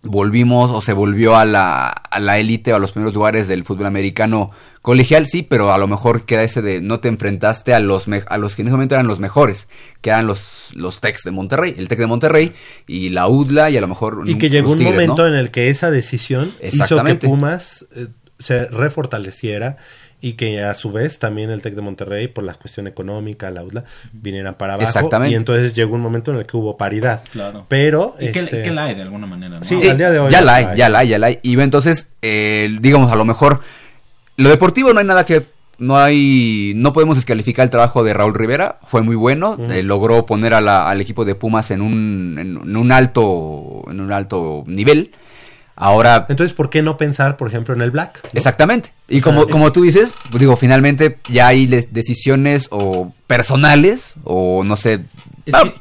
[0.05, 3.65] volvimos o se volvió a la, a la élite o a los primeros lugares del
[3.65, 4.51] fútbol americano
[4.83, 8.23] colegial, sí, pero a lo mejor queda ese de no te enfrentaste a los me-
[8.27, 9.69] a los que en ese momento eran los mejores,
[10.03, 12.53] que eran los, los Tex de Monterrey, el Tex de Monterrey
[12.87, 15.29] y la UDLA y a lo mejor Y que llegó un Tigres, momento ¿no?
[15.29, 17.15] en el que esa decisión hizo que.
[17.17, 19.79] Pumas eh, se refortaleciera
[20.25, 23.63] y que a su vez también el TEC de Monterrey, por la cuestión económica, la
[23.63, 24.89] UDLA, vinieran para abajo.
[24.89, 25.33] Exactamente.
[25.33, 27.23] Y entonces llegó un momento en el que hubo paridad.
[27.33, 27.67] Claro.
[27.69, 28.17] Pero...
[28.19, 29.63] Y este, que la hay de alguna manera, ¿no?
[29.65, 30.65] Sí, Eh, al día de hoy ya la hay.
[30.65, 31.39] hay, ya la hay, ya la hay.
[31.43, 33.61] Y entonces, eh, digamos, a lo mejor,
[34.37, 35.45] lo deportivo no hay nada que,
[35.77, 40.25] no hay, no podemos descalificar el trabajo de Raúl Rivera, fue muy bueno, eh, logró
[40.25, 44.11] poner a la- al equipo de Pumas en un, en, en un alto, en un
[44.13, 45.11] alto nivel.
[45.77, 48.21] Ahora, Entonces, ¿por qué no pensar, por ejemplo, en el Black?
[48.23, 48.31] ¿no?
[48.35, 48.93] Exactamente.
[49.09, 54.15] Y O como, como tú dices, pues digo, finalmente ya hay de- decisiones o personales
[54.25, 55.01] o no sé.
[55.47, 55.75] Es que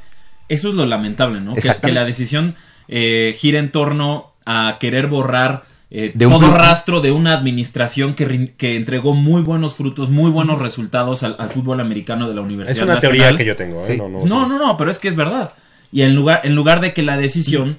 [0.50, 1.56] eso es lo lamentable, ¿no?
[1.56, 2.56] Que, la decisión
[2.88, 5.64] eh, gira en torno a querer borrar
[5.96, 10.32] eh, De todo rastro de una administración que, rin- que entregó muy buenos frutos, muy
[10.32, 13.20] buenos resultados al, al fútbol americano de la Universidad Es una Nacional.
[13.20, 13.94] teoría que yo tengo, ¿eh?
[13.94, 13.98] Sí.
[13.98, 15.54] No, no, No, no, no, pero es que es verdad.
[15.92, 17.78] Y en lugar, en lugar de que la decisión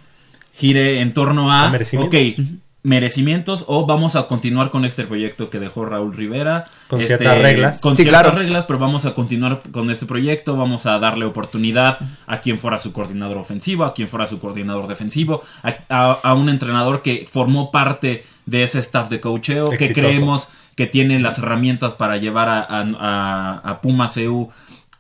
[0.55, 2.19] gire en torno a, merecimientos.
[2.45, 6.67] ok, merecimientos o vamos a continuar con este proyecto que dejó Raúl Rivera.
[6.89, 7.81] Con este, ciertas reglas.
[7.81, 8.39] Con Sí, ciertas claro.
[8.39, 12.79] reglas, pero vamos a continuar con este proyecto, vamos a darle oportunidad a quien fuera
[12.79, 17.27] su coordinador ofensivo, a quien fuera su coordinador defensivo, a, a- a un entrenador que
[17.31, 22.49] formó parte de ese staff de coacheo, que creemos que tiene las herramientas para llevar
[22.51, 24.51] a, a, a- a Puma CU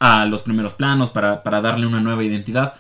[0.00, 2.74] a los primeros planos, para, para darle una nueva identidad.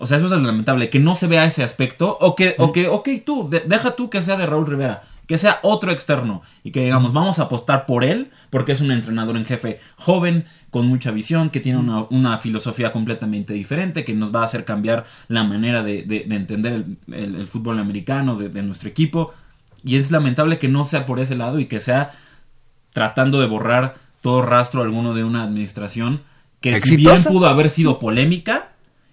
[0.00, 2.72] O sea, eso es lo lamentable, que no se vea ese aspecto, o que, o
[2.72, 6.42] que ok, tú, de- deja tú que sea de Raúl Rivera, que sea otro externo,
[6.64, 10.46] y que digamos, vamos a apostar por él, porque es un entrenador en jefe joven,
[10.70, 14.64] con mucha visión, que tiene una, una filosofía completamente diferente, que nos va a hacer
[14.64, 18.88] cambiar la manera de, de- de entender el, el- el fútbol americano de, de nuestro
[18.88, 19.32] equipo,
[19.84, 22.12] y es lamentable que no sea por ese lado y que sea
[22.92, 26.22] tratando de borrar todo rastro alguno de una administración
[26.60, 28.68] que si bien pudo haber sido polémica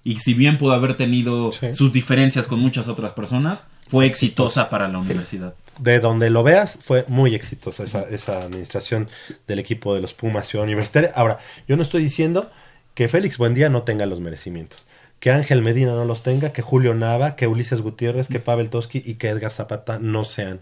[0.08, 1.74] y si bien pudo haber tenido Sí.
[1.74, 5.54] sus diferencias con muchas otras personas, fue exitosa para la universidad.
[5.80, 9.10] de donde lo veas, fue muy exitosa esa, esa administración
[9.48, 11.12] del equipo de los Pumas Ciudad Universitaria.
[11.16, 11.38] Ahora,
[11.68, 12.50] yo no estoy diciendo
[12.96, 14.88] que Félix Buendía no tenga los merecimientos,
[15.20, 19.04] que Ángel Medina no los tenga, que Julio Nava, que Ulises Gutiérrez, que Pavel Toski
[19.06, 20.62] y que Edgar Zapata no sean,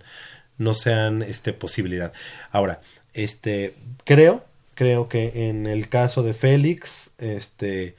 [0.57, 2.11] no sean este posibilidad.
[2.51, 2.81] Ahora,
[3.13, 4.43] este creo,
[4.73, 7.95] creo que en el caso de Félix, este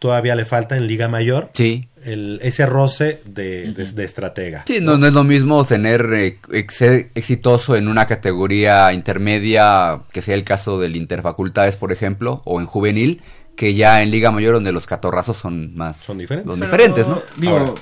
[0.00, 1.88] todavía le falta en Liga Mayor Sí.
[2.04, 4.64] el, ese roce de, de- de estratega.
[4.66, 10.00] Sí, no, no es lo mismo tener eh, ex- ser exitoso en una categoría intermedia,
[10.12, 13.22] que sea el caso del Interfacultades, por ejemplo, o en juvenil,
[13.56, 15.98] que ya en Liga Mayor, donde los catorrazos son más...
[15.98, 16.50] Son diferentes.
[16.50, 17.20] Son diferentes, ¿no?
[17.36, 17.72] Digo, Ahora,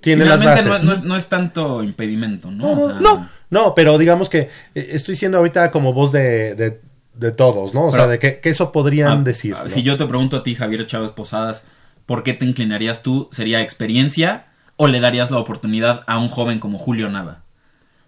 [0.00, 0.66] tiene las no, bases.
[0.66, 2.74] es- no es, no es tanto impedimento, ¿no?
[2.74, 6.54] No, O sea, no, no, pero digamos que eh, estoy siendo ahorita como voz de,
[6.54, 6.80] de,
[7.16, 7.86] de todos, ¿no?
[7.86, 9.56] O Pero- sea, de que, que eso podrían decir.
[9.62, 9.68] ¿no?
[9.68, 11.64] Si yo te pregunto a ti, Javier Chávez Posadas,
[12.06, 13.28] ¿por qué te inclinarías tú?
[13.32, 14.46] ¿Sería experiencia
[14.76, 17.42] o le darías la oportunidad a un joven como Julio Nava?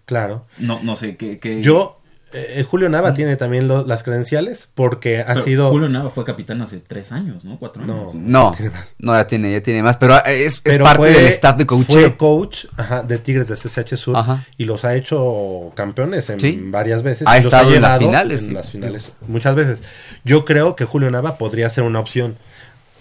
[0.05, 0.45] Claro.
[0.57, 1.98] No, no sé, ¿qué, qué- Yo,
[2.31, 5.69] Eh, Julio Nava tiene también lo- las credenciales porque ha Pero sido...
[5.71, 7.57] Julio Nava fue capitán hace tres años, ¿no?
[7.57, 8.13] Cuatro años.
[8.13, 8.95] No, No, tiene más.
[8.99, 11.85] no, ya tiene, ya tiene más, pero eh, es, parte fue- del staff de Fue
[11.85, 12.09] coaching.
[12.17, 14.43] coach ajá, de Tigres de CSH Sur Ajá.
[14.57, 16.59] y los ha hecho campeones en Sí.
[16.65, 17.27] varias veces.
[17.27, 18.53] Ha y estado en las finales, En sí.
[18.53, 19.81] las finales, muchas veces.
[20.23, 22.37] Yo creo que Julio Nava podría ser una opción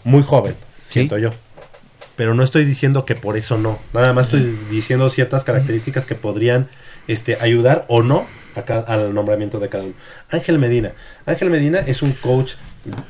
[0.05, 0.55] muy joven,
[0.87, 1.33] siento yo.
[2.17, 3.79] Pero no estoy diciendo que por eso no.
[3.93, 6.69] Nada más estoy diciendo ciertas características que podrían
[7.07, 8.27] este, ayudar o no
[8.67, 9.95] a al nombramiento de cada uno.
[10.31, 10.93] Ángel Medina.
[11.27, 12.53] Ángel Medina es un coach,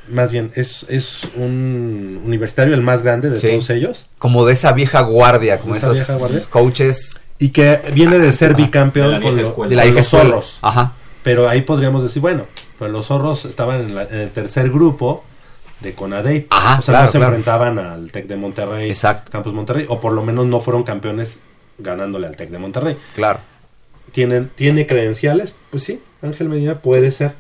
[0.08, 3.48] más bien, es, es un universitario el más grande de Sí.
[3.48, 4.06] todos ellos.
[4.18, 6.40] Como de esa vieja guardia, como ¿De esa esos guardia?
[6.50, 10.58] coaches Y que viene de ser Ah, bicampeón con, lo- con los zorros.
[10.62, 10.92] Ajá.
[11.22, 12.46] Pero ahí podríamos decir, bueno,
[12.78, 15.22] pues los zorros estaban en, la- en el tercer grupo
[15.80, 16.48] de Conadey.
[16.50, 17.32] Ajá, o sea, claro, no se claro.
[17.36, 19.30] enfrentaban al Tec de Monterrey, Exacto.
[19.30, 21.38] Campus Monterrey, o por lo menos no fueron campeones
[21.78, 22.96] ganándole al Tec de Monterrey.
[23.14, 23.38] Claro.
[24.12, 25.54] ¿Tienen, ¿Tiene credenciales?
[25.70, 27.32] Pues sí, Ángel Medina puede ser.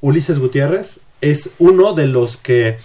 [0.00, 2.78] Ulises Gutiérrez es uno de los que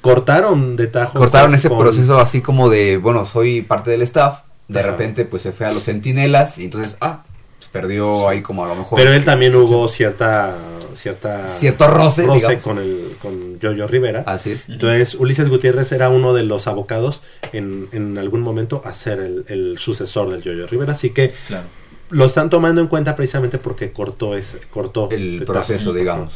[0.00, 1.18] cortaron de tajo.
[1.18, 4.90] Cortaron ese con- proceso así como de, bueno, soy parte del staff, de Ajá.
[4.90, 7.22] repente pues se fue a los centinelas y entonces, ah,
[7.58, 10.54] pues, perdió ahí como a lo mejor Pero él también hubo cierta
[10.94, 12.56] cierta Cierto roce, digamos.
[12.62, 14.24] con el con Yoyo Rivera.
[14.26, 14.68] Así es.
[14.68, 19.44] Entonces Ulises Gutiérrez era uno de los abocados en, en algún momento a ser el,
[19.48, 21.64] el sucesor del Yoyo Rivera, así que Claro.
[22.12, 26.32] Lo están tomando en cuenta precisamente porque cortó ese cortó el proceso, digamos.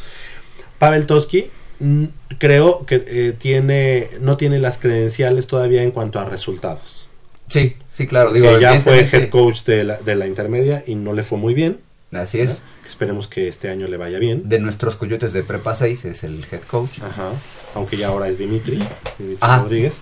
[0.79, 1.47] Pavel Toski
[1.79, 2.03] mm,
[2.37, 7.07] creo que eh, tiene no tiene las credenciales todavía en cuanto a resultados.
[7.49, 10.95] Sí, sí, claro, digo, que ya fue head coach de la, de la intermedia y
[10.95, 11.79] no le fue muy bien.
[12.11, 12.49] Así es.
[12.49, 12.63] ¿verdad?
[12.87, 14.47] Esperemos que este año le vaya bien.
[14.47, 16.99] De nuestros coyotes de Prepa 6 es el head coach.
[17.01, 17.31] Ajá.
[17.73, 18.77] Aunque ya ahora es Dimitri,
[19.17, 19.63] Dimitri Ajá.
[19.63, 19.99] Rodríguez.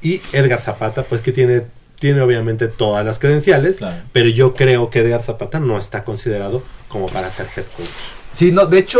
[0.00, 1.62] Y Edgar Zapata, pues que tiene,
[2.02, 4.02] tiene obviamente todas las credenciales, Claro.
[4.12, 7.86] pero yo creo que Edgar Zapata no está considerado como para ser head coach.
[8.34, 8.98] Sí, no, de hecho,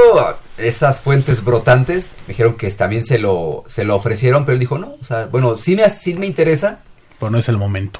[0.56, 4.78] esas fuentes brotantes me dijeron que también se lo, se lo ofrecieron, pero él dijo,
[4.78, 6.78] no, o sea, bueno, sí me, sí me interesa,
[7.18, 7.98] Pero no es el momento.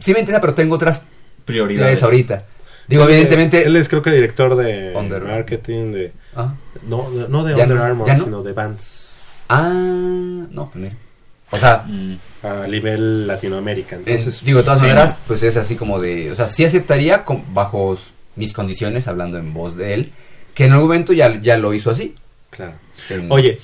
[0.00, 1.02] sí me interesa, pero tengo otras
[1.44, 2.02] Prioridades.
[2.02, 2.44] ahorita.
[2.88, 3.62] Digo, Él- evidentemente...
[3.64, 6.12] Él es creo que director de Under- marketing, de...
[6.34, 6.54] Ah,
[6.88, 8.24] No, de- no de Under no, Armour, no.
[8.24, 9.20] sino de Vans.
[9.48, 10.96] ah, no, pues mira.
[11.52, 12.14] O sea, Mm.
[12.44, 13.94] A nivel Latinoamérica.
[13.94, 16.32] en- Entonces, digo, de todas sí, maneras, pues es así como de...
[16.32, 17.96] O sea, sí aceptaría con- bajo
[18.34, 20.12] mis condiciones, hablando en voz de él,
[20.54, 22.16] que en algún momento ya, ya lo hizo así.
[22.50, 22.72] claro.
[23.10, 23.60] En- Oye,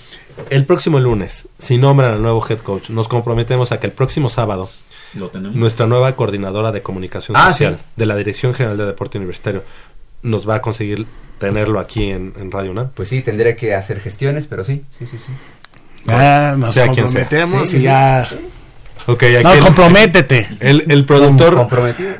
[0.50, 4.28] el próximo lunes, si nombran al nuevo head coach, nos comprometemos a que el próximo
[4.28, 4.70] sábado
[5.14, 5.56] Lo tenemos.
[5.56, 7.84] nuestra nueva coordinadora de comunicación Ah, social sí.
[7.96, 9.64] de la Dirección General de Deporte Universitario
[10.22, 11.04] nos va a conseguir
[11.40, 12.90] tenerlo aquí en, en Radio UNAM.
[12.94, 15.30] Pues sí, tendré que hacer gestiones, pero sí, sí, sí, sí.
[16.06, 18.28] Ya nos Sea comprometemos Sí, y ya.
[19.06, 20.48] Ok, aquí No, el, comprométete.
[20.60, 21.54] el, el productor...
[21.56, 22.14] comprometido.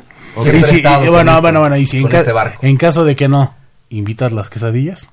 [0.63, 3.27] Si- y bueno, bueno, bueno, y si en, con ca- este en caso de que
[3.27, 3.55] no,
[3.89, 5.07] ¿invitas las quesadillas?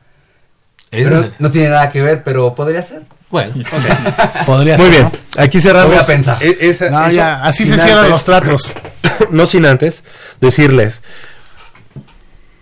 [0.91, 3.03] Pero no tiene nada que ver, pero podría ser.
[3.31, 3.53] bueno,
[4.47, 5.13] Podría muy ser, bien.
[5.37, 5.91] Aquí cerramos.
[5.91, 6.39] Voy a pensar.
[6.41, 7.01] E- esa- ¿no?
[7.01, 8.73] No, eso ya, así se cierran antes- los tratos.
[9.31, 10.05] no sin antes
[10.41, 11.01] decirles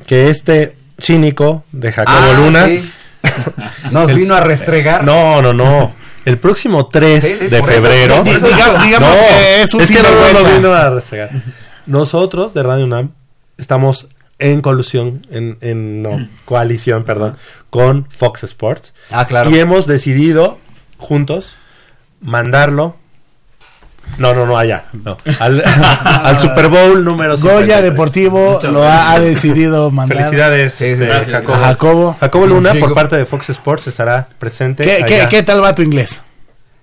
[0.07, 2.67] que este cínico de Jacobo Ah, Luna...
[2.67, 2.91] sí.
[3.91, 5.05] Nos El- vino a restregar.
[5.05, 5.95] No, no, no.
[6.25, 8.23] El próximo 3 Sí, sí, de eso- febrero.
[8.25, 11.31] eso digamos No, que es un es que no nos vino a restregar.
[11.87, 13.11] Nosotros de Radio UNAM
[13.59, 17.37] estamos en colusión, en, en no, coalición, perdón,
[17.71, 18.95] con Fox Sports.
[19.11, 19.51] Ah, claro.
[19.51, 20.59] Y hemos decidido
[20.99, 21.55] juntos
[22.21, 22.97] mandarlo.
[24.19, 24.85] No, no, no, allá.
[25.05, 25.63] No, al,
[26.05, 27.83] al Super Bowl número Goya 53.
[27.83, 31.57] Deportivo Muchas lo ha, ha decidido mandar Felicidades, Sí, este, Jacobo.
[31.59, 32.17] Jacobo.
[32.21, 32.87] Jacobo Luna, Chico.
[32.87, 34.85] por parte de Fox Sports, estará presente.
[34.85, 35.29] ¿Qué, qué, allá.
[35.29, 36.23] qué tal va tu inglés?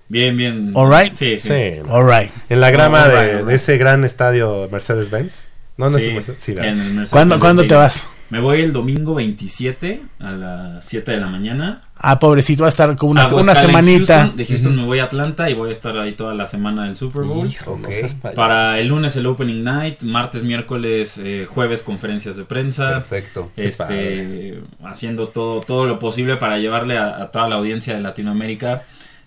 [0.08, 0.72] Bien, bien.
[0.74, 1.14] All right.
[1.14, 1.48] Sí, sí.
[1.48, 1.80] Sí.
[1.88, 2.30] All right.
[2.50, 3.46] En la grama de, right, right.
[3.46, 5.32] de ese gran estadio Mercedes-Benz.
[5.32, 6.38] Sí, es el Mercedes.
[6.38, 8.08] Sí, en el Mercedes ¿Cuándo, Benz ¿cuándo te vas?
[8.32, 11.82] Me voy el domingo 27 a las 7 de la mañana.
[11.98, 14.20] Ah, pobrecito, va a estar con una, una semanita.
[14.20, 14.36] Houston.
[14.38, 16.96] De Houston me voy a Atlanta y voy a estar ahí toda la semana del
[16.96, 17.46] Super Bowl.
[17.46, 17.92] Hijo, no Ok.
[17.92, 18.36] seas payaso.
[18.36, 22.88] Para el lunes el Opening Night, martes, miércoles, eh, jueves conferencias de prensa.
[22.88, 23.50] Perfecto.
[23.54, 28.84] Este, haciendo todo, todo lo posible para llevarle a, a toda la audiencia de Latinoamérica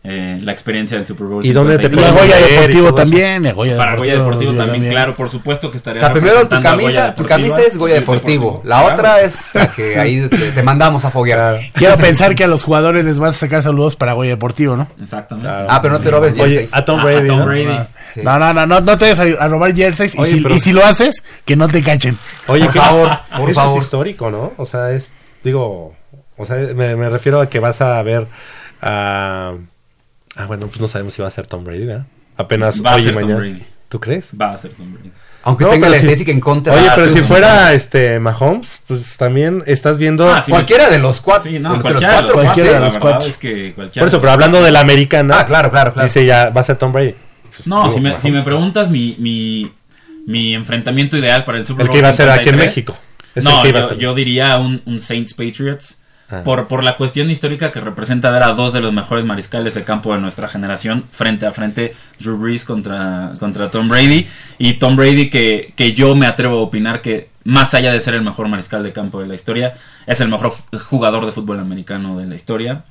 [0.08, 1.44] eh, la experiencia del Super Bowl.
[1.44, 2.08] ¿Y dónde te Y 53.
[2.10, 3.46] el puedes Goya y Deportivo también.
[3.48, 6.60] el Goya Para Goya Deportivo también, claro, por supuesto que estaré O sea, primero tu
[6.62, 8.62] camisa, tu camisa es Goya Deportivo.
[8.64, 8.94] La Claro.
[8.94, 11.40] otra es la que ahí te, te mandamos a foguear.
[11.40, 11.60] Claro.
[11.74, 14.88] Quiero pensar que a los jugadores les vas a sacar saludos para Goya Deportivo, ¿no?
[15.02, 15.50] Exactamente.
[15.50, 15.68] Claro.
[15.72, 16.74] Ah, pero no te robes Oye, jerseys.
[16.76, 17.24] a Tom Ah, Brady.
[17.24, 17.46] a Tom ¿no?
[17.46, 17.66] Brady.
[17.70, 17.88] Ah.
[18.14, 18.22] Sí.
[18.24, 20.14] No, no, no, no, no te vayas a, a robar jerseys.
[20.16, 22.18] y, Oye, si, pero- y si lo haces, que no te cachen.
[22.48, 23.78] Oye, Por ¿qué- favor, por eso favor.
[23.80, 24.54] es histórico, ¿no?
[24.58, 25.10] O sea, es,
[25.44, 25.94] digo,
[26.38, 28.28] o sea, me, me refiero a que vas a ver
[28.82, 29.54] a...
[30.36, 32.06] Ah, bueno, pues no sabemos si va a ser Tom Brady, ¿verdad?
[32.38, 33.40] Apenas Va a hoy y ser Tom mañana.
[33.40, 33.64] Brady.
[33.90, 34.30] ¿Tú crees?
[34.40, 35.12] Va a ser Tom Brady.
[35.44, 36.74] Aunque No, tenga la si- estética en contra.
[36.74, 40.28] Oye, pero si fuera este Mahomes, pues también estás viendo.
[40.28, 41.52] Ah, sí, Cualquiera de los cuatro.
[41.52, 42.30] Sí, no, de los cualquiera, cuatro.
[42.30, 43.20] de los cualquiera de cuatro, los cuatro.
[43.20, 45.40] verdad es que cualquiera Por eso, pero hablando de la americana.
[45.40, 46.08] Ah, claro, claro, claro.
[46.08, 47.14] Dice ya, va a ser Tom Brady.
[47.66, 49.72] No, Digo, si me, si me preguntas mi, mi,
[50.26, 52.66] mi enfrentamiento ideal para el Super El Bowl que iba a ser aquí en 53,
[52.70, 52.98] México.
[53.36, 55.98] Es el No, a yo, diría un, un Saints Patriots.
[56.30, 56.42] Ah.
[56.44, 59.84] Por, por la cuestión histórica que representa ver a dos de los mejores mariscales de
[59.84, 64.28] campo de nuestra generación frente a frente, Drew Brees contra, contra Tom Brady.
[64.58, 68.16] Y Tom Brady que, que yo me atrevo a opinar que más allá de ser
[68.16, 69.76] el mejor mariscal de campo de la historia,
[70.08, 70.52] es el mejor
[70.90, 72.84] jugador de fútbol americano de la historia.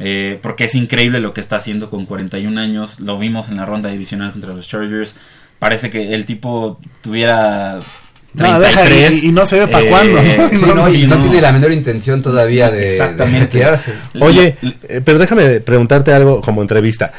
[0.00, 3.00] Eh, porque es increíble lo que está haciendo con 41 años.
[3.00, 5.14] Lo vimos en la ronda divisional contra los Chargers.
[5.60, 7.78] Parece que el tipo tuviera
[8.34, 9.22] No, deja, 33.
[9.22, 10.48] y- y no se ve pa' Eh, cuándo, ¿no?
[10.50, 11.22] Sí, no, y sí, no, no.
[11.22, 13.40] tiene la menor intención todavía de, de Exactamente.
[13.40, 13.92] retirarse.
[14.20, 14.56] Oye,
[14.88, 17.12] eh, pero déjame preguntarte algo como entrevista.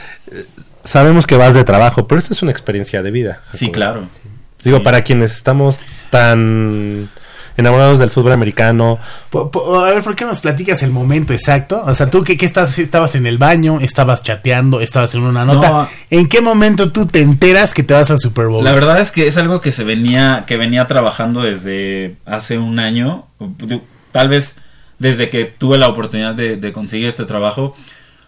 [0.83, 3.41] Sabemos que vas de trabajo, pero esta es una experiencia de vida.
[3.53, 4.07] Sí, claro.
[4.63, 4.83] Digo, Sí.
[4.83, 5.79] para quienes estamos
[6.09, 7.07] tan
[7.57, 8.99] enamorados del fútbol americano,
[9.29, 11.81] Po- po- a ver, ¿por qué nos platicas el momento exacto?
[11.85, 15.45] O sea, tú qué, qué estás, estabas en el baño, estabas chateando, estabas en una
[15.45, 15.69] nota.
[15.69, 15.89] No.
[16.09, 18.63] ¿En qué momento tú te enteras que te vas al Super Bowl?
[18.63, 22.79] La verdad es que es algo que se venía, que venía trabajando desde hace un
[22.79, 23.25] año,
[24.11, 24.55] tal vez
[24.99, 27.75] desde que tuve la oportunidad de, de conseguir este trabajo,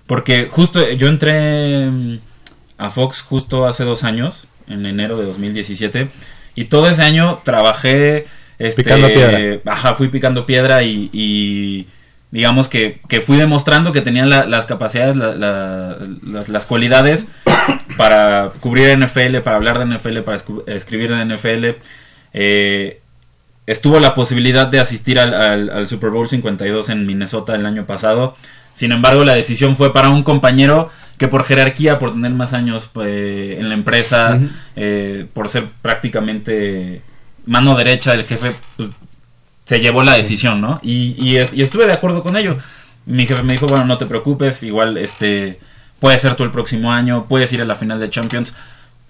[0.05, 2.19] porque justo yo entré mm,
[2.77, 6.09] a Fox justo hace dos años, en enero de 2017,
[6.55, 8.27] y todo ese año trabajé,
[8.59, 9.59] este, Picando piedra.
[9.65, 11.87] ajá, fui picando piedra y, y
[12.31, 17.27] digamos que, que fui demostrando que tenía la- las capacidades, la- la- las, las cualidades
[17.97, 21.65] para cubrir NFL, para hablar de NFL, para escribir de NFL.
[22.33, 22.99] Eh,
[23.65, 27.85] estuvo la posibilidad de asistir al, al- al Super Bowl 52 en Minnesota el año
[27.85, 28.35] pasado.
[28.73, 32.91] Sin embargo, la decisión fue para un compañero que por jerarquía, por tener más años
[33.03, 34.39] eh, en la empresa,
[34.75, 37.01] eh, por ser prácticamente
[37.47, 38.89] mano derecha del jefe, pues,
[39.65, 40.79] se llevó la decisión, ¿no?
[40.83, 42.57] Y, y es- y estuve de acuerdo con ello.
[43.05, 45.59] Mi jefe me dijo, bueno, no te preocupes, igual este
[45.99, 48.53] puedes ser tú el próximo año, puedes ir a la final de Champions.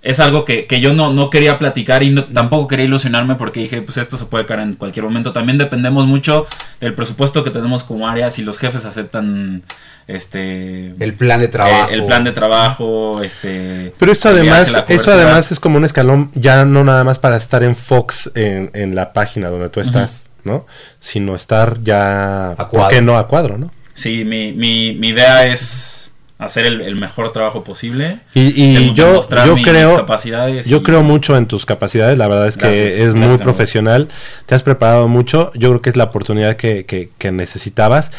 [0.08, 3.60] Es algo que, que yo no, no quería platicar y no- tampoco quería ilusionarme porque
[3.60, 5.34] dije, pues esto se puede caer en cualquier momento.
[5.34, 6.48] También dependemos mucho
[6.80, 9.64] del presupuesto que tenemos como área, si los jefes aceptan
[10.08, 11.90] este El plan de trabajo.
[11.90, 15.86] eh, el plan de trabajo, este Pero esto además, viaje, eso además es como un
[15.86, 19.80] escalón ya no nada más para estar en Fox en, en la página donde tú
[19.82, 20.66] estás, ¿no?
[21.00, 22.90] Sino estar ya, ¿por cuadro.
[22.96, 23.72] qué no a cuadro, no?
[23.94, 25.97] Sí, mi, mi, mi idea es
[26.40, 28.20] hacer el, el mejor trabajo posible.
[28.34, 32.18] Y, y yo, yo creo, capacidades yo y- creo mucho en tus capacidades.
[32.18, 34.08] La verdad es que Gracias, es muy gracias, profesional.
[34.46, 35.52] Te has preparado mucho.
[35.56, 38.12] Yo creo que es la oportunidad que, que, que necesitabas.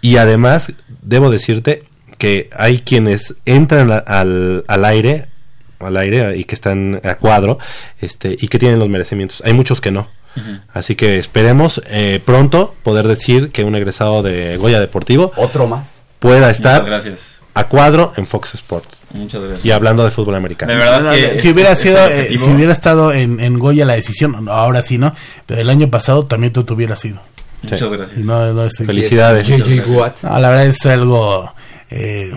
[0.00, 0.72] Y además,
[1.02, 1.84] debo decirte
[2.18, 5.26] que hay quienes entran al, al aire,
[5.80, 7.58] al aire y que están a cuadro,
[8.00, 9.42] este, y que tienen los merecimientos.
[9.44, 10.08] Hay muchos que no.
[10.74, 16.02] Así que esperemos eh, pronto poder decir que un egresado de Goya Deportivo Otro más.
[16.18, 17.36] pueda Muchas estar gracias.
[17.56, 19.64] A cuadro en Fox Sports Muchas gracias.
[19.64, 20.72] y hablando de fútbol americano.
[20.72, 23.58] De verdad que si es- hubiera es- es sido, eh, si hubiera estado en, en
[23.58, 25.14] Goya la decisión, no, ahora sí, ¿no?
[25.46, 27.18] Pero el año pasado también tú te hubieras ido.
[27.62, 27.86] Muchas Sí.
[27.90, 28.18] gracias.
[28.18, 29.48] No, no estoy- Felicidades.
[29.48, 30.22] JJ Watt.
[30.22, 31.52] No, la verdad es algo
[31.90, 32.32] eh,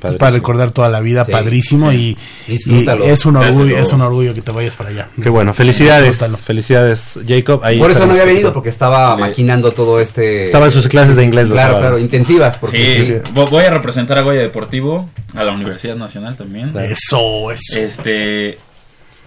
[0.00, 0.18] Padrísimo.
[0.18, 2.16] para recordar toda la vida, Sí, padrísimo sí.
[2.48, 3.06] y, Disfrútalo.
[3.06, 5.08] y es un orgullo, es un orgullo que te vayas para allá.
[5.22, 6.08] Qué bueno, felicidades.
[6.08, 6.36] Disfrútalo.
[6.36, 7.60] Felicidades, Jacob.
[7.64, 10.44] Ahí Por eso no había venido, porque estaba maquinando todo este...
[10.44, 11.80] Estaba en sus clases de inglés Claro, sábados.
[11.80, 12.56] claro, intensivas.
[12.58, 16.72] Porque Sí, vo- voy a representar a Goya Deportivo, a la Universidad Nacional también.
[16.76, 18.58] Eso, eso, Este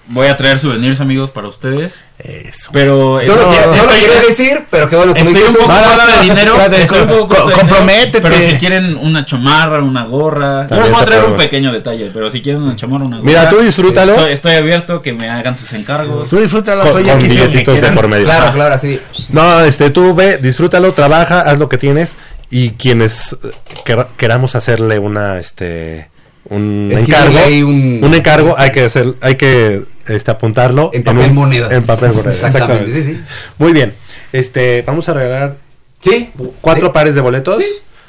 [0.10, 2.69] voy a traer souvenirs amigos para ustedes, eso.
[2.73, 5.44] pero Yo, lo, quería- yo lo estoy- quería decir, pero qué bueno que lo Estoy
[5.44, 5.68] un poco.
[5.68, 8.22] No, no, no, de dinero, comprométete.
[8.22, 12.10] Pero si quieren una chamarra, una gorra, yo les voy a traer un pequeño detalle,
[12.14, 13.27] pero si quieren una chamarra, una gorra.
[13.27, 14.14] Mira, tú disfrútalo.
[14.14, 16.30] Estoy, estoy abierto que me hagan sus encargos.
[16.30, 18.26] Tú disfrútalo, Con- soy con sí, lo billetitos de por medio.
[18.26, 18.99] Claro, claro, así.
[19.30, 22.15] No, este, tú ve, disfrútalo, trabaja, haz lo que tienes
[22.49, 23.52] y quienes eh,
[23.86, 26.10] quer- queramos hacerle una, este,
[26.45, 31.30] un encargo, ahí un- un encargo, hay que hacer, hay que, este, apuntarlo En papel
[31.30, 31.68] un- moneda.
[31.72, 33.22] en papel moneda, Exactamente, sí, sí.
[33.57, 33.94] Muy bien,
[34.34, 35.57] este, vamos a regalar
[36.02, 36.31] Sí.
[36.61, 36.94] cuatro Sí.
[36.94, 37.64] pares de boletos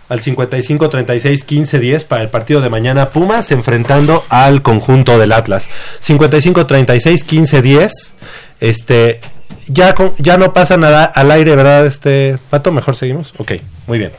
[0.09, 5.31] al 55 36 15 10 para el partido de mañana Pumas enfrentando al conjunto del
[5.33, 5.69] Atlas
[6.01, 8.15] 55 36 15 10
[8.61, 9.21] este
[9.69, 13.53] ya con- ya no pasa nada al aire verdad este pato mejor seguimos ok
[13.87, 14.11] muy bien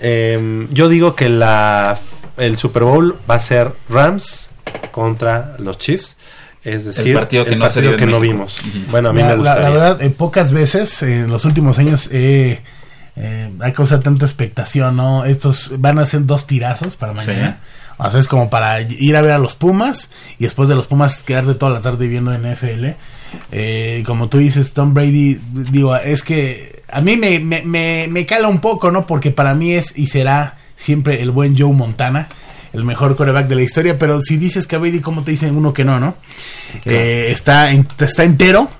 [0.00, 1.98] Em, yo digo que la
[2.36, 4.46] el Super Bowl va a ser Rams
[4.92, 6.16] contra los Chiefs
[6.64, 8.56] es decir partido que no se dio en que no vimos
[8.90, 11.44] bueno a mí la, me la- gustaría la verdad, eh, pocas veces eh, en los
[11.44, 12.60] últimos años eh,
[13.16, 15.24] eh, ha causado tanta expectación, ¿no?
[15.24, 17.58] Estos van a ser dos tirazos para mañana.
[17.96, 20.08] O sea, es como para ir a ver a los Pumas
[20.38, 22.90] y después de los Pumas quedarte toda la tarde viendo NFL.
[23.50, 28.24] Eh, como tú dices, Tom Brady, digo, es que a mí me, me, me, me
[28.24, 29.04] cala un poco, ¿no?
[29.04, 32.28] Porque para mí es y será siempre el buen Joe Montana,
[32.78, 35.56] el mejor coreback de la historia, pero si dices que a Brady, ¿cómo te dicen
[35.56, 36.16] uno que no, no?
[36.84, 38.70] Eh, está, en- está entero,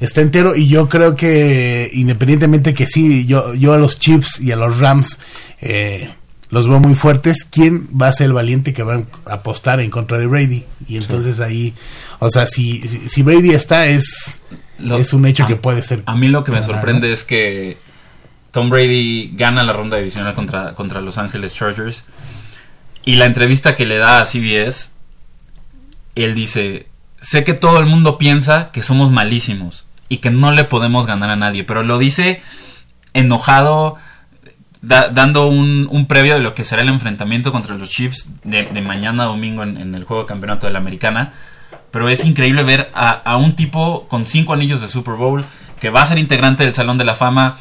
[0.00, 4.52] está entero y yo creo que independientemente que sí, yo, yo a los Chiefs y
[4.52, 5.18] a los Rams
[5.60, 6.10] eh,
[6.50, 9.88] los veo muy fuertes, ¿quién va a ser el valiente que va a apostar en
[9.90, 10.64] contra de Brady?
[10.88, 11.74] Y entonces ahí,
[12.18, 14.40] o sea, si, si, si Brady está es,
[14.80, 16.02] Lo- es un hecho a- que puede ser.
[16.06, 17.76] A mí lo que me sorprende es que
[18.50, 22.02] Tom Brady gana la ronda divisional contra, contra Los Ángeles Chargers.
[23.10, 24.90] Y la entrevista que le da a CBS,
[26.14, 26.86] él dice,
[27.20, 31.30] sé que todo el mundo piensa que somos malísimos y que no le podemos ganar
[31.30, 32.40] a nadie, pero lo dice
[33.12, 33.96] enojado,
[34.80, 38.80] da- dando un, un previo de lo que será el enfrentamiento contra los Chiefs de,
[38.80, 41.32] mañana domingo en, el juego de campeonato de la americana.
[41.90, 45.44] Pero es increíble ver a un tipo con cinco anillos de Super Bowl
[45.80, 47.56] que va a ser integrante del Salón de la Fama,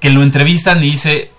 [0.00, 1.30] que lo entrevistan y dice...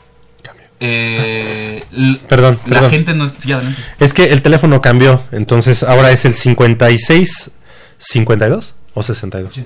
[0.80, 1.84] eh,
[2.28, 2.92] Perdón, La perdón.
[2.92, 3.28] gente no...
[3.28, 3.82] Sí, adelante.
[4.00, 7.52] Es que el teléfono cambió, entonces ahora es el 56
[7.98, 9.60] 52 o 62.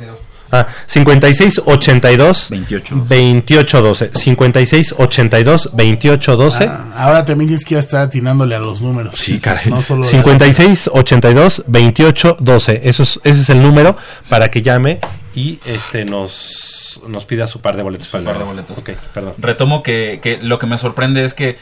[0.51, 3.03] Ah, 56 82 28.
[3.09, 4.11] 28 12.
[4.13, 6.63] 56 82 28 12.
[6.65, 9.15] Ah, ahora también tienes que ya estar atinándole a los números.
[9.17, 9.65] Sí, caray.
[9.69, 12.81] No solo 56 82 28 12.
[12.83, 13.97] Eso es, ese es el número
[14.29, 14.99] para que llame
[15.35, 16.76] y este nos,
[17.07, 18.07] nos pida su par de boletos.
[18.09, 18.79] para el par de boletos.
[18.79, 19.33] Ok, perdón.
[19.37, 21.57] Retomo que, que lo que me sorprende es que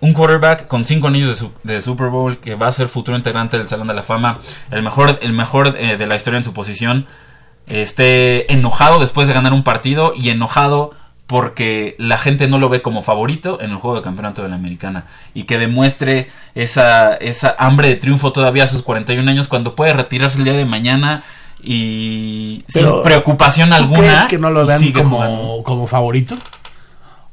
[0.00, 3.16] un quarterback con cinco anillos de, su- de Super Bowl que va a ser futuro
[3.16, 4.38] integrante del Salón de la Fama,
[4.70, 7.06] el mejor, el mejor eh, de la historia en su posición,
[7.66, 10.92] esté enojado después de ganar un partido y enojado
[11.26, 14.56] porque la gente no lo ve como favorito en el juego de campeonato de la
[14.56, 19.76] americana y que demuestre esa, esa hambre de triunfo todavía a sus 41 años cuando
[19.76, 21.22] puede retirarse el día de mañana
[21.62, 25.02] y Pero, sin preocupación ¿Tú alguna crees que no lo vean jugando.
[25.02, 26.36] como, como favorito?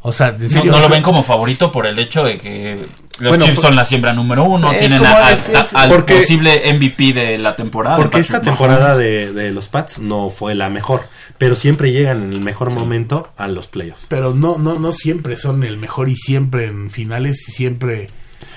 [0.01, 0.71] O sea, ¿en No, serio?
[0.71, 2.77] no lo ven como favorito por el hecho de que
[3.19, 5.89] los Bueno, Chiefs son la siembra número uno, tienen como a- es- a- es- al
[5.89, 7.97] porque- posible MVP de la temporada.
[7.97, 12.33] Porque esta temporada de, de los Pats no fue la mejor, pero siempre llegan en
[12.33, 14.05] el mejor momento a los playoffs.
[14.07, 18.09] Pero no, no, no siempre son el mejor y siempre en finales y siempre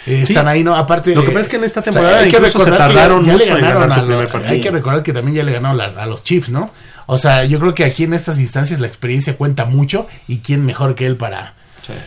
[0.06, 0.32] eh, Sí.
[0.32, 0.74] están ahí, ¿no?
[0.74, 1.14] Aparte.
[1.14, 2.78] Lo que pasa es que en esta o sea, temporada hay que se recordar que
[2.78, 4.34] tardaron ya, ya le mucho en ganaron a los-.
[4.46, 6.70] Hay que recordar que también ya le ganaron a los Chiefs, ¿no?
[7.06, 10.64] O sea, yo creo que aquí en estas instancias la experiencia cuenta mucho y quién
[10.64, 11.54] mejor que él para.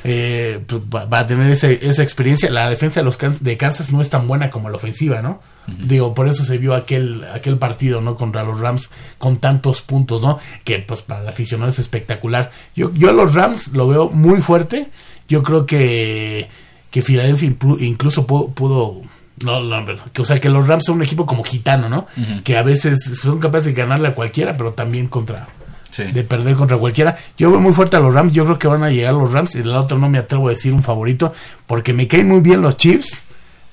[0.05, 2.49] eh, pues, va va a tener ese- esa experiencia.
[2.49, 5.41] La defensa de los de Kansas no es tan buena como la ofensiva, ¿no?
[5.67, 8.15] Digo, por eso se vio aquel aquel partido, ¿no?
[8.15, 10.39] Contra los Rams con tantos puntos, ¿no?
[10.63, 12.51] Que pues para el aficionado es espectacular.
[12.75, 14.87] Yo, yo a los Rams lo veo muy fuerte.
[15.27, 16.49] Yo creo que,
[16.93, 18.49] que Filadelfia incluso pudo...
[18.53, 19.01] pudo-
[19.39, 19.83] no, no,
[20.13, 22.05] que, o sea, que los Rams son un equipo como gitano, ¿no?
[22.43, 25.47] Que a veces son capaces de ganarle a cualquiera, pero también contra...
[25.89, 26.03] Sí.
[26.03, 27.17] De perder contra cualquiera.
[27.37, 28.33] Yo veo muy fuerte a los Rams.
[28.33, 29.53] Yo creo que van a llegar los Rams.
[29.53, 31.33] Y del otro no me atrevo a decir un favorito.
[31.67, 33.23] Porque me caen muy bien los Chiefs.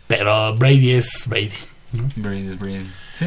[0.07, 1.51] Pero Brady es Brady.
[2.17, 2.91] Brady is Brady.
[3.19, 3.27] Sí.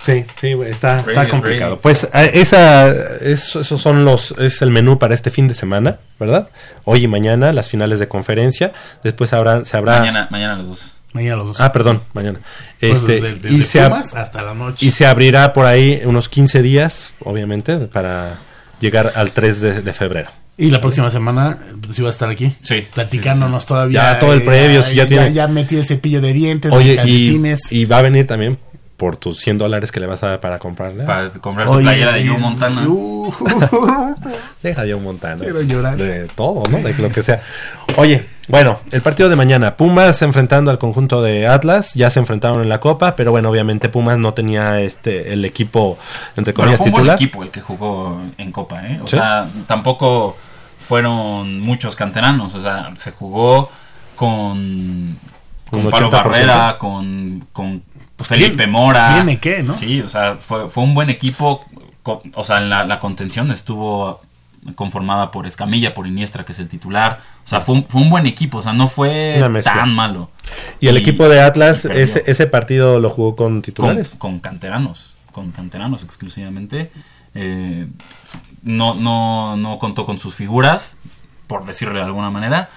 [0.00, 1.78] Sí, sí, está, está es complicado.
[1.80, 6.48] Pues esa, es- esos son los, es el menú para este fin de semana, ¿verdad?
[6.84, 8.72] Hoy y mañana las finales de conferencia.
[9.02, 10.00] Después habrá, se habrá.
[10.00, 10.90] Mañana, mañana los dos.
[11.12, 11.60] Mañana los dos.
[11.60, 12.40] Ah, perdón, mañana.
[12.80, 14.84] Pues Este, desde- desde y, se hasta la noche.
[14.84, 18.38] y se abrirá por ahí unos 15 días, obviamente, para
[18.80, 20.30] llegar al 3 de, de febrero.
[20.58, 22.54] Y la próxima semana pues, iba a estar aquí.
[22.62, 24.12] Sí, Platicándonos todavía.
[24.14, 27.40] Ya todo el previo, si ya tiene- Ya metí el cepillo de dientes, Oye, y,
[27.70, 28.58] y va a venir también
[28.96, 31.04] por tus 100 dólares que le vas a dar para comprarle.
[31.04, 32.28] Para comprar tu playera de.
[32.28, 32.82] Joe Montana.
[34.62, 35.42] Deja ya un montano.
[35.42, 35.96] Quiero llorar.
[35.96, 36.78] De todo, ¿no?
[36.78, 37.42] De lo que sea.
[37.96, 39.76] Oye, bueno, el partido de mañana.
[39.76, 41.94] Pumas enfrentando al conjunto de Atlas.
[41.94, 45.98] Ya se enfrentaron en la Copa, pero bueno, obviamente Pumas no tenía este el equipo,
[46.36, 47.16] entre Pero comillas, fue un buen titular.
[47.16, 49.00] equipo el que jugó en Copa, ¿eh?
[49.02, 49.16] O Sí.
[49.16, 50.36] sea, tampoco
[50.80, 52.54] fueron muchos canteranos.
[52.54, 53.70] O sea, se jugó
[54.16, 55.16] con,
[55.70, 56.10] con Pablo 80%.
[56.10, 57.82] Barrera, con, con
[58.18, 59.14] Felipe ¿quién- Mora.
[59.14, 59.74] tiene qué, no?
[59.74, 61.64] Sí, o sea, fue, fue un buen equipo.
[62.34, 64.20] O sea, la, la contención estuvo
[64.76, 67.20] conformada por Escamilla, por Iniestra, que es el titular.
[67.44, 68.58] O sea, fue un, fue un buen equipo.
[68.58, 70.30] O sea, no fue tan malo.
[70.80, 74.14] Y el equipo de Atlas, ese, ese partido lo jugó con con, titulares.
[74.18, 76.90] con canteranos, con canteranos exclusivamente.
[77.34, 77.86] Eh,
[78.62, 80.96] no, no, no contó con sus figuras,
[81.46, 82.68] por decirlo de alguna manera.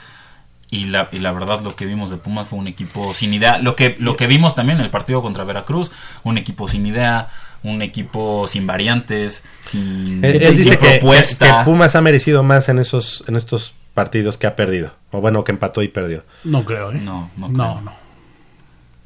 [0.69, 3.57] Y la, y la verdad lo que vimos de Pumas fue un equipo sin idea.
[3.59, 5.91] Lo que, lo que vimos también en el partido contra Veracruz,
[6.23, 7.29] un equipo sin idea,
[7.63, 11.59] un equipo sin variantes, sin, Él, él sin dice que, que- propuesta.
[11.59, 14.91] que Pumas ha merecido más en esos en estos partidos que ha perdido.
[15.11, 16.23] O bueno, que empató y perdió.
[16.43, 16.99] No creo, ¿eh?
[17.01, 17.81] No, no no, creo.
[17.81, 17.93] no.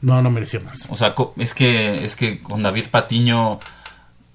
[0.02, 0.88] No, no mereció más.
[0.90, 3.60] O sea, es que, es que con David Patiño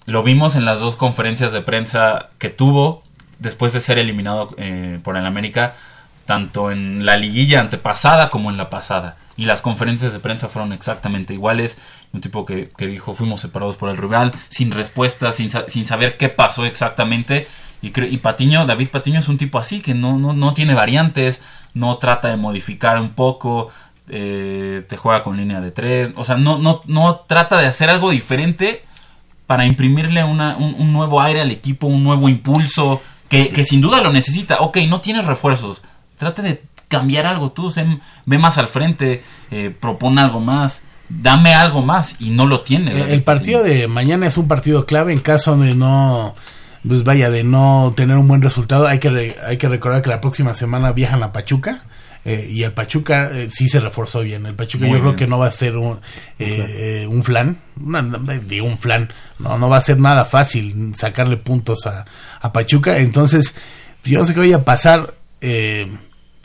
[0.06, 3.02] lo vimos en las dos conferencias de prensa que tuvo
[3.40, 5.74] después de ser eliminado eh, por el América,
[6.26, 9.16] tanto en la liguilla antepasada como en la pasada.
[9.38, 11.78] Y las conferencias de prensa fueron exactamente iguales.
[12.12, 16.16] Un tipo que, que dijo fuimos separados por el rival, sin respuesta, sin, sin saber
[16.16, 17.46] qué pasó exactamente.
[17.82, 21.42] Y, y Patiño, David Patiño es un tipo así, que no, no, no tiene variantes,
[21.74, 23.68] no trata de modificar un poco,
[24.08, 27.90] eh, te juega con línea de tres, o sea, no, no, no trata de hacer
[27.90, 28.82] algo diferente
[29.46, 33.82] para imprimirle una- un, un nuevo aire al equipo, un nuevo impulso, que, que sin
[33.82, 34.56] duda lo necesita.
[34.60, 35.82] Ok, no tienes refuerzos,
[36.18, 41.54] trata de cambiar algo tú, sé- ve más al frente, eh, propone algo más, dame
[41.54, 42.92] algo más y no lo tiene.
[42.92, 46.34] El, David el partido de mañana es un partido clave en caso de no,
[46.86, 48.86] pues vaya, de no tener un buen resultado.
[48.86, 51.82] Hay que, re- hay que recordar que la próxima semana viajan a Pachuca.
[52.24, 54.46] eh, y el Pachuca eh, sí se reforzó bien.
[54.46, 55.98] El Pachuca Muy yo creo que no va a ser un,
[56.40, 57.56] eh, eh, un flan.
[57.80, 58.02] Una-
[58.46, 59.10] digo, un flan.
[59.38, 62.04] No, no va a ser nada fácil sacarle puntos a,
[62.40, 62.98] a Pachuca.
[62.98, 63.54] Entonces,
[64.04, 65.14] yo no sé qué vaya a pasar.
[65.46, 65.86] Eh,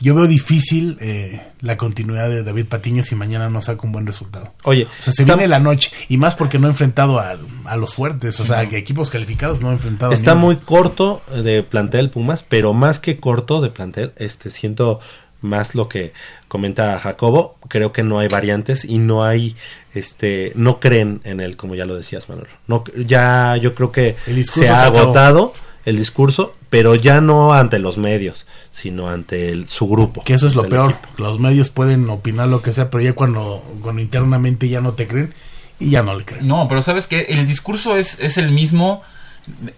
[0.00, 4.06] yo veo difícil eh, la continuidad de David Patiño si mañana no saca un buen
[4.06, 4.52] resultado.
[4.64, 5.92] Oye, O sea, se está- viene la noche.
[6.08, 8.40] Y más porque no ha enfrentado a, a los fuertes.
[8.40, 10.12] O sea, que equipos calificados no ha enfrentado.
[10.12, 14.98] Está muy corto de plantel Pumas, pero más que corto de plantel, este siento
[15.40, 16.12] más lo que
[16.48, 19.56] comenta Jacobo, creo que no hay variantes y no hay
[19.94, 22.48] este no creen en él como ya lo decías Manuel.
[22.68, 24.98] No ya yo creo que El se ha acabó.
[25.00, 25.52] agotado
[25.84, 30.22] el discurso, pero ya no ante los medios, sino ante el- su grupo.
[30.24, 30.92] Que eso es lo peor.
[30.92, 31.22] equipo.
[31.22, 35.06] Los medios pueden opinar lo que sea, pero ya cuando, cuando internamente ya no te
[35.06, 35.34] creen
[35.78, 36.48] y ya no le creen.
[36.48, 39.02] No, pero sabes que el discurso es, es el mismo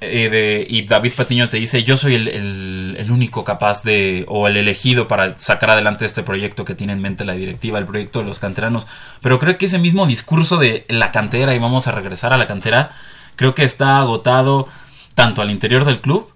[0.00, 4.24] eh, de, y David Patiño te dice yo soy el, el- el único capaz de
[4.28, 7.86] o el elegido para sacar adelante este proyecto que tiene en mente la directiva, el
[7.86, 8.86] proyecto de los canteranos.
[9.20, 12.46] Pero creo que ese mismo discurso de la cantera y vamos a regresar a la
[12.46, 12.92] cantera,
[13.34, 14.68] creo que está agotado
[15.16, 16.28] tanto al interior del club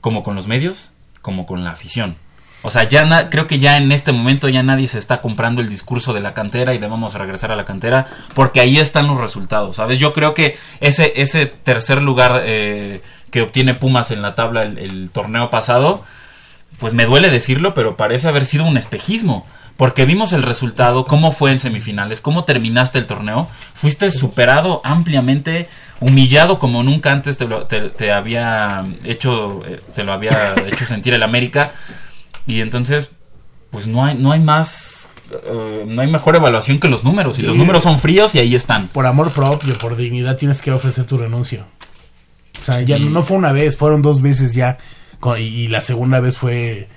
[0.00, 0.92] como con los medios
[1.22, 2.16] como con la afición.
[2.62, 5.60] O sea, ya na- creo que ya en este momento ya nadie se está comprando
[5.60, 8.78] el discurso de la cantera y de vamos a regresar a la cantera porque ahí
[8.78, 9.98] están los resultados, ¿sabes?
[9.98, 13.00] Yo creo que ese, ese tercer lugar eh,
[13.30, 16.02] que obtiene Pumas en la tabla el torneo pasado,
[16.78, 19.46] pues me duele decirlo, pero parece haber sido un espejismo.
[19.78, 23.48] Porque vimos el resultado, cómo fue en semifinales, cómo terminaste el torneo.
[23.74, 25.68] Fuiste superado ampliamente,
[26.00, 30.84] humillado como nunca antes te, lo- te- te había hecho, eh, te lo había hecho
[30.84, 31.70] sentir el América.
[32.46, 33.12] Y entonces,
[33.70, 35.10] pues no hay, no hay más,
[35.46, 37.38] eh, no hay mejor evaluación que los números.
[37.38, 38.88] Y los números son fríos y ahí están.
[38.88, 41.66] Por amor propio, por dignidad, tienes que ofrecer tu renuncia.
[42.60, 44.78] O sea, ya no fue una vez, fueron dos veces ya.
[45.20, 46.88] con- y, y la segunda vez fue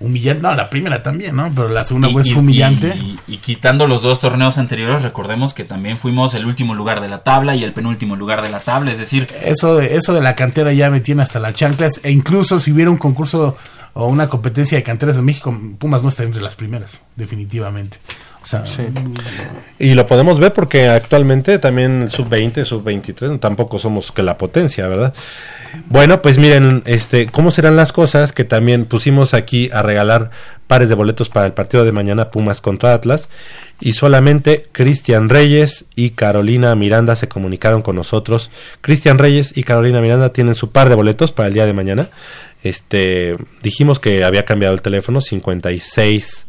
[0.00, 0.42] humillante.
[0.42, 1.50] No, la primera también, ¿no?
[1.54, 2.94] Pero la segunda Y- fue humillante.
[2.96, 7.08] Y, y quitando los dos torneos anteriores, recordemos que también fuimos el último lugar de
[7.08, 8.92] la tabla y el penúltimo lugar de la tabla.
[8.92, 12.00] Es decir, Eso de, eso de la cantera ya me tiene hasta las chanclas.
[12.02, 13.56] E incluso si hubiera un concurso
[13.94, 17.96] o una competencia de canteras en México, Pumas no está entre las primeras, definitivamente.
[18.46, 18.62] O sea,
[19.80, 24.86] Y lo podemos ver porque actualmente también el sub-20, sub-23, tampoco somos que la potencia,
[24.86, 25.12] ¿verdad?
[25.86, 28.30] Bueno, pues miren, este, ¿cómo serán las cosas?
[28.30, 30.30] Que también pusimos aquí a regalar
[30.68, 33.28] pares de boletos para el partido de mañana Pumas contra Atlas
[33.80, 38.52] y solamente Cristian Reyes y Carolina Miranda se comunicaron con nosotros.
[38.80, 42.10] Cristian Reyes y Carolina Miranda tienen su par de boletos para el día de mañana.
[42.62, 46.46] Este, dijimos que había cambiado el teléfono 56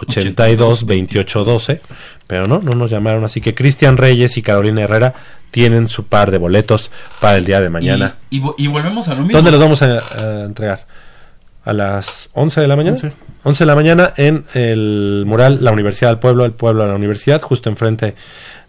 [0.00, 1.80] 82 28 12,
[2.26, 5.14] pero no, no nos llamaron, así que Cristian Reyes y Carolina Herrera
[5.50, 6.90] tienen su par de boletos
[7.20, 8.16] para el día de mañana.
[8.30, 9.36] Y, y y volvemos a lo mismo.
[9.36, 10.86] ¿Dónde los vamos a, a entregar?
[11.64, 12.94] A las 11 de la mañana.
[12.94, 13.12] 11.
[13.42, 16.94] 11 de la mañana en el mural La Universidad del Pueblo, el Pueblo de la
[16.96, 18.14] Universidad, justo enfrente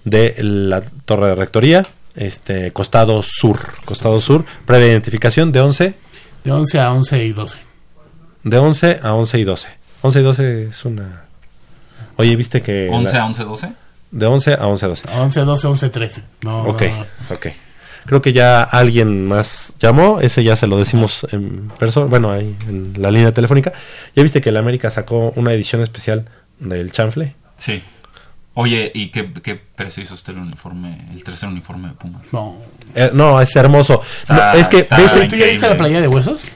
[0.03, 1.85] de la Torre de Rectoría,
[2.15, 5.93] este costado sur, costado sur, previa identificación de 11
[6.43, 7.57] de 11 a 11 y 12.
[8.43, 9.67] de 11 a 11 y 12.
[10.01, 11.23] 11 y 12 es una
[12.17, 13.69] Oye, ¿viste que 11 la- a 11, 12.
[14.11, 15.03] de 11 a 11 12?
[15.17, 16.23] 11, 12, 11, 13.
[16.41, 17.35] No, Ok, no.
[17.35, 17.47] ok.
[18.05, 22.55] Creo que ya alguien más llamó, ese ya se lo decimos en persona, bueno, ahí
[22.69, 23.73] en la línea telefónica.
[24.15, 26.25] ¿Ya viste que el América sacó una edición especial
[26.59, 27.35] del chanfle?
[27.57, 27.83] Sí.
[28.53, 32.31] Oye, ¿y qué, qué precio hizo usted el uniforme, el tercer uniforme de Pumas?
[32.31, 32.55] No.
[32.95, 34.01] Eh, no, es hermoso.
[34.29, 35.11] No, Está- es que, está ¿ves?
[35.27, 36.47] ¿Tú ya viste la playa de huesos?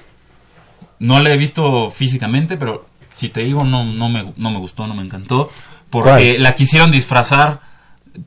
[0.99, 2.85] No la he visto físicamente, pero
[3.22, 5.49] si te digo, no, no, me, no me gustó, no me encantó.
[5.91, 6.43] Porque ¿Cuál?
[6.43, 7.60] la quisieron disfrazar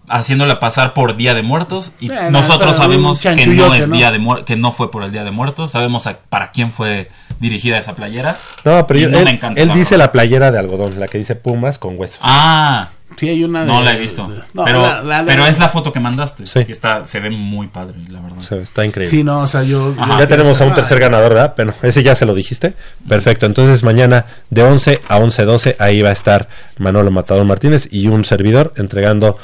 [0.08, 3.96] haciéndola pasar por Día de Muertos y nosotros sabemos que no es ¿no?
[3.96, 7.10] día de que no fue por el Día de Muertos, sabemos a- para quién fue
[7.40, 8.38] dirigida esa playera.
[8.64, 11.08] No, pero Y yo- no me él, encantó, él dice la playera de algodón, la
[11.08, 12.18] que dice Pumas con huesos.
[12.22, 14.26] Ah, Sí, hay una de- No la he visto.
[14.54, 16.46] No, pero, la- la- la- pero es la foto que mandaste.
[16.46, 16.64] Sí.
[16.68, 18.40] Está, se ve muy padre, la verdad.
[18.40, 19.10] Se- está increíble.
[19.16, 19.94] Sí, no, o sea, yo...
[19.98, 20.18] Ajá.
[20.18, 21.54] Ya tenemos a un Ah, tercer ganador, ¿verdad?
[21.56, 22.74] Bueno, ese ya se lo dijiste.
[23.08, 23.46] Perfecto.
[23.46, 28.24] Entonces mañana de 11 a 11.12 ahí va a estar Manolo Matador Martínez y un
[28.24, 29.38] servidor entregando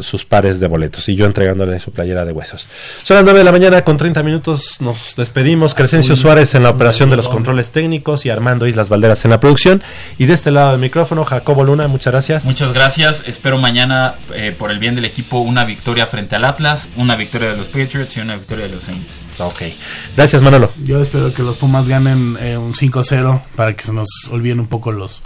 [0.00, 2.68] sus pares de boletos y yo entregándole su playera de huesos.
[3.02, 4.80] Son las 9 de la mañana con 30 minutos.
[4.80, 5.74] Nos despedimos.
[5.74, 9.40] Crescencio Suárez en la operación de los controles técnicos y Armando Islas Valderas en la
[9.40, 9.82] producción.
[10.18, 12.44] Y de este lado del micrófono, Jacobo Luna, muchas gracias.
[12.44, 13.24] Muchas gracias.
[13.26, 17.50] Espero mañana, eh, por el bien del equipo, una victoria frente al Atlas, una victoria
[17.50, 19.24] de los Patriots y una victoria de los Saints.
[19.38, 19.62] Ok.
[20.16, 20.72] Gracias, Manolo.
[20.84, 24.66] Yo espero que los Pumas ganen eh, un 5-0 para que se nos olviden un
[24.66, 25.22] poco los,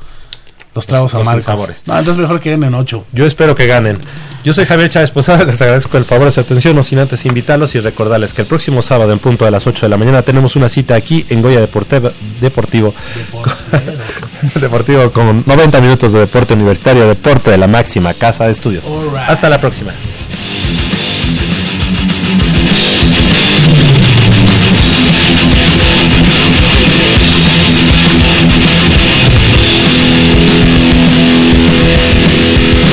[0.79, 1.45] los tragos Los amargos.
[1.45, 1.83] sinsabores.
[1.87, 3.05] No, entonces mejor que ganen 8.
[3.13, 3.99] Yo espero que ganen.
[4.45, 7.25] Yo soy Javier Chávez Posada, les agradezco el favor de su atención, no sin antes
[7.27, 10.23] invitarlos y recordarles que el próximo sábado en punto de las 8 de la mañana
[10.23, 12.95] tenemos una cita aquí en Goya Deporte- Deportivo.
[14.61, 18.85] Deportivo con 90 minutos de deporte universitario, deporte de la máxima casa de estudios.
[18.85, 19.29] Right.
[19.29, 19.93] Hasta la próxima.